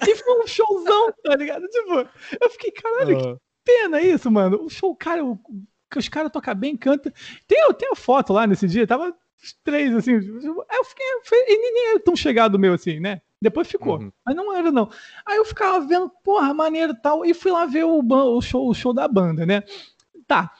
[0.00, 1.64] E foi um showzão, tá ligado?
[1.68, 2.08] Tipo,
[2.40, 4.64] eu fiquei, caralho, que pena isso, mano.
[4.64, 5.38] O show, cara, o,
[5.96, 7.12] os caras tocam bem, canta.
[7.46, 10.14] Tem, tem a foto lá nesse dia, tava os três, assim.
[10.14, 11.06] Eu fiquei,
[11.46, 13.20] e nem era tão chegado meu assim, né?
[13.42, 13.98] Depois ficou.
[13.98, 14.12] Uhum.
[14.24, 14.88] Mas não era, não.
[15.26, 17.24] Aí eu ficava vendo, porra, maneiro tal.
[17.24, 19.62] E fui lá ver o, o, show, o show da banda, né?
[20.26, 20.52] Tá.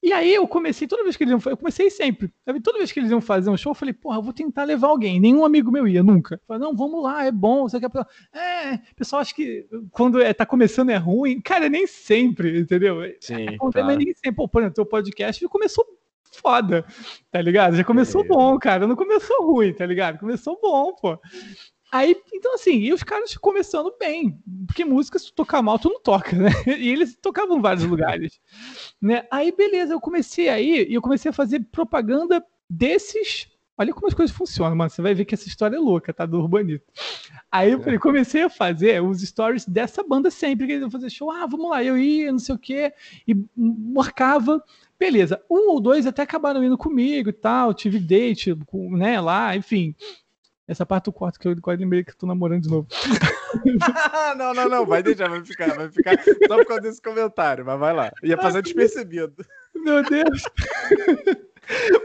[0.00, 2.32] E aí eu comecei, toda vez que eles iam eu comecei sempre.
[2.62, 4.86] Toda vez que eles iam fazer um show, eu falei, porra, eu vou tentar levar
[4.86, 5.18] alguém.
[5.18, 6.36] Nenhum amigo meu ia, nunca.
[6.36, 7.68] Eu falei, não, vamos lá, é bom.
[7.68, 7.90] Você quer...
[8.32, 11.40] É, pessoal acha que quando é, tá começando é ruim.
[11.40, 12.98] Cara, nem sempre, entendeu?
[13.20, 13.96] Sim, é, claro.
[13.96, 14.36] nem sempre.
[14.36, 15.84] Pô, por exemplo, teu podcast começou
[16.40, 16.84] foda,
[17.30, 17.76] tá ligado?
[17.76, 18.28] Já começou é.
[18.28, 18.86] bom, cara.
[18.86, 20.18] Não começou ruim, tá ligado?
[20.18, 21.18] Começou bom, pô.
[21.90, 25.88] Aí, então assim, e os caras começando bem, porque música, se tu tocar mal, tu
[25.88, 26.50] não toca, né?
[26.78, 28.38] E eles tocavam em vários lugares,
[29.00, 29.26] né?
[29.30, 33.48] Aí, beleza, eu comecei aí, e eu comecei a fazer propaganda desses.
[33.80, 34.90] Olha como as coisas funcionam, mano.
[34.90, 36.26] Você vai ver que essa história é louca, tá?
[36.26, 36.84] Do Urbanito.
[37.50, 41.08] Aí eu falei, comecei a fazer os stories dessa banda sempre, que eles iam fazer
[41.08, 41.30] show.
[41.30, 42.92] Ah, vamos lá, eu ia, não sei o quê,
[43.26, 44.62] e marcava.
[44.98, 48.52] Beleza, um ou dois até acabaram indo comigo e tal, tive date,
[48.90, 49.94] né, lá, enfim.
[50.68, 52.86] Essa parte do quarto que eu quase lembrei que eu tô namorando de novo.
[54.36, 57.80] não, não, não, vai deixar, vai ficar, vai ficar só por causa desse comentário, mas
[57.80, 58.12] vai lá.
[58.22, 59.34] Ia passar despercebido.
[59.74, 60.42] Meu Deus.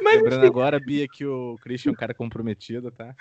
[0.02, 3.16] Mas, Lembrando agora, Bia, que o Christian é um cara comprometido, tá?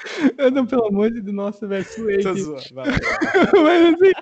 [0.53, 2.19] Não, pelo amor de Deus, nossa, velho, suei.
[2.23, 4.13] mas assim,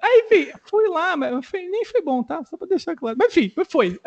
[0.00, 2.44] aí, enfim, fui lá, mas foi, nem foi bom, tá?
[2.44, 3.16] Só pra deixar claro.
[3.18, 3.98] Mas enfim, foi.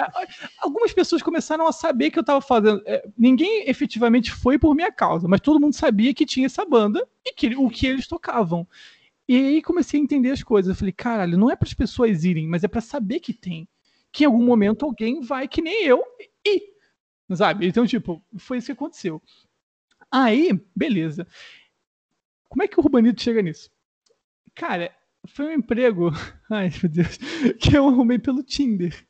[0.59, 2.81] Algumas pessoas começaram a saber que eu tava fazendo.
[2.85, 7.05] É, ninguém efetivamente foi por minha causa, mas todo mundo sabia que tinha essa banda
[7.25, 8.67] e que, o que eles tocavam.
[9.27, 10.69] E aí comecei a entender as coisas.
[10.69, 13.67] Eu falei, caralho, não é para as pessoas irem, mas é para saber que tem.
[14.11, 16.01] Que em algum momento alguém vai, que nem eu,
[16.45, 16.76] e
[17.35, 17.67] Sabe?
[17.67, 19.21] Então, tipo, foi isso que aconteceu.
[20.11, 21.27] Aí, beleza.
[22.47, 23.69] Como é que o Urbanito chega nisso?
[24.55, 24.91] Cara,
[25.27, 26.09] foi um emprego,
[26.49, 27.17] ai meu Deus,
[27.59, 29.05] que eu arrumei pelo Tinder.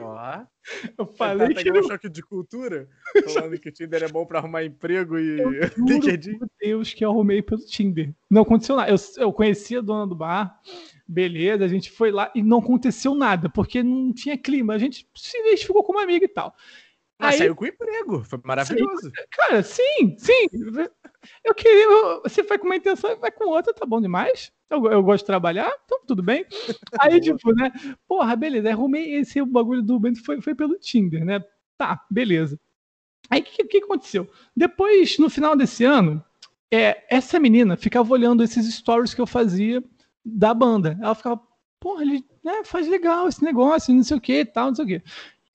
[0.00, 0.44] Ó.
[0.96, 2.88] Eu falei tá que um choque de cultura,
[3.34, 5.38] falando que o Tinder é bom para arrumar emprego e
[5.76, 6.38] LinkedIn.
[6.38, 8.14] Meu Deus, que eu arrumei pelo Tinder.
[8.30, 8.90] Não aconteceu nada.
[8.90, 10.56] Eu, eu conhecia a dona do bar,
[11.06, 14.74] beleza, a gente foi lá e não aconteceu nada, porque não tinha clima.
[14.74, 16.54] A gente se identificou como amiga e tal.
[17.18, 19.06] Mas aí, saiu com emprego, foi maravilhoso.
[19.06, 20.48] Sim, cara, sim, sim.
[21.44, 22.20] Eu queria.
[22.24, 24.50] Você vai com uma intenção, vai com outra, tá bom demais.
[24.68, 26.44] Eu, eu gosto de trabalhar, então tudo bem.
[27.00, 27.70] Aí, tipo, né?
[28.08, 28.70] Porra, beleza.
[28.70, 31.44] Arrumei esse bagulho do Bento foi, foi pelo Tinder, né?
[31.76, 32.58] Tá, beleza.
[33.30, 34.28] Aí o que, que aconteceu?
[34.56, 36.24] Depois, no final desse ano,
[36.70, 39.82] é, essa menina ficava olhando esses stories que eu fazia
[40.24, 40.98] da banda.
[41.00, 41.40] Ela ficava,
[41.78, 44.88] porra, ele né, faz legal esse negócio, não sei o que tal, não sei o
[44.88, 45.02] que.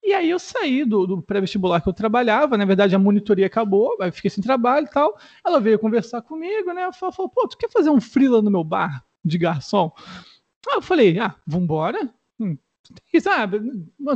[0.08, 3.94] E aí eu saí do, do pré-vestibular que eu trabalhava, na verdade a monitoria acabou,
[4.00, 5.20] aí fiquei sem trabalho e tal.
[5.46, 6.84] Ela veio conversar comigo, né?
[6.84, 9.92] Ela falou, pô, tu quer fazer um freela no meu bar de garçom?
[10.66, 12.10] Aí eu falei, ah, vambora.
[12.40, 12.58] Hum,
[13.20, 13.60] sabe,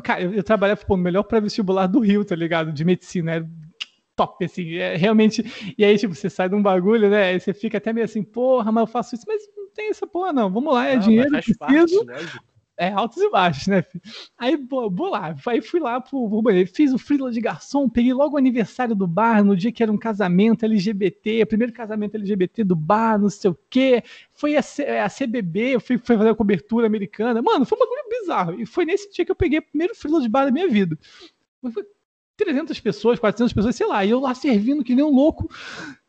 [0.02, 2.72] cara, eu, eu trabalhava pô, no melhor pré-vestibular do Rio, tá ligado?
[2.72, 3.46] De medicina, é
[4.16, 5.44] top, assim, é realmente.
[5.78, 7.32] E aí, tipo, você sai de um bagulho, né?
[7.32, 10.08] Aí você fica até meio assim, porra, mas eu faço isso, mas não tem essa
[10.08, 10.50] porra, não.
[10.50, 11.58] Vamos lá, é não, dinheiro, preciso.
[12.06, 12.40] Parte,
[12.78, 13.82] É, altos e baixos, né?
[13.82, 14.04] Filho?
[14.38, 14.58] Aí,
[15.00, 15.36] lá.
[15.46, 16.70] Aí fui lá pro, pro banheiro.
[16.74, 19.92] Fiz o frila de garçom, peguei logo o aniversário do bar, no dia que era
[19.92, 24.04] um casamento LGBT, primeiro casamento LGBT do bar, não sei o quê.
[24.34, 27.42] Foi a, C, a CBB, eu fui, fui fazer a cobertura americana.
[27.42, 28.60] Mano, foi um bagulho bizarro.
[28.60, 30.98] E foi nesse dia que eu peguei o primeiro frila de bar da minha vida.
[31.72, 31.86] Foi
[32.38, 34.04] 300 pessoas, 400 pessoas, sei lá.
[34.04, 35.50] E eu lá servindo que nem um louco.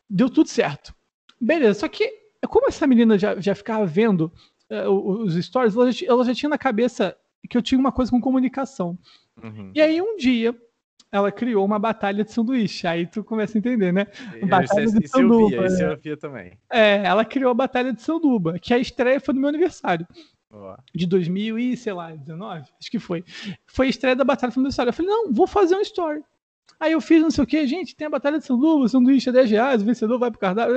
[0.09, 0.95] Deu tudo certo.
[1.39, 4.31] Beleza, só que como essa menina já, já ficava vendo
[4.69, 7.15] os stories, ela já, ela já, tinha na cabeça
[7.49, 8.97] que eu tinha uma coisa com comunicação.
[9.41, 9.71] Uhum.
[9.75, 10.55] E aí um dia
[11.11, 12.87] ela criou uma batalha de sanduíche.
[12.87, 14.07] Aí tu começa a entender, né?
[14.49, 15.55] Batalha de isso sanduba.
[15.55, 16.57] Eu via, eu via também.
[16.71, 20.07] É, ela criou a batalha de sanduba, que a estreia foi no meu aniversário.
[20.51, 20.75] Oh.
[20.93, 23.23] De 2000 e, sei lá, 19, acho que foi.
[23.67, 24.89] Foi a estreia da batalha do meu aniversário.
[24.89, 26.23] Eu falei, não, vou fazer um story.
[26.79, 29.31] Aí eu fiz não sei o que, gente, tem a batalha de sanduba, sanduíche é
[29.31, 30.75] 10 reais, o vencedor vai pro cardápio,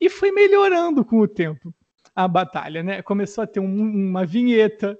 [0.00, 1.74] e foi melhorando com o tempo
[2.14, 3.02] a batalha, né?
[3.02, 4.98] Começou a ter um, uma vinheta.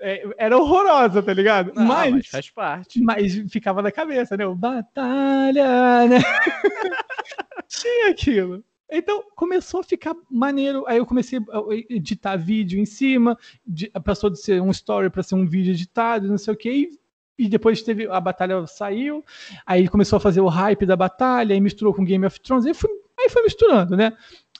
[0.00, 1.72] É, era horrorosa, tá ligado?
[1.74, 3.00] Não, mas, mas, faz parte.
[3.00, 4.46] Mas ficava na cabeça, né?
[4.46, 6.18] O batalha, né?
[7.68, 8.64] Tinha aquilo.
[8.90, 10.84] Então começou a ficar maneiro.
[10.86, 15.22] Aí eu comecei a editar vídeo em cima, de, passou de ser um story para
[15.22, 16.90] ser um vídeo editado, não sei o que.
[17.38, 19.24] E, depois teve a batalha saiu,
[19.66, 22.74] aí começou a fazer o hype da batalha, aí misturou com Game of Thrones, aí
[22.74, 24.12] foi, aí foi misturando, né?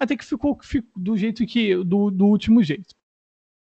[0.02, 1.76] Até que ficou, ficou do jeito que.
[1.76, 2.94] Do, do último jeito.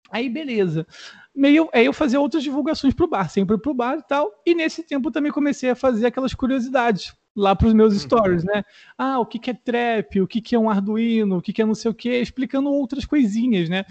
[0.10, 0.88] Aí, beleza.
[1.36, 4.32] Meio, aí eu fazia outras divulgações pro bar, sempre pro bar e tal.
[4.46, 8.00] E nesse tempo também comecei a fazer aquelas curiosidades lá para os meus uhum.
[8.00, 8.64] stories, né?
[8.98, 11.62] Ah, o que, que é trap, o que, que é um Arduino, o que, que
[11.62, 13.86] é não sei o que, explicando outras coisinhas, né?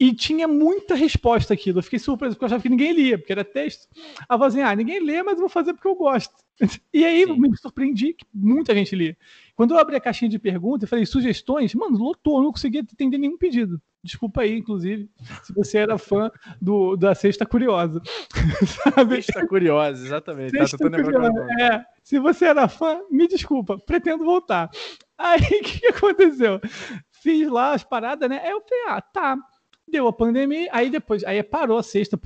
[0.00, 1.78] E tinha muita resposta aquilo.
[1.78, 3.86] Eu fiquei surpreso, porque eu achava que ninguém lia, porque era texto.
[4.28, 6.34] A voz assim, ah, ninguém lê, mas eu vou fazer porque eu gosto.
[6.92, 7.38] E aí Sim.
[7.38, 9.16] me surpreendi que muita gente lia.
[9.56, 12.80] Quando eu abri a caixinha de perguntas, eu falei sugestões, mano, lotou, eu não conseguia
[12.80, 13.80] atender nenhum pedido.
[14.02, 15.08] Desculpa aí, inclusive,
[15.42, 18.02] se você era fã do, da Sexta Curiosa.
[18.66, 19.22] Sabe?
[19.22, 20.52] Sexta Curiosa, exatamente.
[20.52, 21.46] Tá Sexta tá, curiosa.
[21.60, 24.68] É, se você era fã, me desculpa, pretendo voltar.
[25.16, 26.60] Aí, o que, que aconteceu?
[27.12, 28.40] Fiz lá as paradas, né?
[28.42, 29.38] Aí eu falei, ah, tá
[29.86, 32.18] deu a pandemia, aí depois, aí parou a sexta,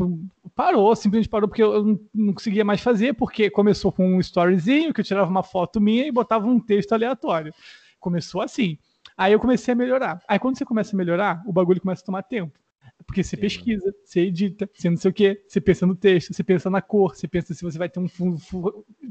[0.59, 5.01] parou, simplesmente parou porque eu não conseguia mais fazer, porque começou com um storyzinho que
[5.01, 7.55] eu tirava uma foto minha e botava um texto aleatório.
[8.01, 8.77] Começou assim.
[9.17, 10.21] Aí eu comecei a melhorar.
[10.27, 12.59] Aí quando você começa a melhorar, o bagulho começa a tomar tempo.
[13.07, 13.41] Porque você Sim.
[13.41, 16.83] pesquisa, você edita, você não sei o quê, você pensa no texto, você pensa na
[16.83, 18.37] cor, você pensa se você vai ter um fundo.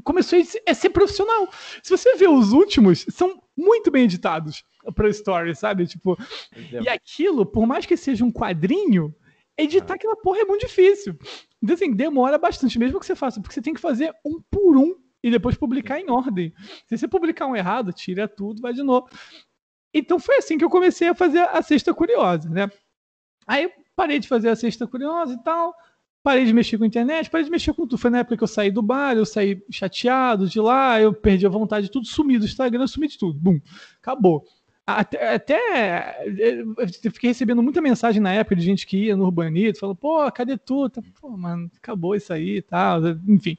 [0.04, 0.38] Começou
[0.68, 1.48] a ser, profissional.
[1.82, 4.62] Se você vê os últimos, são muito bem editados
[4.94, 5.86] para story, sabe?
[5.86, 6.14] Tipo,
[6.82, 9.14] e aquilo, por mais que seja um quadrinho,
[9.58, 9.96] editar ah.
[9.96, 11.18] aquela porra é muito difícil.
[11.62, 14.76] Então, assim, demora bastante, mesmo que você faça, porque você tem que fazer um por
[14.76, 16.52] um e depois publicar em ordem.
[16.86, 19.08] Se você publicar um errado, tira tudo, vai de novo.
[19.92, 22.70] Então foi assim que eu comecei a fazer a Sexta Curiosa, né?
[23.46, 25.74] Aí eu parei de fazer a Sexta Curiosa e tal,
[26.22, 27.98] parei de mexer com a internet, parei de mexer com tudo.
[27.98, 31.46] Foi na época que eu saí do bar, eu saí chateado de lá, eu perdi
[31.46, 33.38] a vontade de tudo, sumi do Instagram, sumi de tudo.
[33.40, 33.58] Bum,
[34.00, 34.44] acabou.
[34.90, 36.24] Até, até
[37.04, 40.32] eu fiquei recebendo muita mensagem na época de gente que ia no Urbanito, falou, pô,
[40.32, 40.88] cadê tu?
[40.88, 43.58] Tá, pô, mano, acabou isso aí e tal, enfim.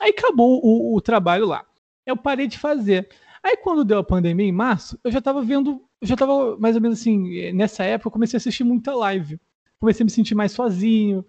[0.00, 1.66] Aí acabou o, o trabalho lá.
[2.06, 3.10] Eu parei de fazer.
[3.42, 6.76] Aí quando deu a pandemia em março, eu já tava vendo, eu já tava mais
[6.76, 9.38] ou menos assim, nessa época eu comecei a assistir muita live
[9.80, 11.24] comecei a me sentir mais sozinho,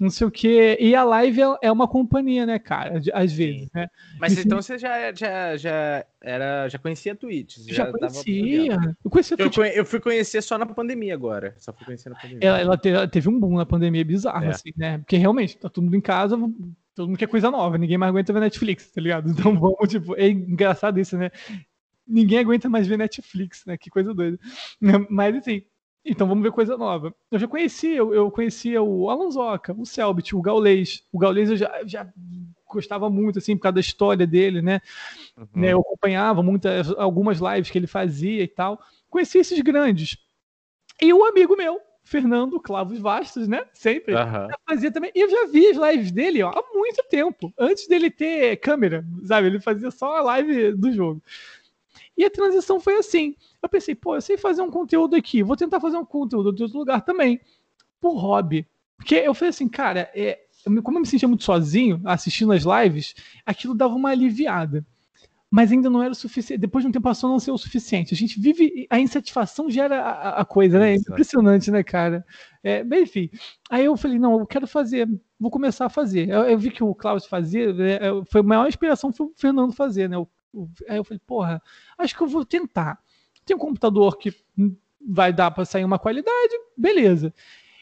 [0.00, 0.78] não sei o quê.
[0.80, 3.02] E a live é, é uma companhia, né, cara?
[3.12, 3.88] Às vezes, né?
[4.20, 7.58] Mas me então você já, já, já, era, já conhecia Twitch?
[7.66, 8.78] Já, já conhecia.
[9.04, 11.54] Eu, conhecia eu, eu, fui conhecer só na pandemia agora.
[11.58, 12.48] Só fui conhecer na pandemia.
[12.48, 14.48] Ela, ela, teve, ela teve, um boom na pandemia bizarro, é.
[14.50, 14.98] assim, né?
[14.98, 16.38] Porque realmente, tá todo mundo em casa,
[16.94, 19.28] todo mundo quer coisa nova, ninguém mais aguenta ver Netflix, tá ligado?
[19.28, 21.32] Então vamos, tipo, é engraçado isso, né?
[22.06, 23.76] Ninguém aguenta mais ver Netflix, né?
[23.76, 24.38] Que coisa doida.
[25.10, 25.64] Mas assim,
[26.06, 27.14] então vamos ver coisa nova.
[27.30, 31.02] Eu já conhecia, eu, eu conhecia o Alonsoca, o Selbit, o Gaulês.
[31.12, 32.08] O Gaulês eu já, já
[32.68, 34.80] gostava muito, assim, por causa da história dele, né?
[35.36, 35.46] Uhum.
[35.54, 38.80] né eu acompanhava muitas, algumas lives que ele fazia e tal.
[39.10, 40.16] Conhecia esses grandes.
[41.00, 43.64] E o amigo meu, Fernando Clavos Vastos, né?
[43.72, 44.14] Sempre.
[44.14, 44.48] Uhum.
[44.68, 45.10] Fazia também.
[45.14, 47.52] E eu já vi as lives dele ó, há muito tempo.
[47.58, 49.48] Antes dele ter câmera, sabe?
[49.48, 51.22] Ele fazia só a live do jogo.
[52.16, 53.36] E a transição foi assim.
[53.66, 56.62] Eu pensei, pô, eu sei fazer um conteúdo aqui, vou tentar fazer um conteúdo de
[56.62, 57.40] outro lugar também,
[58.00, 58.66] por hobby.
[58.96, 60.38] Porque eu falei assim, cara, é,
[60.82, 63.14] como eu me sentia muito sozinho assistindo as lives,
[63.44, 64.84] aquilo dava uma aliviada.
[65.48, 66.60] Mas ainda não era o suficiente.
[66.60, 68.12] Depois de um tempo passou a não ser o suficiente.
[68.12, 68.86] A gente vive.
[68.90, 70.92] A insatisfação gera a, a coisa, né?
[70.92, 72.26] É impressionante, né, cara?
[72.64, 73.30] É, bem, enfim.
[73.70, 75.08] Aí eu falei, não, eu quero fazer.
[75.38, 76.28] Vou começar a fazer.
[76.28, 77.72] Eu, eu vi que o Klaus fazia.
[77.72, 77.98] Né,
[78.28, 80.18] foi a maior inspiração foi o Fernando fazer, né?
[80.18, 81.62] O, o, aí eu falei, porra,
[81.96, 82.98] acho que eu vou tentar.
[83.46, 84.34] Tem um computador que
[85.00, 87.32] vai dar para sair uma qualidade, beleza.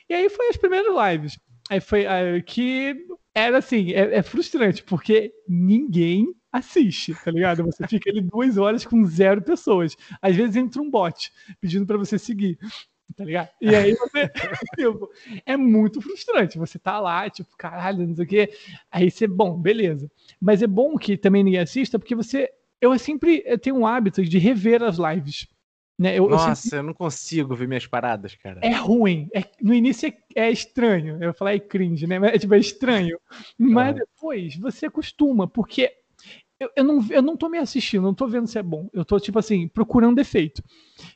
[0.09, 1.39] E aí foi as primeiras lives.
[1.71, 7.65] Aí foi aí, que era assim, é, é, frustrante, porque ninguém assiste, tá ligado?
[7.65, 9.97] Você fica ali duas horas com zero pessoas.
[10.21, 12.59] Às vezes entra um bot pedindo para você seguir.
[13.17, 13.49] Tá ligado?
[13.61, 14.29] E aí você.
[14.77, 15.11] tipo,
[15.47, 16.59] é muito frustrante.
[16.59, 18.51] Você tá lá, tipo, caralho, não sei o quê.
[18.91, 20.11] Aí você, bom, beleza.
[20.41, 22.51] Mas é bom que também ninguém assista, porque você.
[22.81, 25.47] Eu sempre tenho um hábito de rever as lives.
[25.99, 26.19] Né?
[26.19, 26.79] Eu, Nossa, eu, sempre...
[26.79, 28.61] eu, não consigo ver minhas paradas, cara.
[28.63, 29.29] É ruim.
[29.33, 31.15] É, no início é, é, estranho.
[31.15, 32.17] Eu vou falar é cringe, né?
[32.17, 33.19] É, tipo, é estranho.
[33.57, 35.93] Mas depois você acostuma, porque
[36.59, 38.89] eu, eu, não, eu não tô me assistindo, não tô vendo se é bom.
[38.93, 40.63] Eu tô, tipo assim, procurando defeito.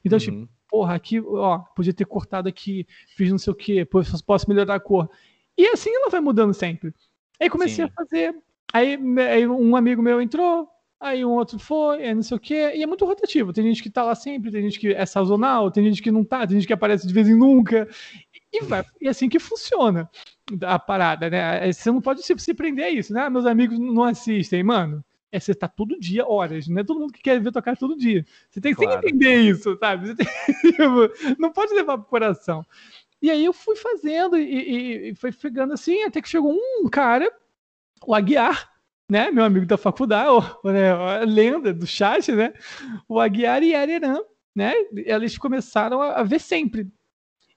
[0.04, 0.42] Então, tipo, uhum.
[0.42, 2.86] tipo, porra, aqui, ó, podia ter cortado aqui,
[3.16, 3.84] fiz não sei o quê,
[4.26, 5.10] posso melhorar a cor.
[5.56, 6.94] E assim ela vai mudando sempre.
[7.40, 7.90] Aí comecei Sim.
[7.90, 8.36] a fazer.
[8.72, 8.98] Aí,
[9.28, 10.68] aí um amigo meu entrou,
[11.00, 13.52] aí um outro foi, aí não sei o quê, e é muito rotativo.
[13.52, 16.24] Tem gente que tá lá sempre, tem gente que é sazonal, tem gente que não
[16.24, 17.88] tá, tem gente que aparece de vez em nunca.
[18.52, 20.10] E, vai, e é assim que funciona
[20.62, 21.70] a parada, né?
[21.72, 23.22] Você não pode se, prender a isso, né?
[23.22, 25.04] Ah, meus amigos não assistem, mano.
[25.30, 27.98] É, você tá todo dia, horas, não é todo mundo que quer ver tocar todo
[27.98, 28.24] dia.
[28.48, 29.00] Você tem, claro.
[29.00, 30.14] que entender isso, sabe?
[30.14, 30.26] Tem,
[30.72, 32.64] tipo, não pode levar pro coração.
[33.20, 36.88] E aí eu fui fazendo e, e, e foi pegando assim, até que chegou um
[36.88, 37.30] cara,
[38.06, 38.72] o Aguiar,
[39.08, 40.28] né, meu amigo da faculdade,
[40.62, 42.52] o, né, a lenda do chat, né,
[43.08, 44.18] o Aguiar e a Areran,
[44.54, 46.86] né, eles começaram a, a, ver sempre.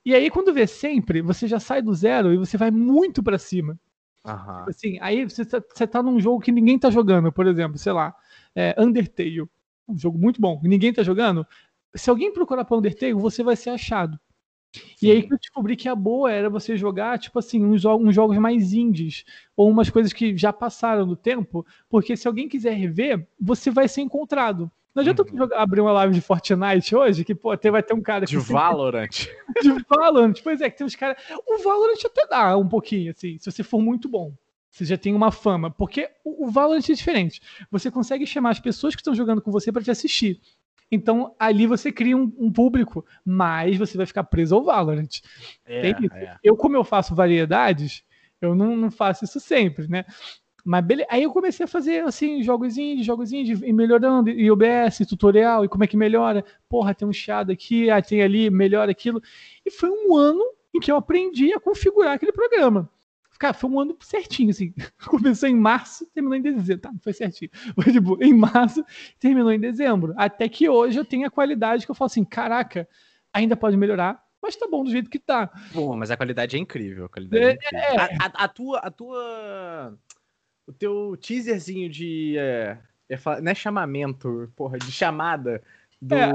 [0.05, 3.37] E aí, quando vê sempre, você já sai do zero e você vai muito para
[3.37, 3.77] cima.
[4.25, 4.65] Uhum.
[4.67, 7.91] Assim, aí você tá, você tá num jogo que ninguém tá jogando, por exemplo, sei
[7.91, 8.15] lá,
[8.55, 9.41] é, Undertale,
[9.87, 11.45] um jogo muito bom, ninguém tá jogando.
[11.93, 14.19] Se alguém procurar pra Undertale, você vai ser achado.
[15.01, 18.15] E aí que eu descobri que a boa era você jogar, tipo assim, uns, uns,
[18.15, 19.25] jogos mais indies,
[19.55, 23.87] ou umas coisas que já passaram do tempo, porque se alguém quiser rever, você vai
[23.87, 24.71] ser encontrado.
[24.93, 25.37] Não adianta uhum.
[25.37, 28.25] jogar, abrir uma live de Fortnite hoje, que pô, até vai ter um cara.
[28.25, 29.09] De Valorant.
[29.61, 30.33] de Valorant.
[30.43, 31.21] Pois é, que tem uns caras.
[31.47, 34.33] O Valorant até dá um pouquinho, assim, se você for muito bom.
[34.69, 35.69] Você já tem uma fama.
[35.69, 37.41] Porque o, o Valorant é diferente.
[37.69, 40.39] Você consegue chamar as pessoas que estão jogando com você para te assistir.
[40.91, 45.21] Então, ali você cria um, um, público, mas você vai ficar preso ao Valorant.
[45.65, 46.37] É, é.
[46.43, 48.03] Eu, como eu faço variedades,
[48.41, 50.03] eu não, não, faço isso sempre, né?
[50.65, 51.07] Mas beleza.
[51.09, 55.83] Aí eu comecei a fazer assim, jogos indies, e melhorando, e OBS, tutorial, e como
[55.83, 56.43] é que melhora.
[56.67, 59.21] Porra, tem um chiado aqui, ah, tem ali, melhora aquilo.
[59.65, 60.43] E foi um ano
[60.73, 62.89] em que eu aprendi a configurar aquele programa.
[63.41, 64.71] Cara, foi um ano certinho, assim.
[65.09, 66.77] Começou em março, terminou em dezembro.
[66.79, 67.49] Tá, foi certinho.
[67.73, 68.85] Foi tipo, em março,
[69.19, 70.13] terminou em dezembro.
[70.15, 72.87] Até que hoje eu tenho a qualidade que eu falo assim: caraca,
[73.33, 75.51] ainda pode melhorar, mas tá bom do jeito que tá.
[75.73, 77.05] Bom, mas a qualidade é incrível.
[77.05, 77.79] A, qualidade é, é incrível.
[77.79, 77.97] É.
[77.97, 78.77] A, a, a, tua.
[78.77, 79.97] A tua.
[80.67, 82.37] O teu teaserzinho de.
[82.37, 82.77] É,
[83.09, 85.63] é, não é chamamento, porra, de chamada
[86.01, 86.31] do é,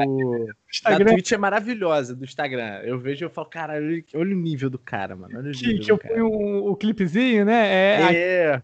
[0.99, 2.81] da Twitch é maravilhosa, do Instagram.
[2.85, 5.37] Eu vejo e eu falo, cara, olha, olha, o nível do cara, mano.
[5.37, 7.67] Olha o que, que eu ponho o, o clipezinho, né?
[7.67, 8.63] É, é.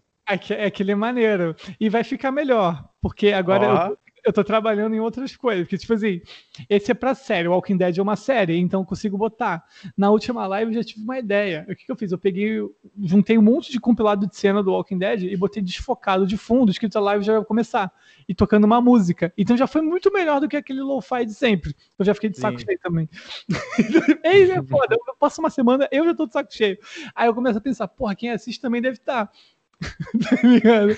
[0.51, 1.55] é, aquele maneiro.
[1.79, 3.97] E vai ficar melhor, porque agora oh eu
[4.31, 5.67] tô trabalhando em outras coisas.
[5.67, 6.21] Que, tipo assim,
[6.69, 7.47] esse é pra série.
[7.47, 9.63] Walking Dead é uma série, então eu consigo botar.
[9.97, 11.65] Na última live eu já tive uma ideia.
[11.69, 12.11] O que, que eu fiz?
[12.11, 12.59] Eu peguei,
[13.01, 16.71] juntei um monte de compilado de cena do Walking Dead e botei desfocado de fundo,
[16.71, 17.91] escrito a live já vai começar.
[18.27, 19.33] E tocando uma música.
[19.37, 21.75] Então já foi muito melhor do que aquele lo-fi de sempre.
[21.99, 22.65] Eu já fiquei de saco Sim.
[22.65, 23.09] cheio também.
[24.23, 24.95] Ei, é foda.
[24.95, 26.77] Eu passo uma semana, eu já tô de saco cheio.
[27.13, 29.25] Aí eu começo a pensar, porra, quem assiste também deve estar.
[29.25, 29.31] Tá.
[30.29, 30.91] tá ligado?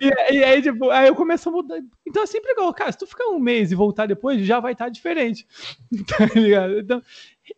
[0.00, 1.80] E, e, aí, tipo, aí eu começo a mudar.
[2.06, 4.72] Então é sempre igual, cara, se tu ficar um mês e voltar depois, já vai
[4.72, 5.46] estar tá diferente.
[6.06, 6.78] Tá ligado?
[6.78, 7.02] Então,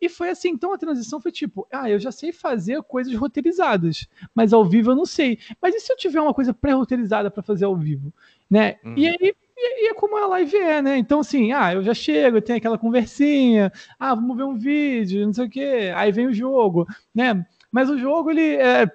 [0.01, 4.07] e foi assim, então a transição foi tipo, ah, eu já sei fazer coisas roteirizadas,
[4.33, 5.39] mas ao vivo eu não sei.
[5.61, 8.13] Mas e se eu tiver uma coisa pré-roteirizada para fazer ao vivo,
[8.49, 8.77] né?
[8.83, 8.95] Uhum.
[8.97, 10.97] E aí e, é como a live é, né?
[10.97, 15.33] Então, assim, ah, eu já chego, tem aquela conversinha, ah, vamos ver um vídeo, não
[15.33, 17.45] sei o quê, aí vem o jogo, né?
[17.71, 18.85] Mas o jogo, ele é,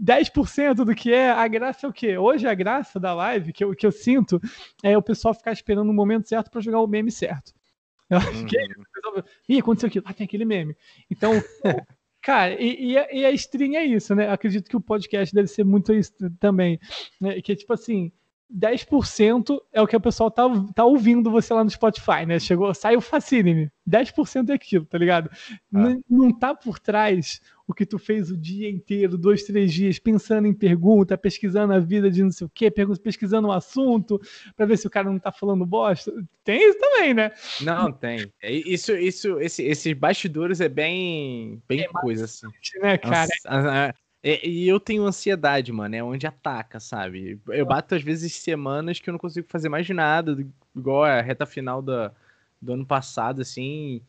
[0.00, 2.16] 10% do que é, a graça é o quê?
[2.16, 4.40] Hoje a graça da live, que eu, que eu sinto,
[4.82, 7.52] é o pessoal ficar esperando o momento certo para jogar o meme certo.
[8.08, 8.46] Eu acho uhum.
[8.46, 9.22] que é uhum.
[9.48, 10.04] Ih, aconteceu aquilo.
[10.06, 10.76] Ah, tem aquele meme.
[11.10, 11.32] Então,
[12.22, 14.30] cara, e, e, a, e, a, stream é isso, né?
[14.30, 16.78] Acredito que o podcast deve ser muito isso também.
[17.20, 17.40] Né?
[17.42, 18.12] Que é tipo assim,
[18.52, 20.44] 10% é o que o pessoal tá,
[20.74, 22.38] tá ouvindo você lá no Spotify, né?
[22.38, 23.70] Chegou, saiu Facilime.
[23.88, 25.30] 10% é aquilo, tá ligado?
[25.32, 25.56] Ah.
[25.70, 29.98] Não, não tá por trás o que tu fez o dia inteiro, dois, três dias,
[29.98, 34.20] pensando em pergunta, pesquisando a vida de não sei o quê, pesquisando um assunto,
[34.54, 36.12] para ver se o cara não tá falando bosta.
[36.44, 37.32] Tem isso também, né?
[37.62, 38.32] Não, tem.
[38.40, 42.46] É, isso, isso, esse, esses bastidores é bem, bem é coisa assim.
[42.80, 43.94] Né, cara?
[44.24, 47.40] Nossa, e eu tenho ansiedade, mano, é onde ataca, sabe?
[47.48, 50.36] Eu bato às vezes semanas que eu não consigo fazer mais nada,
[50.74, 52.12] igual a reta final da,
[52.60, 54.00] do ano passado, assim.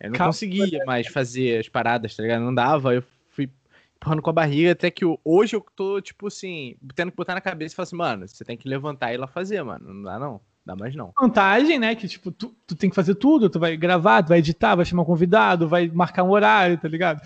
[0.00, 2.42] Eu não Calma, conseguia mais fazer as paradas, tá ligado?
[2.42, 2.94] Não dava.
[2.94, 3.50] Eu fui.
[3.96, 7.40] empurrando com a barriga, até que hoje eu tô, tipo assim, tendo que botar na
[7.40, 9.92] cabeça e falar assim, mano, você tem que levantar e ir lá fazer, mano.
[9.92, 10.40] Não dá não.
[10.64, 11.12] Dá mais não.
[11.18, 11.94] Vantagem, né?
[11.94, 14.84] Que, tipo, tu, tu tem que fazer tudo, tu vai gravar, tu vai editar, vai
[14.84, 17.22] chamar um convidado, vai marcar um horário, tá ligado?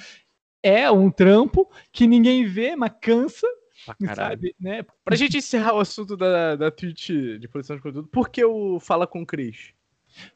[0.62, 3.46] É um trampo que ninguém vê, mas cansa,
[4.14, 4.54] sabe?
[4.60, 4.84] Né?
[5.04, 8.78] Pra gente encerrar o assunto da, da Twitch de produção de conteúdo, por que o
[8.78, 9.72] Fala com o Cris?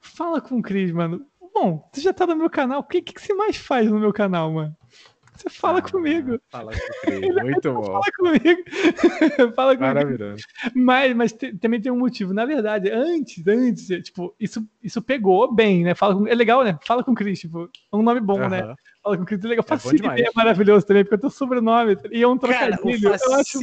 [0.01, 1.27] Fala com o Cris, mano.
[1.53, 3.99] Bom, tu já tá no meu canal, o que, que, que você mais faz no
[3.99, 4.77] meu canal, mano?
[5.35, 6.41] Você fala ah, comigo.
[6.49, 6.73] Fala
[7.05, 7.43] comigo.
[7.43, 7.85] Muito bom.
[7.85, 8.63] Fala comigo.
[9.55, 9.95] fala comigo.
[9.95, 10.45] Maravilhoso.
[10.75, 12.33] Mas, mas também tem um motivo.
[12.33, 15.95] Na verdade, antes, antes, tipo, isso, isso pegou bem, né?
[15.95, 16.79] Fala com, é legal, né?
[16.87, 18.51] Fala com o Cris, tipo, é um nome bom, uh -huh.
[18.51, 18.75] né?
[19.03, 19.65] Fala com o Cris é legal.
[19.67, 21.97] É Facine é maravilhoso também, porque é teu sobrenome.
[22.13, 23.11] E é um trocadilho.
[23.11, 23.59] Cara, eu acho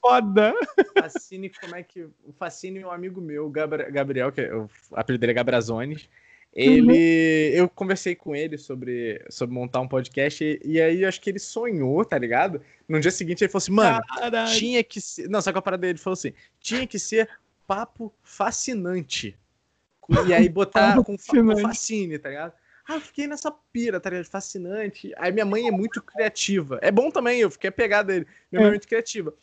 [0.00, 0.54] foda.
[1.00, 2.02] Facine, como é que.
[2.02, 6.08] O Facine é um amigo meu, Gabriel, que é, o apelido dele é Gabrazones.
[6.56, 7.50] Ele.
[7.50, 7.58] Uhum.
[7.58, 11.28] Eu conversei com ele sobre, sobre montar um podcast, e, e aí eu acho que
[11.28, 12.62] ele sonhou, tá ligado?
[12.88, 14.58] No dia seguinte ele falou assim, mano, Caralho.
[14.58, 15.28] tinha que ser.
[15.28, 17.28] Não, só que a parada dele ele falou assim: tinha que ser
[17.66, 19.36] papo fascinante.
[20.26, 22.54] E aí botar com, fascine, tá ligado?
[22.88, 24.26] Ah, eu fiquei nessa pira, tá ligado?
[24.26, 25.12] Fascinante.
[25.18, 26.78] Aí minha mãe é muito criativa.
[26.80, 28.26] É bom também, eu fiquei apegado a ele.
[28.50, 29.34] Minha mãe é, é muito criativa.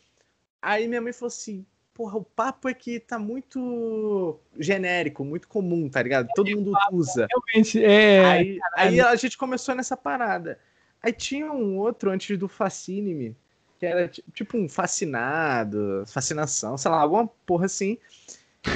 [0.60, 5.88] Aí minha mãe falou assim: porra, o papo é que tá muito genérico, muito comum,
[5.88, 6.28] tá ligado?
[6.34, 7.28] Todo mundo usa.
[7.30, 8.24] Realmente, é.
[8.24, 10.58] Aí, aí, a gente começou nessa parada.
[11.00, 13.36] Aí tinha um outro antes do Fascine-me,
[13.78, 17.96] que era tipo um fascinado, fascinação, sei lá, alguma porra assim.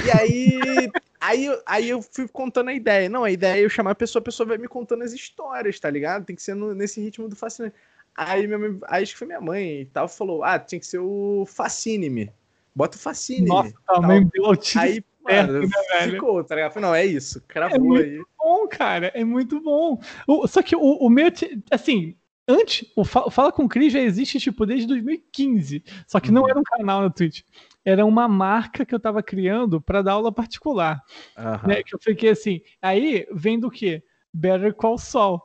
[0.05, 0.89] E aí,
[1.19, 3.09] aí, aí eu fui contando a ideia.
[3.09, 5.77] Não, a ideia é eu chamar a pessoa, a pessoa vai me contando as histórias,
[5.79, 6.25] tá ligado?
[6.25, 7.73] Tem que ser no, nesse ritmo do Fascine.
[8.15, 10.99] Aí, minha aí acho que foi minha mãe e tal, falou: Ah, tinha que ser
[10.99, 12.31] o Fascine-me.
[12.79, 13.45] Bota o Facine.
[13.45, 14.45] Nossa, também deu
[14.77, 16.79] Aí, mano, né, ficou, tá ligado?
[16.79, 18.23] Não, é isso, cravou é muito aí.
[18.37, 19.99] bom, cara, é muito bom.
[20.25, 21.27] O, só que o, o meu,
[21.69, 22.15] assim,
[22.47, 25.83] antes, o Fala com Cris já existe, tipo, desde 2015.
[26.07, 26.35] Só que uhum.
[26.35, 27.41] não era um canal na Twitch.
[27.83, 31.03] Era uma marca que eu tava criando para dar aula particular.
[31.37, 31.67] Uhum.
[31.67, 32.61] Né, que eu fiquei assim.
[32.81, 34.01] Aí vem do quê?
[34.33, 35.41] Better Call Saul.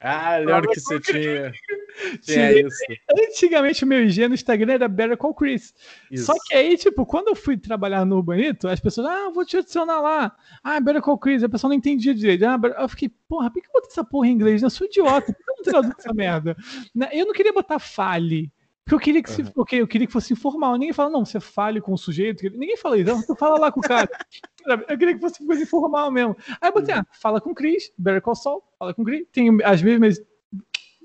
[0.00, 1.52] Ah, lembro que você tinha.
[2.22, 2.76] tinha isso.
[3.10, 5.74] Antigamente o meu IG no Instagram era Better Call Chris.
[6.10, 6.26] Isso.
[6.26, 9.56] Só que aí, tipo, quando eu fui trabalhar no Urbanito, as pessoas, ah, vou te
[9.56, 10.36] adicionar lá.
[10.62, 11.42] Ah, Better Call Chris.
[11.42, 12.44] A pessoa não entendia direito.
[12.44, 14.62] Ah, eu fiquei, porra, por que eu botei essa porra em inglês?
[14.62, 16.56] Eu sou idiota, por que eu não traduzo essa merda?
[16.94, 18.52] Né, eu não queria botar fale.
[18.84, 19.46] Porque eu queria que uhum.
[19.46, 20.74] se, okay, eu queria que fosse informal.
[20.74, 22.42] Ninguém fala, não, você fale com o sujeito.
[22.50, 23.10] Ninguém fala isso.
[23.10, 24.08] Então, fala lá com o cara.
[24.66, 26.36] eu queria que fosse coisa informal mesmo.
[26.60, 27.00] Aí eu botei, uhum.
[27.00, 29.26] ah, fala com o Chris, Better Call Saul, fala com o Chris.
[29.32, 30.20] Tem as mesmas.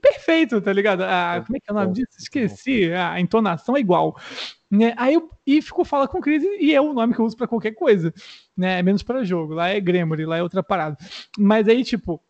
[0.01, 1.03] Perfeito, tá ligado?
[1.03, 2.17] Ah, como é que é o nome disso?
[2.17, 2.91] Esqueci.
[2.93, 4.15] Ah, a entonação é igual.
[4.69, 4.93] Né?
[4.97, 7.35] Aí eu, e ficou fala com o Chris e é o nome que eu uso
[7.35, 8.13] para qualquer coisa.
[8.55, 8.81] Né?
[8.81, 9.53] Menos para jogo.
[9.53, 10.97] Lá é Gremory, lá é outra parada.
[11.37, 12.21] Mas aí, tipo,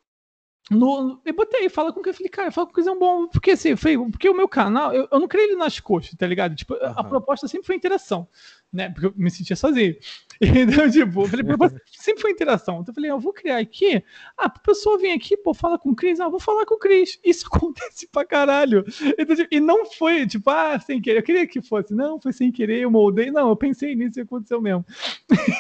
[0.69, 3.75] no, eu botei, fala com que eu falei, cara, fala com coisa bom, porque assim,
[3.75, 6.55] foi, porque o meu canal, eu, eu não criei ele nas coxas, tá ligado?
[6.55, 6.93] Tipo, uhum.
[6.95, 8.27] a proposta sempre foi interação,
[8.71, 8.89] né?
[8.89, 9.95] Porque eu me sentia sozinho.
[10.41, 11.45] Então, tipo, eu falei,
[11.91, 12.75] sempre foi interação.
[12.75, 14.01] Então eu falei, eu vou criar aqui,
[14.37, 16.79] ah, a pessoa vem aqui, pô, fala com o Cris, ah, vou falar com o
[16.79, 17.19] Cris.
[17.25, 18.85] Isso acontece pra caralho.
[19.17, 22.31] Então, tipo, e não foi, tipo, ah, sem querer, eu queria que fosse, não, foi
[22.31, 24.85] sem querer, eu moldei, não, eu pensei nisso e aconteceu mesmo.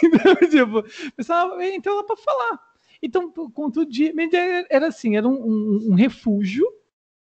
[0.01, 2.68] então, tipo, pessoal, então lá pra falar.
[3.01, 3.89] Então, contudo,
[4.69, 6.67] era assim, era um, um, um, refúgio,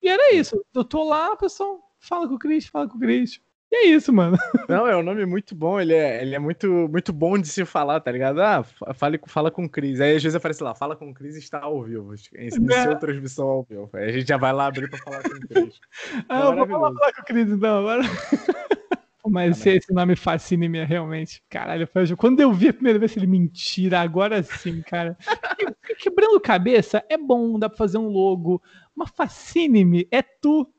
[0.03, 0.65] e era isso.
[0.75, 3.41] Eu tô lá, pessoal, fala com o Cris, fala com o Cris.
[3.71, 4.37] E é isso, mano.
[4.69, 7.65] Não, é um nome muito bom, ele é, ele é muito, muito bom de se
[7.65, 8.41] falar, tá ligado?
[8.41, 8.63] Ah,
[8.95, 10.01] fale, fala com o Cris.
[10.01, 12.15] Aí às vezes aparece lá, fala com o Cris está ao vivo.
[12.33, 12.95] Iniciou é.
[12.95, 13.91] transmissão ao vivo.
[13.93, 15.81] Aí a gente já vai lá abrir pra falar com o Cris.
[16.29, 18.03] ah, é eu vou falar com o Cris então, agora.
[19.31, 21.43] Mas se esse nome fascina me realmente.
[21.49, 25.17] Caralho, quando eu vi a primeira vez, ele mentira, agora sim, cara.
[25.99, 28.63] Quebrando cabeça é bom, dá pra fazer um logo.
[28.95, 30.71] Mas fascine-me, é tu.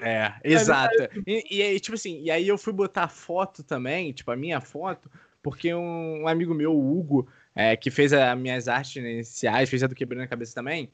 [0.00, 0.94] É, exato.
[1.26, 5.10] E, aí, tipo assim, e aí eu fui botar foto também, tipo, a minha foto,
[5.42, 9.82] porque um, um amigo meu, o Hugo, é, que fez as minhas artes iniciais, fez
[9.82, 10.90] a do Quebrando a Cabeça também,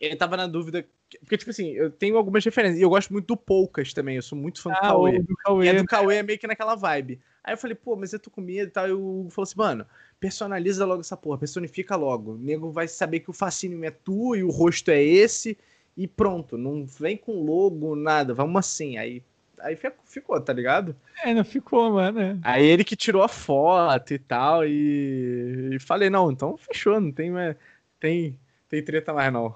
[0.00, 0.84] ele tava na dúvida.
[1.20, 2.80] Porque, tipo assim, eu tenho algumas referências.
[2.80, 4.16] E eu gosto muito do Poucas também.
[4.16, 5.18] Eu sou muito fã ah, do Cauê.
[5.18, 5.66] Do Cauê.
[5.66, 7.20] E a do Cauê é meio que naquela vibe.
[7.44, 8.88] Aí eu falei, pô, mas eu tô com medo e tal.
[8.88, 9.86] E o falou assim, mano,
[10.18, 12.32] personaliza logo essa porra, personifica logo.
[12.32, 15.58] O nego vai saber que o fascínio é tu e o rosto é esse.
[15.96, 18.32] E pronto, não vem com logo, nada.
[18.32, 18.96] Vamos assim.
[18.96, 19.22] Aí
[19.62, 20.96] aí ficou, tá ligado?
[21.22, 22.40] É, não ficou, mano.
[22.42, 27.12] Aí ele que tirou a foto e tal, e, e falei, não, então fechou, não
[27.12, 27.56] tem mais.
[27.98, 28.38] Tem,
[28.70, 29.52] tem treta mais não.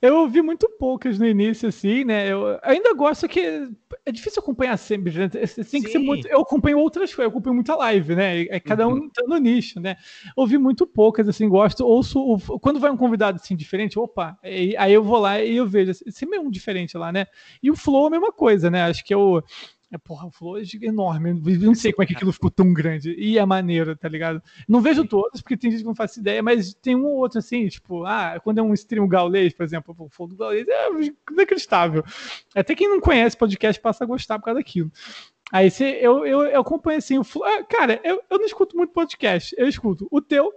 [0.00, 2.30] Eu ouvi muito poucas no início, assim, né?
[2.30, 3.68] Eu ainda gosto que
[4.06, 5.28] é difícil acompanhar sempre, né?
[5.28, 6.28] Tem que ser muito.
[6.28, 8.42] Eu acompanho outras coisas, eu acompanho muita live, né?
[8.42, 9.08] É cada um uhum.
[9.08, 9.96] tá no nicho, né?
[10.36, 11.84] Ouvi muito poucas, assim, gosto.
[11.84, 12.38] Ouço.
[12.60, 15.90] Quando vai um convidado assim diferente, opa, aí eu vou lá e eu vejo.
[15.90, 17.26] Esse mesmo diferente lá, né?
[17.60, 18.84] E o Flow é a mesma coisa, né?
[18.84, 19.42] Acho que eu.
[19.42, 21.34] É, porra, o Flow é enorme.
[21.58, 23.14] Não sei como é que aquilo ficou tão grande.
[23.18, 24.42] E é maneiro, tá ligado?
[24.68, 27.38] Não vejo todos, porque tem gente que não faz ideia, mas tem um ou outro
[27.38, 30.88] assim, tipo, ah, quando é um stream gaulês, por exemplo, o Flow do gaulês é
[31.30, 32.04] inacreditável.
[32.54, 34.90] Até quem não conhece podcast passa a gostar por causa daquilo.
[35.52, 37.44] Aí você, eu, eu, eu acompanho assim o Flow.
[37.44, 39.54] Ah, cara, eu, eu não escuto muito podcast.
[39.58, 40.50] Eu escuto o teu,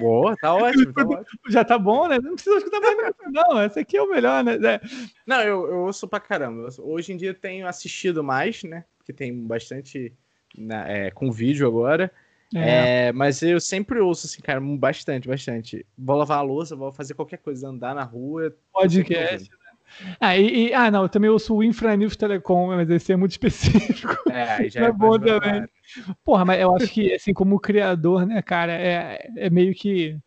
[0.00, 1.40] Boa, tá ótimo, tá ótimo.
[1.48, 2.18] Já tá bom, né?
[2.18, 3.62] Não precisa escutar mais não.
[3.62, 4.54] Esse aqui é o melhor, né?
[4.54, 4.80] É.
[5.26, 6.68] Não, eu, eu ouço pra caramba.
[6.78, 8.84] Hoje em dia tenho assistido mais, né?
[8.98, 10.12] Porque tem bastante
[10.56, 12.10] né, é, com vídeo agora.
[12.54, 13.08] É.
[13.08, 13.12] é.
[13.12, 15.84] mas eu sempre ouço, assim, cara, bastante, bastante.
[15.98, 18.54] Vou lavar a louça, vou fazer qualquer coisa, andar na rua.
[18.72, 19.50] Podcast?
[20.20, 23.32] Ah, e, e, ah, não, eu também ouço o Infranews Telecom, mas esse é muito
[23.32, 24.14] específico.
[24.34, 25.64] É, já é, é bom também.
[26.24, 30.18] Porra, mas eu acho que, assim, como criador, né, cara, é, é meio que.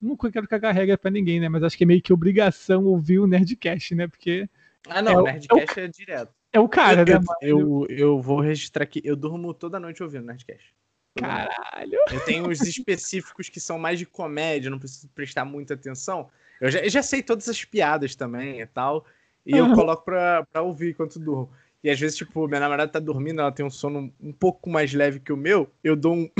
[0.00, 1.48] Não quero cagar regra pra ninguém, né?
[1.48, 4.06] Mas acho que é meio que obrigação ouvir o Nerdcast, né?
[4.06, 4.46] Porque.
[4.86, 6.32] Ah, não, é, o Nerdcast é, é, direto.
[6.52, 7.26] É o cara, eu, né?
[7.40, 9.00] Eu, eu, eu, vou registrar aqui.
[9.02, 10.74] Eu durmo toda noite ouvindo Nerdcast.
[11.18, 11.98] Caralho!
[12.12, 16.28] Eu tenho os específicos que são mais de comédia, não preciso prestar muita atenção.
[16.60, 19.06] Eu já, eu já sei todas as piadas também e tal.
[19.46, 21.50] E eu coloco pra, pra ouvir enquanto durmo.
[21.82, 24.94] E às vezes, tipo, minha namorada tá dormindo, ela tem um sono um pouco mais
[24.94, 26.30] leve que o meu, eu dou um.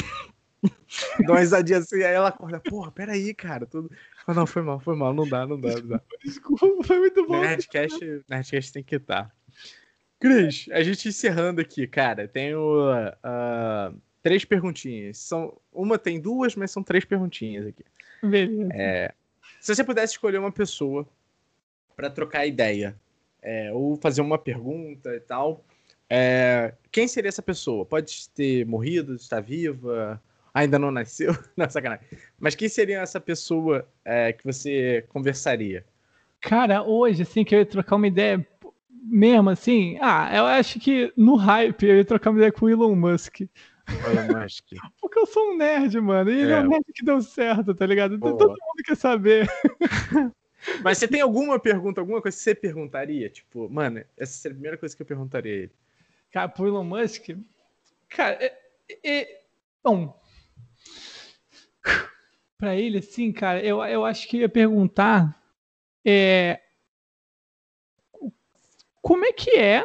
[1.26, 3.66] dou uma risadinha assim, aí ela acorda, porra, peraí, cara.
[3.66, 3.90] Tudo...
[4.26, 6.00] Oh, não, foi mal, foi mal, não dá, não dá, não dá.
[6.24, 7.40] Desculpa, foi muito bom.
[7.40, 9.30] Nerdcast, Nerdcast tem que estar.
[10.18, 15.18] Cris, a gente encerrando aqui, cara, tenho uh, três perguntinhas.
[15.18, 17.84] São, uma tem duas, mas são três perguntinhas aqui.
[18.22, 18.70] Beleza.
[18.72, 19.12] É,
[19.60, 21.06] se você pudesse escolher uma pessoa
[21.96, 22.94] para trocar ideia
[23.44, 25.62] é, ou fazer uma pergunta e tal.
[26.08, 27.84] É, quem seria essa pessoa?
[27.84, 30.20] Pode ter morrido, estar viva,
[30.52, 31.36] ainda não nasceu?
[31.56, 32.06] Não, sacanagem.
[32.38, 35.84] Mas quem seria essa pessoa é, que você conversaria?
[36.40, 38.46] Cara, hoje, assim, que eu ia trocar uma ideia
[38.90, 42.70] mesmo, assim, ah, eu acho que no hype eu ia trocar uma ideia com o
[42.70, 43.40] Elon Musk.
[43.40, 44.64] Elon Musk.
[45.00, 46.30] Porque eu sou um nerd, mano.
[46.30, 48.18] E ele é, é um nerd que deu certo, tá ligado?
[48.18, 48.36] Boa.
[48.36, 49.48] Todo mundo quer saber.
[50.82, 53.28] Mas você tem alguma pergunta, alguma coisa que você perguntaria?
[53.28, 55.72] Tipo, mano, essa seria a primeira coisa que eu perguntaria a ele.
[56.30, 57.30] Cara, pro Elon Musk,
[58.08, 58.58] cara, é,
[59.04, 59.42] é,
[59.82, 60.20] bom,
[62.58, 65.40] para ele, assim, cara, eu, eu acho que ia perguntar
[66.04, 66.60] é,
[69.00, 69.84] como é que é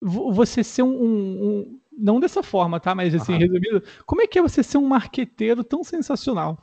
[0.00, 2.94] você ser um, um, um não dessa forma, tá?
[2.94, 3.38] Mas assim, uhum.
[3.38, 6.62] resumido, como é que é você ser um marqueteiro tão sensacional?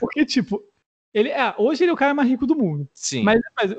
[0.00, 0.62] Porque, tipo,
[1.12, 2.88] ele, é, hoje ele é o cara mais rico do mundo.
[2.92, 3.22] Sim.
[3.22, 3.72] Mas, mas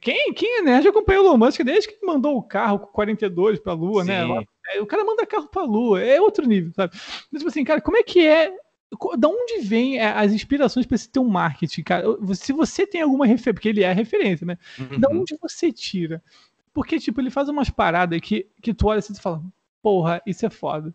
[0.00, 3.60] quem, quem é nerd acompanha o Elon Musk desde que mandou o carro com 42
[3.60, 4.24] pra Lua, né?
[4.24, 4.34] Sim.
[4.34, 4.80] né?
[4.80, 6.92] O cara manda carro pra Lua, é outro nível, sabe?
[7.30, 8.52] Mas, tipo assim, cara, como é que é
[9.16, 12.04] da onde vem é, as inspirações para esse ter um marketing, cara?
[12.34, 14.58] Se você tem alguma referência, porque ele é referência, né?
[14.78, 15.00] Uhum.
[15.00, 16.22] Da onde você tira?
[16.74, 19.42] Porque, tipo, ele faz umas paradas que, que tu olha assim e fala,
[19.82, 20.94] porra, isso é foda.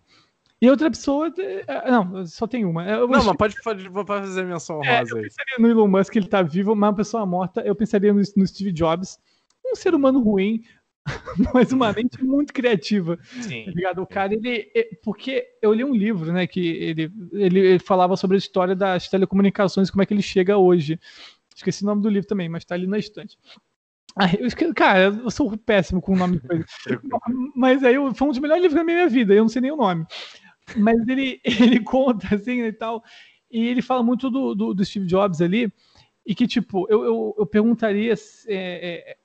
[0.62, 1.32] E outra pessoa.
[1.38, 2.84] É, não, só tem uma.
[2.84, 5.20] Eu não, mas pode, pode, pode fazer menção é, rosa é, aí.
[5.20, 7.62] Eu pensaria no Elon Musk, ele tá vivo, mas uma pessoa morta.
[7.62, 9.20] Eu pensaria no, no Steve Jobs.
[9.66, 10.64] Um ser humano ruim,
[11.54, 13.20] mas uma mente muito criativa.
[13.42, 13.66] Sim.
[13.66, 14.02] Tá ligado?
[14.02, 14.72] O cara, ele.
[14.76, 19.08] É, porque eu li um livro, né, que ele, ele falava sobre a história das
[19.10, 21.00] telecomunicações, como é que ele chega hoje.
[21.56, 23.38] Esqueci o nome do livro também, mas tá ali na estante.
[24.40, 26.66] eu, cara, eu sou péssimo com o nome de coisa.
[27.56, 29.78] mas aí foi um dos melhores livros da minha vida, eu não sei nem o
[29.78, 30.06] nome.
[30.76, 33.04] Mas ele, ele conta assim e tal.
[33.50, 35.72] E ele fala muito do, do, do Steve Jobs ali.
[36.26, 38.14] E que, tipo, eu, eu, eu perguntaria.
[38.48, 39.18] É, é,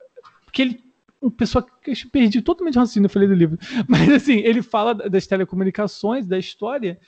[0.44, 0.93] porque ele.
[1.20, 3.56] Uma pessoa que eu perdi totalmente o raciocínio, eu falei do livro.
[3.89, 6.98] Mas assim, ele fala das telecomunicações, da história,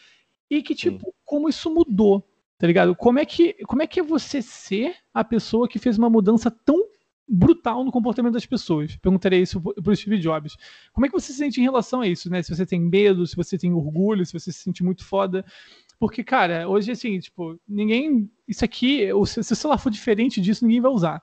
[0.49, 1.13] e que, tipo, Sim.
[1.25, 2.25] como isso mudou,
[2.57, 2.95] tá ligado?
[2.95, 6.49] Como é, que, como é que é você ser a pessoa que fez uma mudança
[6.49, 6.81] tão
[7.27, 8.97] brutal no comportamento das pessoas.
[8.97, 10.57] Perguntaria isso para o Steve Jobs.
[10.93, 12.43] Como é que você se sente em relação a isso, né?
[12.43, 15.45] Se você tem medo, se você tem orgulho, se você se sente muito foda.
[15.99, 18.31] Porque, cara, hoje, assim, tipo, ninguém.
[18.47, 21.23] Isso aqui, se o celular for diferente disso, ninguém vai usar.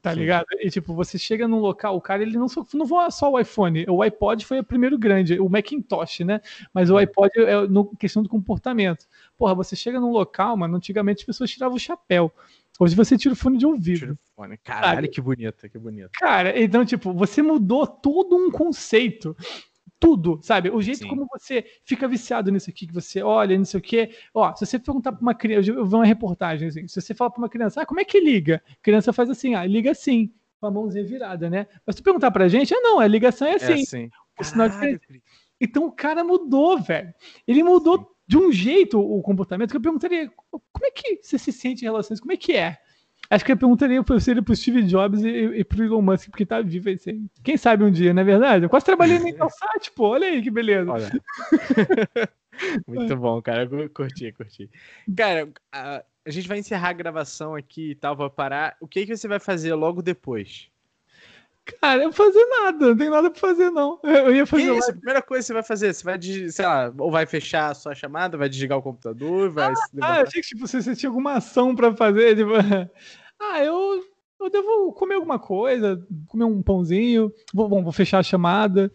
[0.00, 0.20] Tá Sim.
[0.20, 0.46] ligado?
[0.60, 3.38] E tipo, você chega num local, o cara ele não, só, não voa só o
[3.38, 3.84] iPhone.
[3.88, 6.40] O iPod foi o primeiro grande, o Macintosh, né?
[6.72, 9.06] Mas o iPod é no questão do comportamento.
[9.36, 12.32] Porra, você chega num local, mano, antigamente as pessoas tiravam o chapéu.
[12.78, 13.98] Hoje você tira o fone de ouvido.
[13.98, 14.58] Tira o fone.
[14.58, 15.08] Caralho, sabe?
[15.08, 16.10] que bonito, que bonito.
[16.12, 19.36] Cara, então, tipo, você mudou todo um conceito
[20.04, 20.68] tudo, sabe?
[20.70, 21.08] O jeito Sim.
[21.08, 24.10] como você fica viciado nisso aqui, que você olha, não sei o quê.
[24.34, 27.30] Ó, se você perguntar pra uma criança, eu vi uma reportagem assim, se você falar
[27.30, 28.62] pra uma criança, ah, como é que liga?
[28.68, 30.30] A criança faz assim, ah, liga assim,
[30.60, 31.66] com a mãozinha virada, né?
[31.86, 33.72] Mas se tu perguntar pra gente, ah, não, a ligação é assim.
[33.72, 34.10] É assim.
[34.38, 35.00] o sinal de
[35.58, 37.14] Então o cara mudou, velho.
[37.46, 41.52] Ele mudou de um jeito o comportamento que eu perguntaria, como é que você se
[41.52, 42.20] sente em relações?
[42.20, 42.78] Como é que é?
[43.30, 46.60] Acho que eu perguntaria seria pro Steve Jobs e, e pro Elon Musk, porque tá
[46.60, 46.98] vivo aí.
[47.42, 48.64] Quem sabe um dia, não é verdade?
[48.64, 50.08] Eu quase trabalhei no Intelsat, pô.
[50.08, 50.92] Olha aí que beleza.
[52.86, 53.64] Muito bom, cara.
[53.64, 54.70] Eu curti, curti.
[55.16, 58.76] Cara, a, a gente vai encerrar a gravação aqui e tal, vai parar.
[58.80, 60.68] O que, que você vai fazer logo depois?
[61.80, 63.98] Cara, eu vou fazer nada, não tem nada pra fazer, não.
[64.02, 64.90] Eu ia fazer isso?
[64.90, 67.74] A primeira coisa que você vai fazer, você vai, sei lá, ou vai fechar a
[67.74, 70.22] sua chamada, vai desligar o computador, vai Ah, levantar.
[70.28, 72.36] achei que tipo, você, você tinha alguma ação pra fazer.
[72.36, 72.50] Tipo,
[73.40, 74.04] ah, eu,
[74.40, 77.32] eu devo comer alguma coisa, comer um pãozinho.
[77.54, 78.92] Vou, bom, vou fechar a chamada.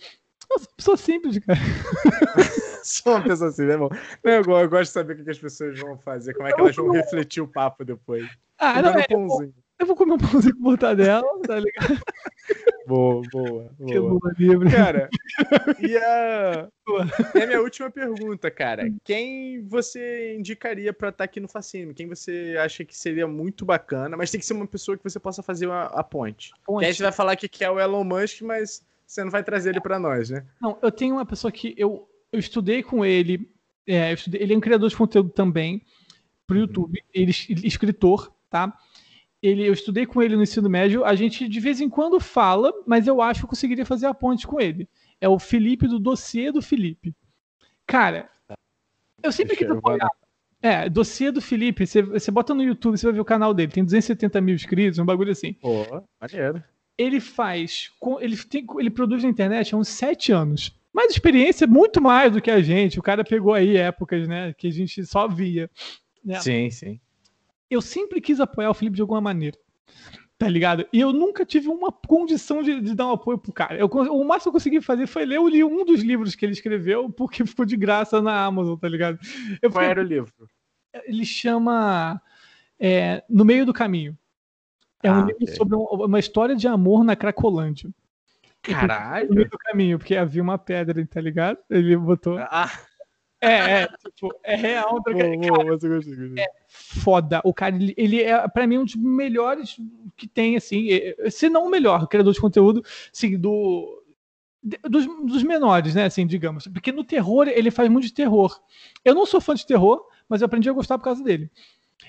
[0.49, 1.59] Nossa, pessoa simples, cara.
[2.83, 3.89] Sou uma pessoa né, irmão?
[4.23, 6.53] Não, eu, go- eu gosto de saber o que as pessoas vão fazer, como é
[6.53, 8.27] que elas vão refletir o papo depois.
[8.57, 9.53] Ah, não, é, eu, vou, pãozinho.
[9.55, 11.99] eu vou comer um pãozinho com mortadela, tá ligado?
[12.87, 14.19] Boa, boa, Que boa.
[14.39, 14.71] livre.
[14.71, 15.07] Cara,
[15.79, 16.67] e a,
[17.35, 18.91] e a minha última pergunta, cara.
[19.03, 21.93] Quem você indicaria pra estar aqui no Facine?
[21.93, 25.19] Quem você acha que seria muito bacana, mas tem que ser uma pessoa que você
[25.19, 26.51] possa fazer a, a ponte.
[26.65, 26.79] Ponte.
[26.79, 29.69] Que a gente vai falar que é o Elon Musk, mas você não vai trazer
[29.69, 30.43] ele pra nós, né?
[30.59, 33.47] Não, eu tenho uma pessoa que eu, eu estudei com ele.
[33.85, 35.83] é, eu estudei- ele é um criador de conteúdo também
[36.47, 37.03] pro YouTube.
[37.13, 38.75] Ele é es- escritor, tá?
[39.41, 41.05] Ele, eu estudei com ele no ensino médio.
[41.05, 44.13] A gente de vez em quando fala, mas eu acho que eu conseguiria fazer a
[44.13, 44.87] ponte com ele.
[45.21, 47.15] É o Felipe do dossiê do Felipe.
[47.87, 48.29] Cara,
[49.23, 50.09] eu sempre quis apoiar.
[50.61, 51.87] É, dossiê do Felipe.
[51.87, 53.71] Você, você bota no YouTube, você vai ver o canal dele.
[53.71, 55.85] Tem 270 mil inscritos, um bagulho assim Pô,
[56.19, 56.61] maneiro.
[56.97, 60.77] ele faz, ele, tem, ele produz na internet há uns sete anos.
[60.93, 62.99] Mas experiência muito mais do que a gente.
[62.99, 65.69] O cara pegou aí épocas, né, que a gente só via.
[66.23, 66.39] né?
[66.39, 66.99] Sim, sim.
[67.69, 69.57] Eu sempre quis apoiar o Felipe de alguma maneira.
[70.37, 70.87] Tá ligado?
[70.93, 73.77] E eu nunca tive uma condição de, de dar um apoio pro cara.
[73.77, 76.53] Eu, o máximo que eu consegui fazer foi ler li um dos livros que ele
[76.53, 79.19] escreveu, porque ficou de graça na Amazon, tá ligado?
[79.61, 80.31] Eu Qual fiquei- era o livro?
[81.05, 82.21] ele chama
[82.79, 84.17] é, No Meio do Caminho.
[85.03, 87.89] É um Ah, livro sobre um- uma história de amor na Cracolândia.
[87.89, 89.49] no meio Caralho!
[89.49, 91.57] do caminho, porque havia uma pedra, tá ligado?
[91.69, 92.37] Ele botou.
[92.39, 92.69] Ah,
[93.41, 95.01] É, é, tipo, é real.
[95.01, 95.53] Tá ligado?
[95.53, 96.45] boa, gostei, gostei.
[96.67, 97.41] Foda.
[97.43, 99.77] O cara, ele, ele é, pra mim, um dos melhores
[100.17, 100.89] que tem, assim.
[100.91, 102.83] é- Se não o melhor criador de conteúdo,
[103.13, 103.95] assim, do.
[104.61, 106.67] Dos, dos menores, né, assim, digamos.
[106.67, 108.59] Porque no terror, ele faz muito de terror.
[109.05, 111.49] Eu não sou fã de terror, mas eu aprendi a gostar por causa dele.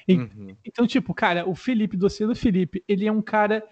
[0.09, 0.57] E- Uhum.
[0.65, 3.63] Então, tipo, cara, o Felipe, do Felipe, ele é um cara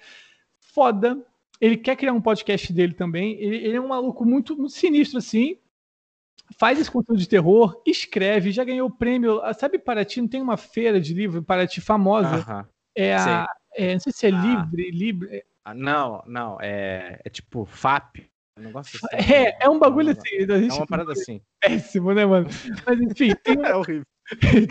[0.60, 1.20] foda.
[1.60, 3.32] Ele quer criar um podcast dele também.
[3.40, 5.58] Ele, ele é um maluco muito, muito sinistro, assim.
[6.58, 9.40] Faz esse conteúdo de terror, escreve, já ganhou o prêmio.
[9.42, 12.36] ah, Sabe, Paraty não tem uma feira de livro, Paraty famosa.
[12.36, 12.68] Aham.
[12.96, 13.46] é a.
[13.74, 14.42] é, não sei se é Ah.
[14.42, 15.44] livre, livre.
[15.64, 18.30] Ah, não, não, é, é tipo FAP.
[18.58, 19.32] Um negócio assim.
[19.32, 20.20] É, é um bagulho assim.
[20.50, 21.40] É uma parada assim.
[21.60, 22.48] péssimo, né, mano?
[22.86, 24.04] Mas enfim, tem, É horrível.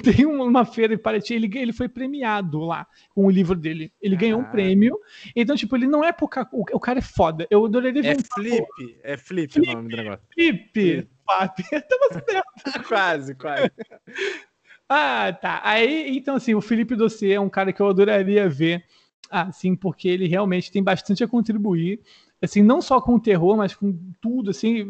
[0.04, 2.86] Tem uma feira em Paraty, ele, ele foi premiado lá
[3.16, 3.92] com o livro dele.
[4.02, 5.00] Ele ganhou um prêmio.
[5.36, 6.48] Então, tipo, ele não é pouca.
[6.52, 7.48] O, o cara é foda.
[7.50, 10.26] Eu adoraria ver É um papo- Flip, é Flip o nome do negócio.
[10.34, 11.08] Felipe.
[11.26, 11.64] Papi.
[11.70, 12.88] Tava certo.
[12.88, 13.72] quase, quase.
[14.90, 15.60] Ah, tá.
[15.66, 18.86] Aí, então, assim, o Felipe Dossier é um cara que eu adoraria ver,
[19.30, 22.00] assim, porque ele realmente tem bastante a contribuir.
[22.42, 24.86] Assim, não só com o terror, mas com tudo, assim.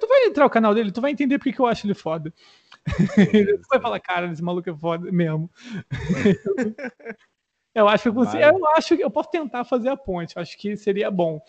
[0.00, 2.34] Tu vai entrar no canal dele, tu vai entender porque que eu acho ele foda.
[2.88, 5.50] Tu vai falar, cara, esse maluco é foda mesmo.
[7.74, 10.42] eu acho que eu consigo, eu acho que eu posso tentar fazer a ponte, eu
[10.42, 11.40] acho que seria bom.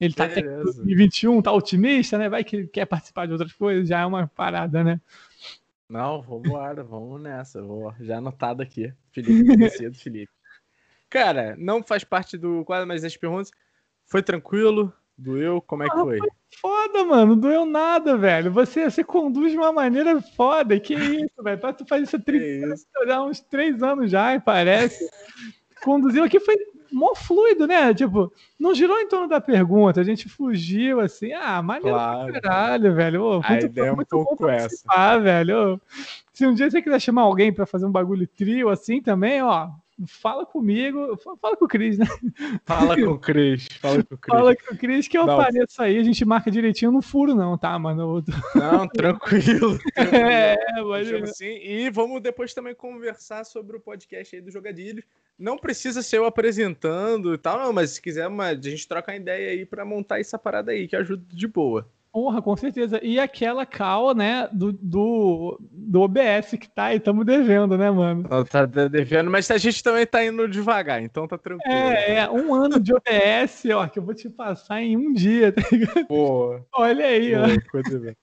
[0.00, 0.64] Ele tá até Beleza.
[0.64, 2.28] 2021, tá otimista, né?
[2.28, 5.00] Vai que ele quer participar de outras coisas, já é uma parada, né?
[5.88, 7.62] Não, vambora, vamos nessa.
[7.62, 8.92] Vou já anotado aqui.
[9.10, 10.32] Felipe, descia do Felipe.
[11.08, 13.50] Cara, não faz parte do quadro, mas as perguntas.
[14.04, 14.92] Foi tranquilo?
[15.18, 15.60] Doeu?
[15.62, 16.18] Como é que Ah, foi?
[16.60, 18.50] Foda, mano, não doeu nada, velho.
[18.52, 20.78] Você, você conduz de uma maneira foda.
[20.80, 21.58] Que isso, velho?
[21.60, 22.86] Que Tu faz isso há 30 Que isso?
[23.10, 25.08] há uns três anos já, parece.
[25.82, 26.54] Conduziu aqui foi
[26.92, 27.92] mó fluido, né?
[27.92, 31.32] Tipo, não girou em torno da pergunta, a gente fugiu assim.
[31.32, 32.32] Ah, maneiro Claro.
[32.32, 33.22] pra caralho, velho.
[33.22, 35.18] Ô, A ideia é um pouco essa.
[35.18, 35.74] velho.
[35.74, 35.80] Ô,
[36.32, 39.68] se um dia você quiser chamar alguém pra fazer um bagulho trio assim também, ó,
[40.06, 42.06] fala comigo, fa- fala com o Cris, né?
[42.64, 43.66] Fala com o Cris.
[43.80, 44.36] Fala com o Cris.
[44.36, 45.40] Fala com o Cris que eu Não.
[45.40, 48.22] apareço aí, a gente marca direitinho, não furo não, tá, mano?
[48.54, 49.78] Não, tranquilo.
[49.96, 51.12] É, mas...
[51.12, 51.58] Assim.
[51.62, 55.04] E vamos depois também conversar sobre o podcast aí do Jogadilhos.
[55.38, 59.12] Não precisa ser eu apresentando e tal, não, mas se quiser, uma, a gente troca
[59.12, 61.86] uma ideia aí pra montar essa parada aí, que ajuda de boa.
[62.16, 62.98] Porra, com certeza.
[63.02, 68.26] E aquela cal, né, do, do, do OBS que tá aí, estamos devendo, né, mano?
[68.46, 71.76] Tá devendo, mas a gente também tá indo devagar, então tá tranquilo.
[71.76, 75.52] É, é um ano de OBS, ó, que eu vou te passar em um dia,
[75.52, 76.06] tá ligado?
[76.06, 76.58] Pô.
[76.72, 77.70] Olha aí, Pô, ó.
[77.70, 78.16] Coisa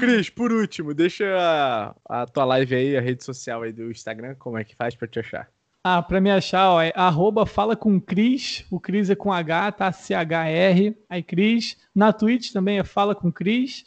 [0.00, 4.34] Cris, por último, deixa a, a tua live aí, a rede social aí do Instagram,
[4.40, 5.48] como é que faz pra te achar?
[5.88, 9.70] Ah, para me achar, ó, é arroba fala com Cris, o Cris é com H,
[9.70, 9.92] tá?
[9.92, 11.76] C-H-R, aí Cris.
[11.94, 13.84] Na Twitch também é fala com Cris.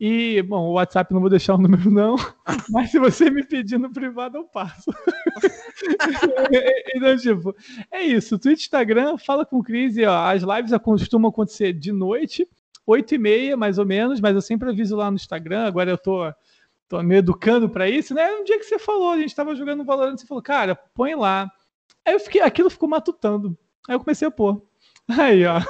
[0.00, 2.16] E, bom, o WhatsApp não vou deixar o número, não.
[2.68, 4.90] Mas se você me pedir no privado, eu passo.
[6.92, 7.54] então, tipo,
[7.92, 8.36] é isso.
[8.36, 9.96] Twitch, Instagram, fala com Cris.
[9.96, 12.48] E, ó, as lives costumam acontecer de noite,
[12.84, 15.66] 8 e meia, mais ou menos, mas eu sempre aviso lá no Instagram.
[15.66, 16.34] Agora eu tô
[16.88, 18.30] tô me educando para isso, né?
[18.32, 21.50] Um dia que você falou, a gente tava jogando Valorant, você falou, cara, põe lá.
[22.04, 23.56] Aí eu fiquei, aquilo ficou matutando.
[23.86, 24.66] Aí eu comecei a pôr.
[25.08, 25.60] Aí, ó,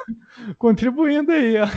[0.58, 1.68] contribuindo aí, ó.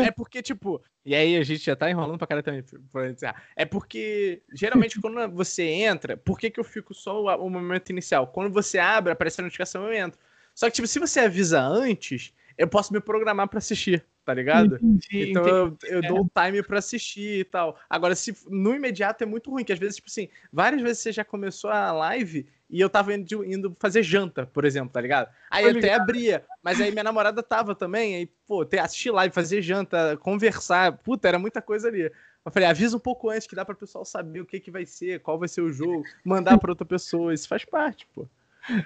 [0.00, 3.34] É porque, tipo, e aí a gente já tá enrolando pra cara também, pra.
[3.54, 7.90] É porque, geralmente, quando você entra, por que, que eu fico só o, o momento
[7.90, 8.26] inicial?
[8.26, 10.18] Quando você abre, aparece a notificação, eu entro.
[10.52, 14.74] Só que, tipo, se você avisa antes, eu posso me programar para assistir tá ligado?
[14.74, 15.92] Entendi, então entendi.
[15.92, 16.08] eu, eu é.
[16.08, 17.78] dou um time para assistir e tal.
[17.88, 21.12] Agora, se no imediato é muito ruim, que às vezes, tipo assim, várias vezes você
[21.12, 25.32] já começou a live e eu tava indo, indo fazer janta, por exemplo, tá ligado?
[25.48, 29.32] Aí eu até abria, mas aí minha namorada tava também, aí, pô, ter, assistir live,
[29.32, 32.10] fazer janta, conversar, puta, era muita coisa ali.
[32.44, 34.72] Eu falei, avisa um pouco antes que dá para o pessoal saber o que, que
[34.72, 38.26] vai ser, qual vai ser o jogo, mandar para outra pessoa, isso faz parte, pô.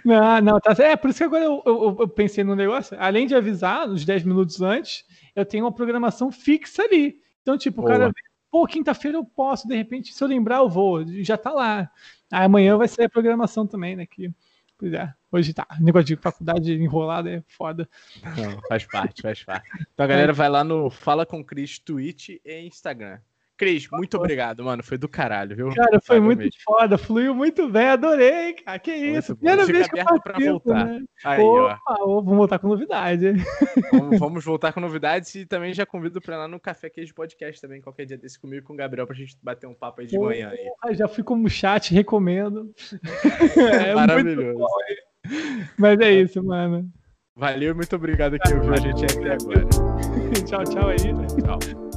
[0.04, 2.96] Não, não, tá É, por isso que agora eu, eu, eu pensei no negócio.
[3.00, 5.04] Além de avisar uns 10 minutos antes,
[5.34, 7.20] eu tenho uma programação fixa ali.
[7.42, 8.12] Então, tipo, o cara
[8.50, 11.06] pô, quinta-feira eu posso, de repente, se eu lembrar, eu vou.
[11.22, 11.90] Já tá lá.
[12.30, 14.06] Aí amanhã vai ser a programação também, né?
[14.06, 14.30] Que,
[14.76, 15.66] pois é, hoje tá.
[15.80, 17.88] Negócio de faculdade enrolada é foda.
[18.22, 19.68] Não, faz parte, faz parte.
[19.94, 23.20] Então a galera vai lá no Fala com Cris, Twitch e Instagram.
[23.60, 24.82] Cris, muito obrigado, mano.
[24.82, 25.68] Foi do caralho, viu?
[25.74, 26.54] Cara, foi muito mesmo.
[26.64, 28.78] foda, fluiu muito bem, adorei, cara.
[28.78, 30.86] Que isso, primeira vez que eu participo, voltar.
[30.86, 31.04] Né?
[31.22, 32.22] Aí, Opa, ó.
[32.22, 33.34] vamos voltar com novidade.
[33.92, 37.60] Vamos, vamos, voltar com novidades e também já convido pra lá no Café Queijo Podcast
[37.60, 40.06] também, qualquer dia desse comigo e com o Gabriel pra gente bater um papo aí
[40.06, 40.54] de Pô, manhã.
[40.82, 40.94] Aí.
[40.94, 42.72] Já fui como chat, recomendo.
[43.84, 44.64] é Maravilhoso.
[45.76, 46.90] Mas é isso, mano.
[47.36, 49.66] Valeu, muito obrigado que ouviu a gente até agora.
[50.48, 50.96] tchau, tchau aí.
[50.96, 51.89] Tchau.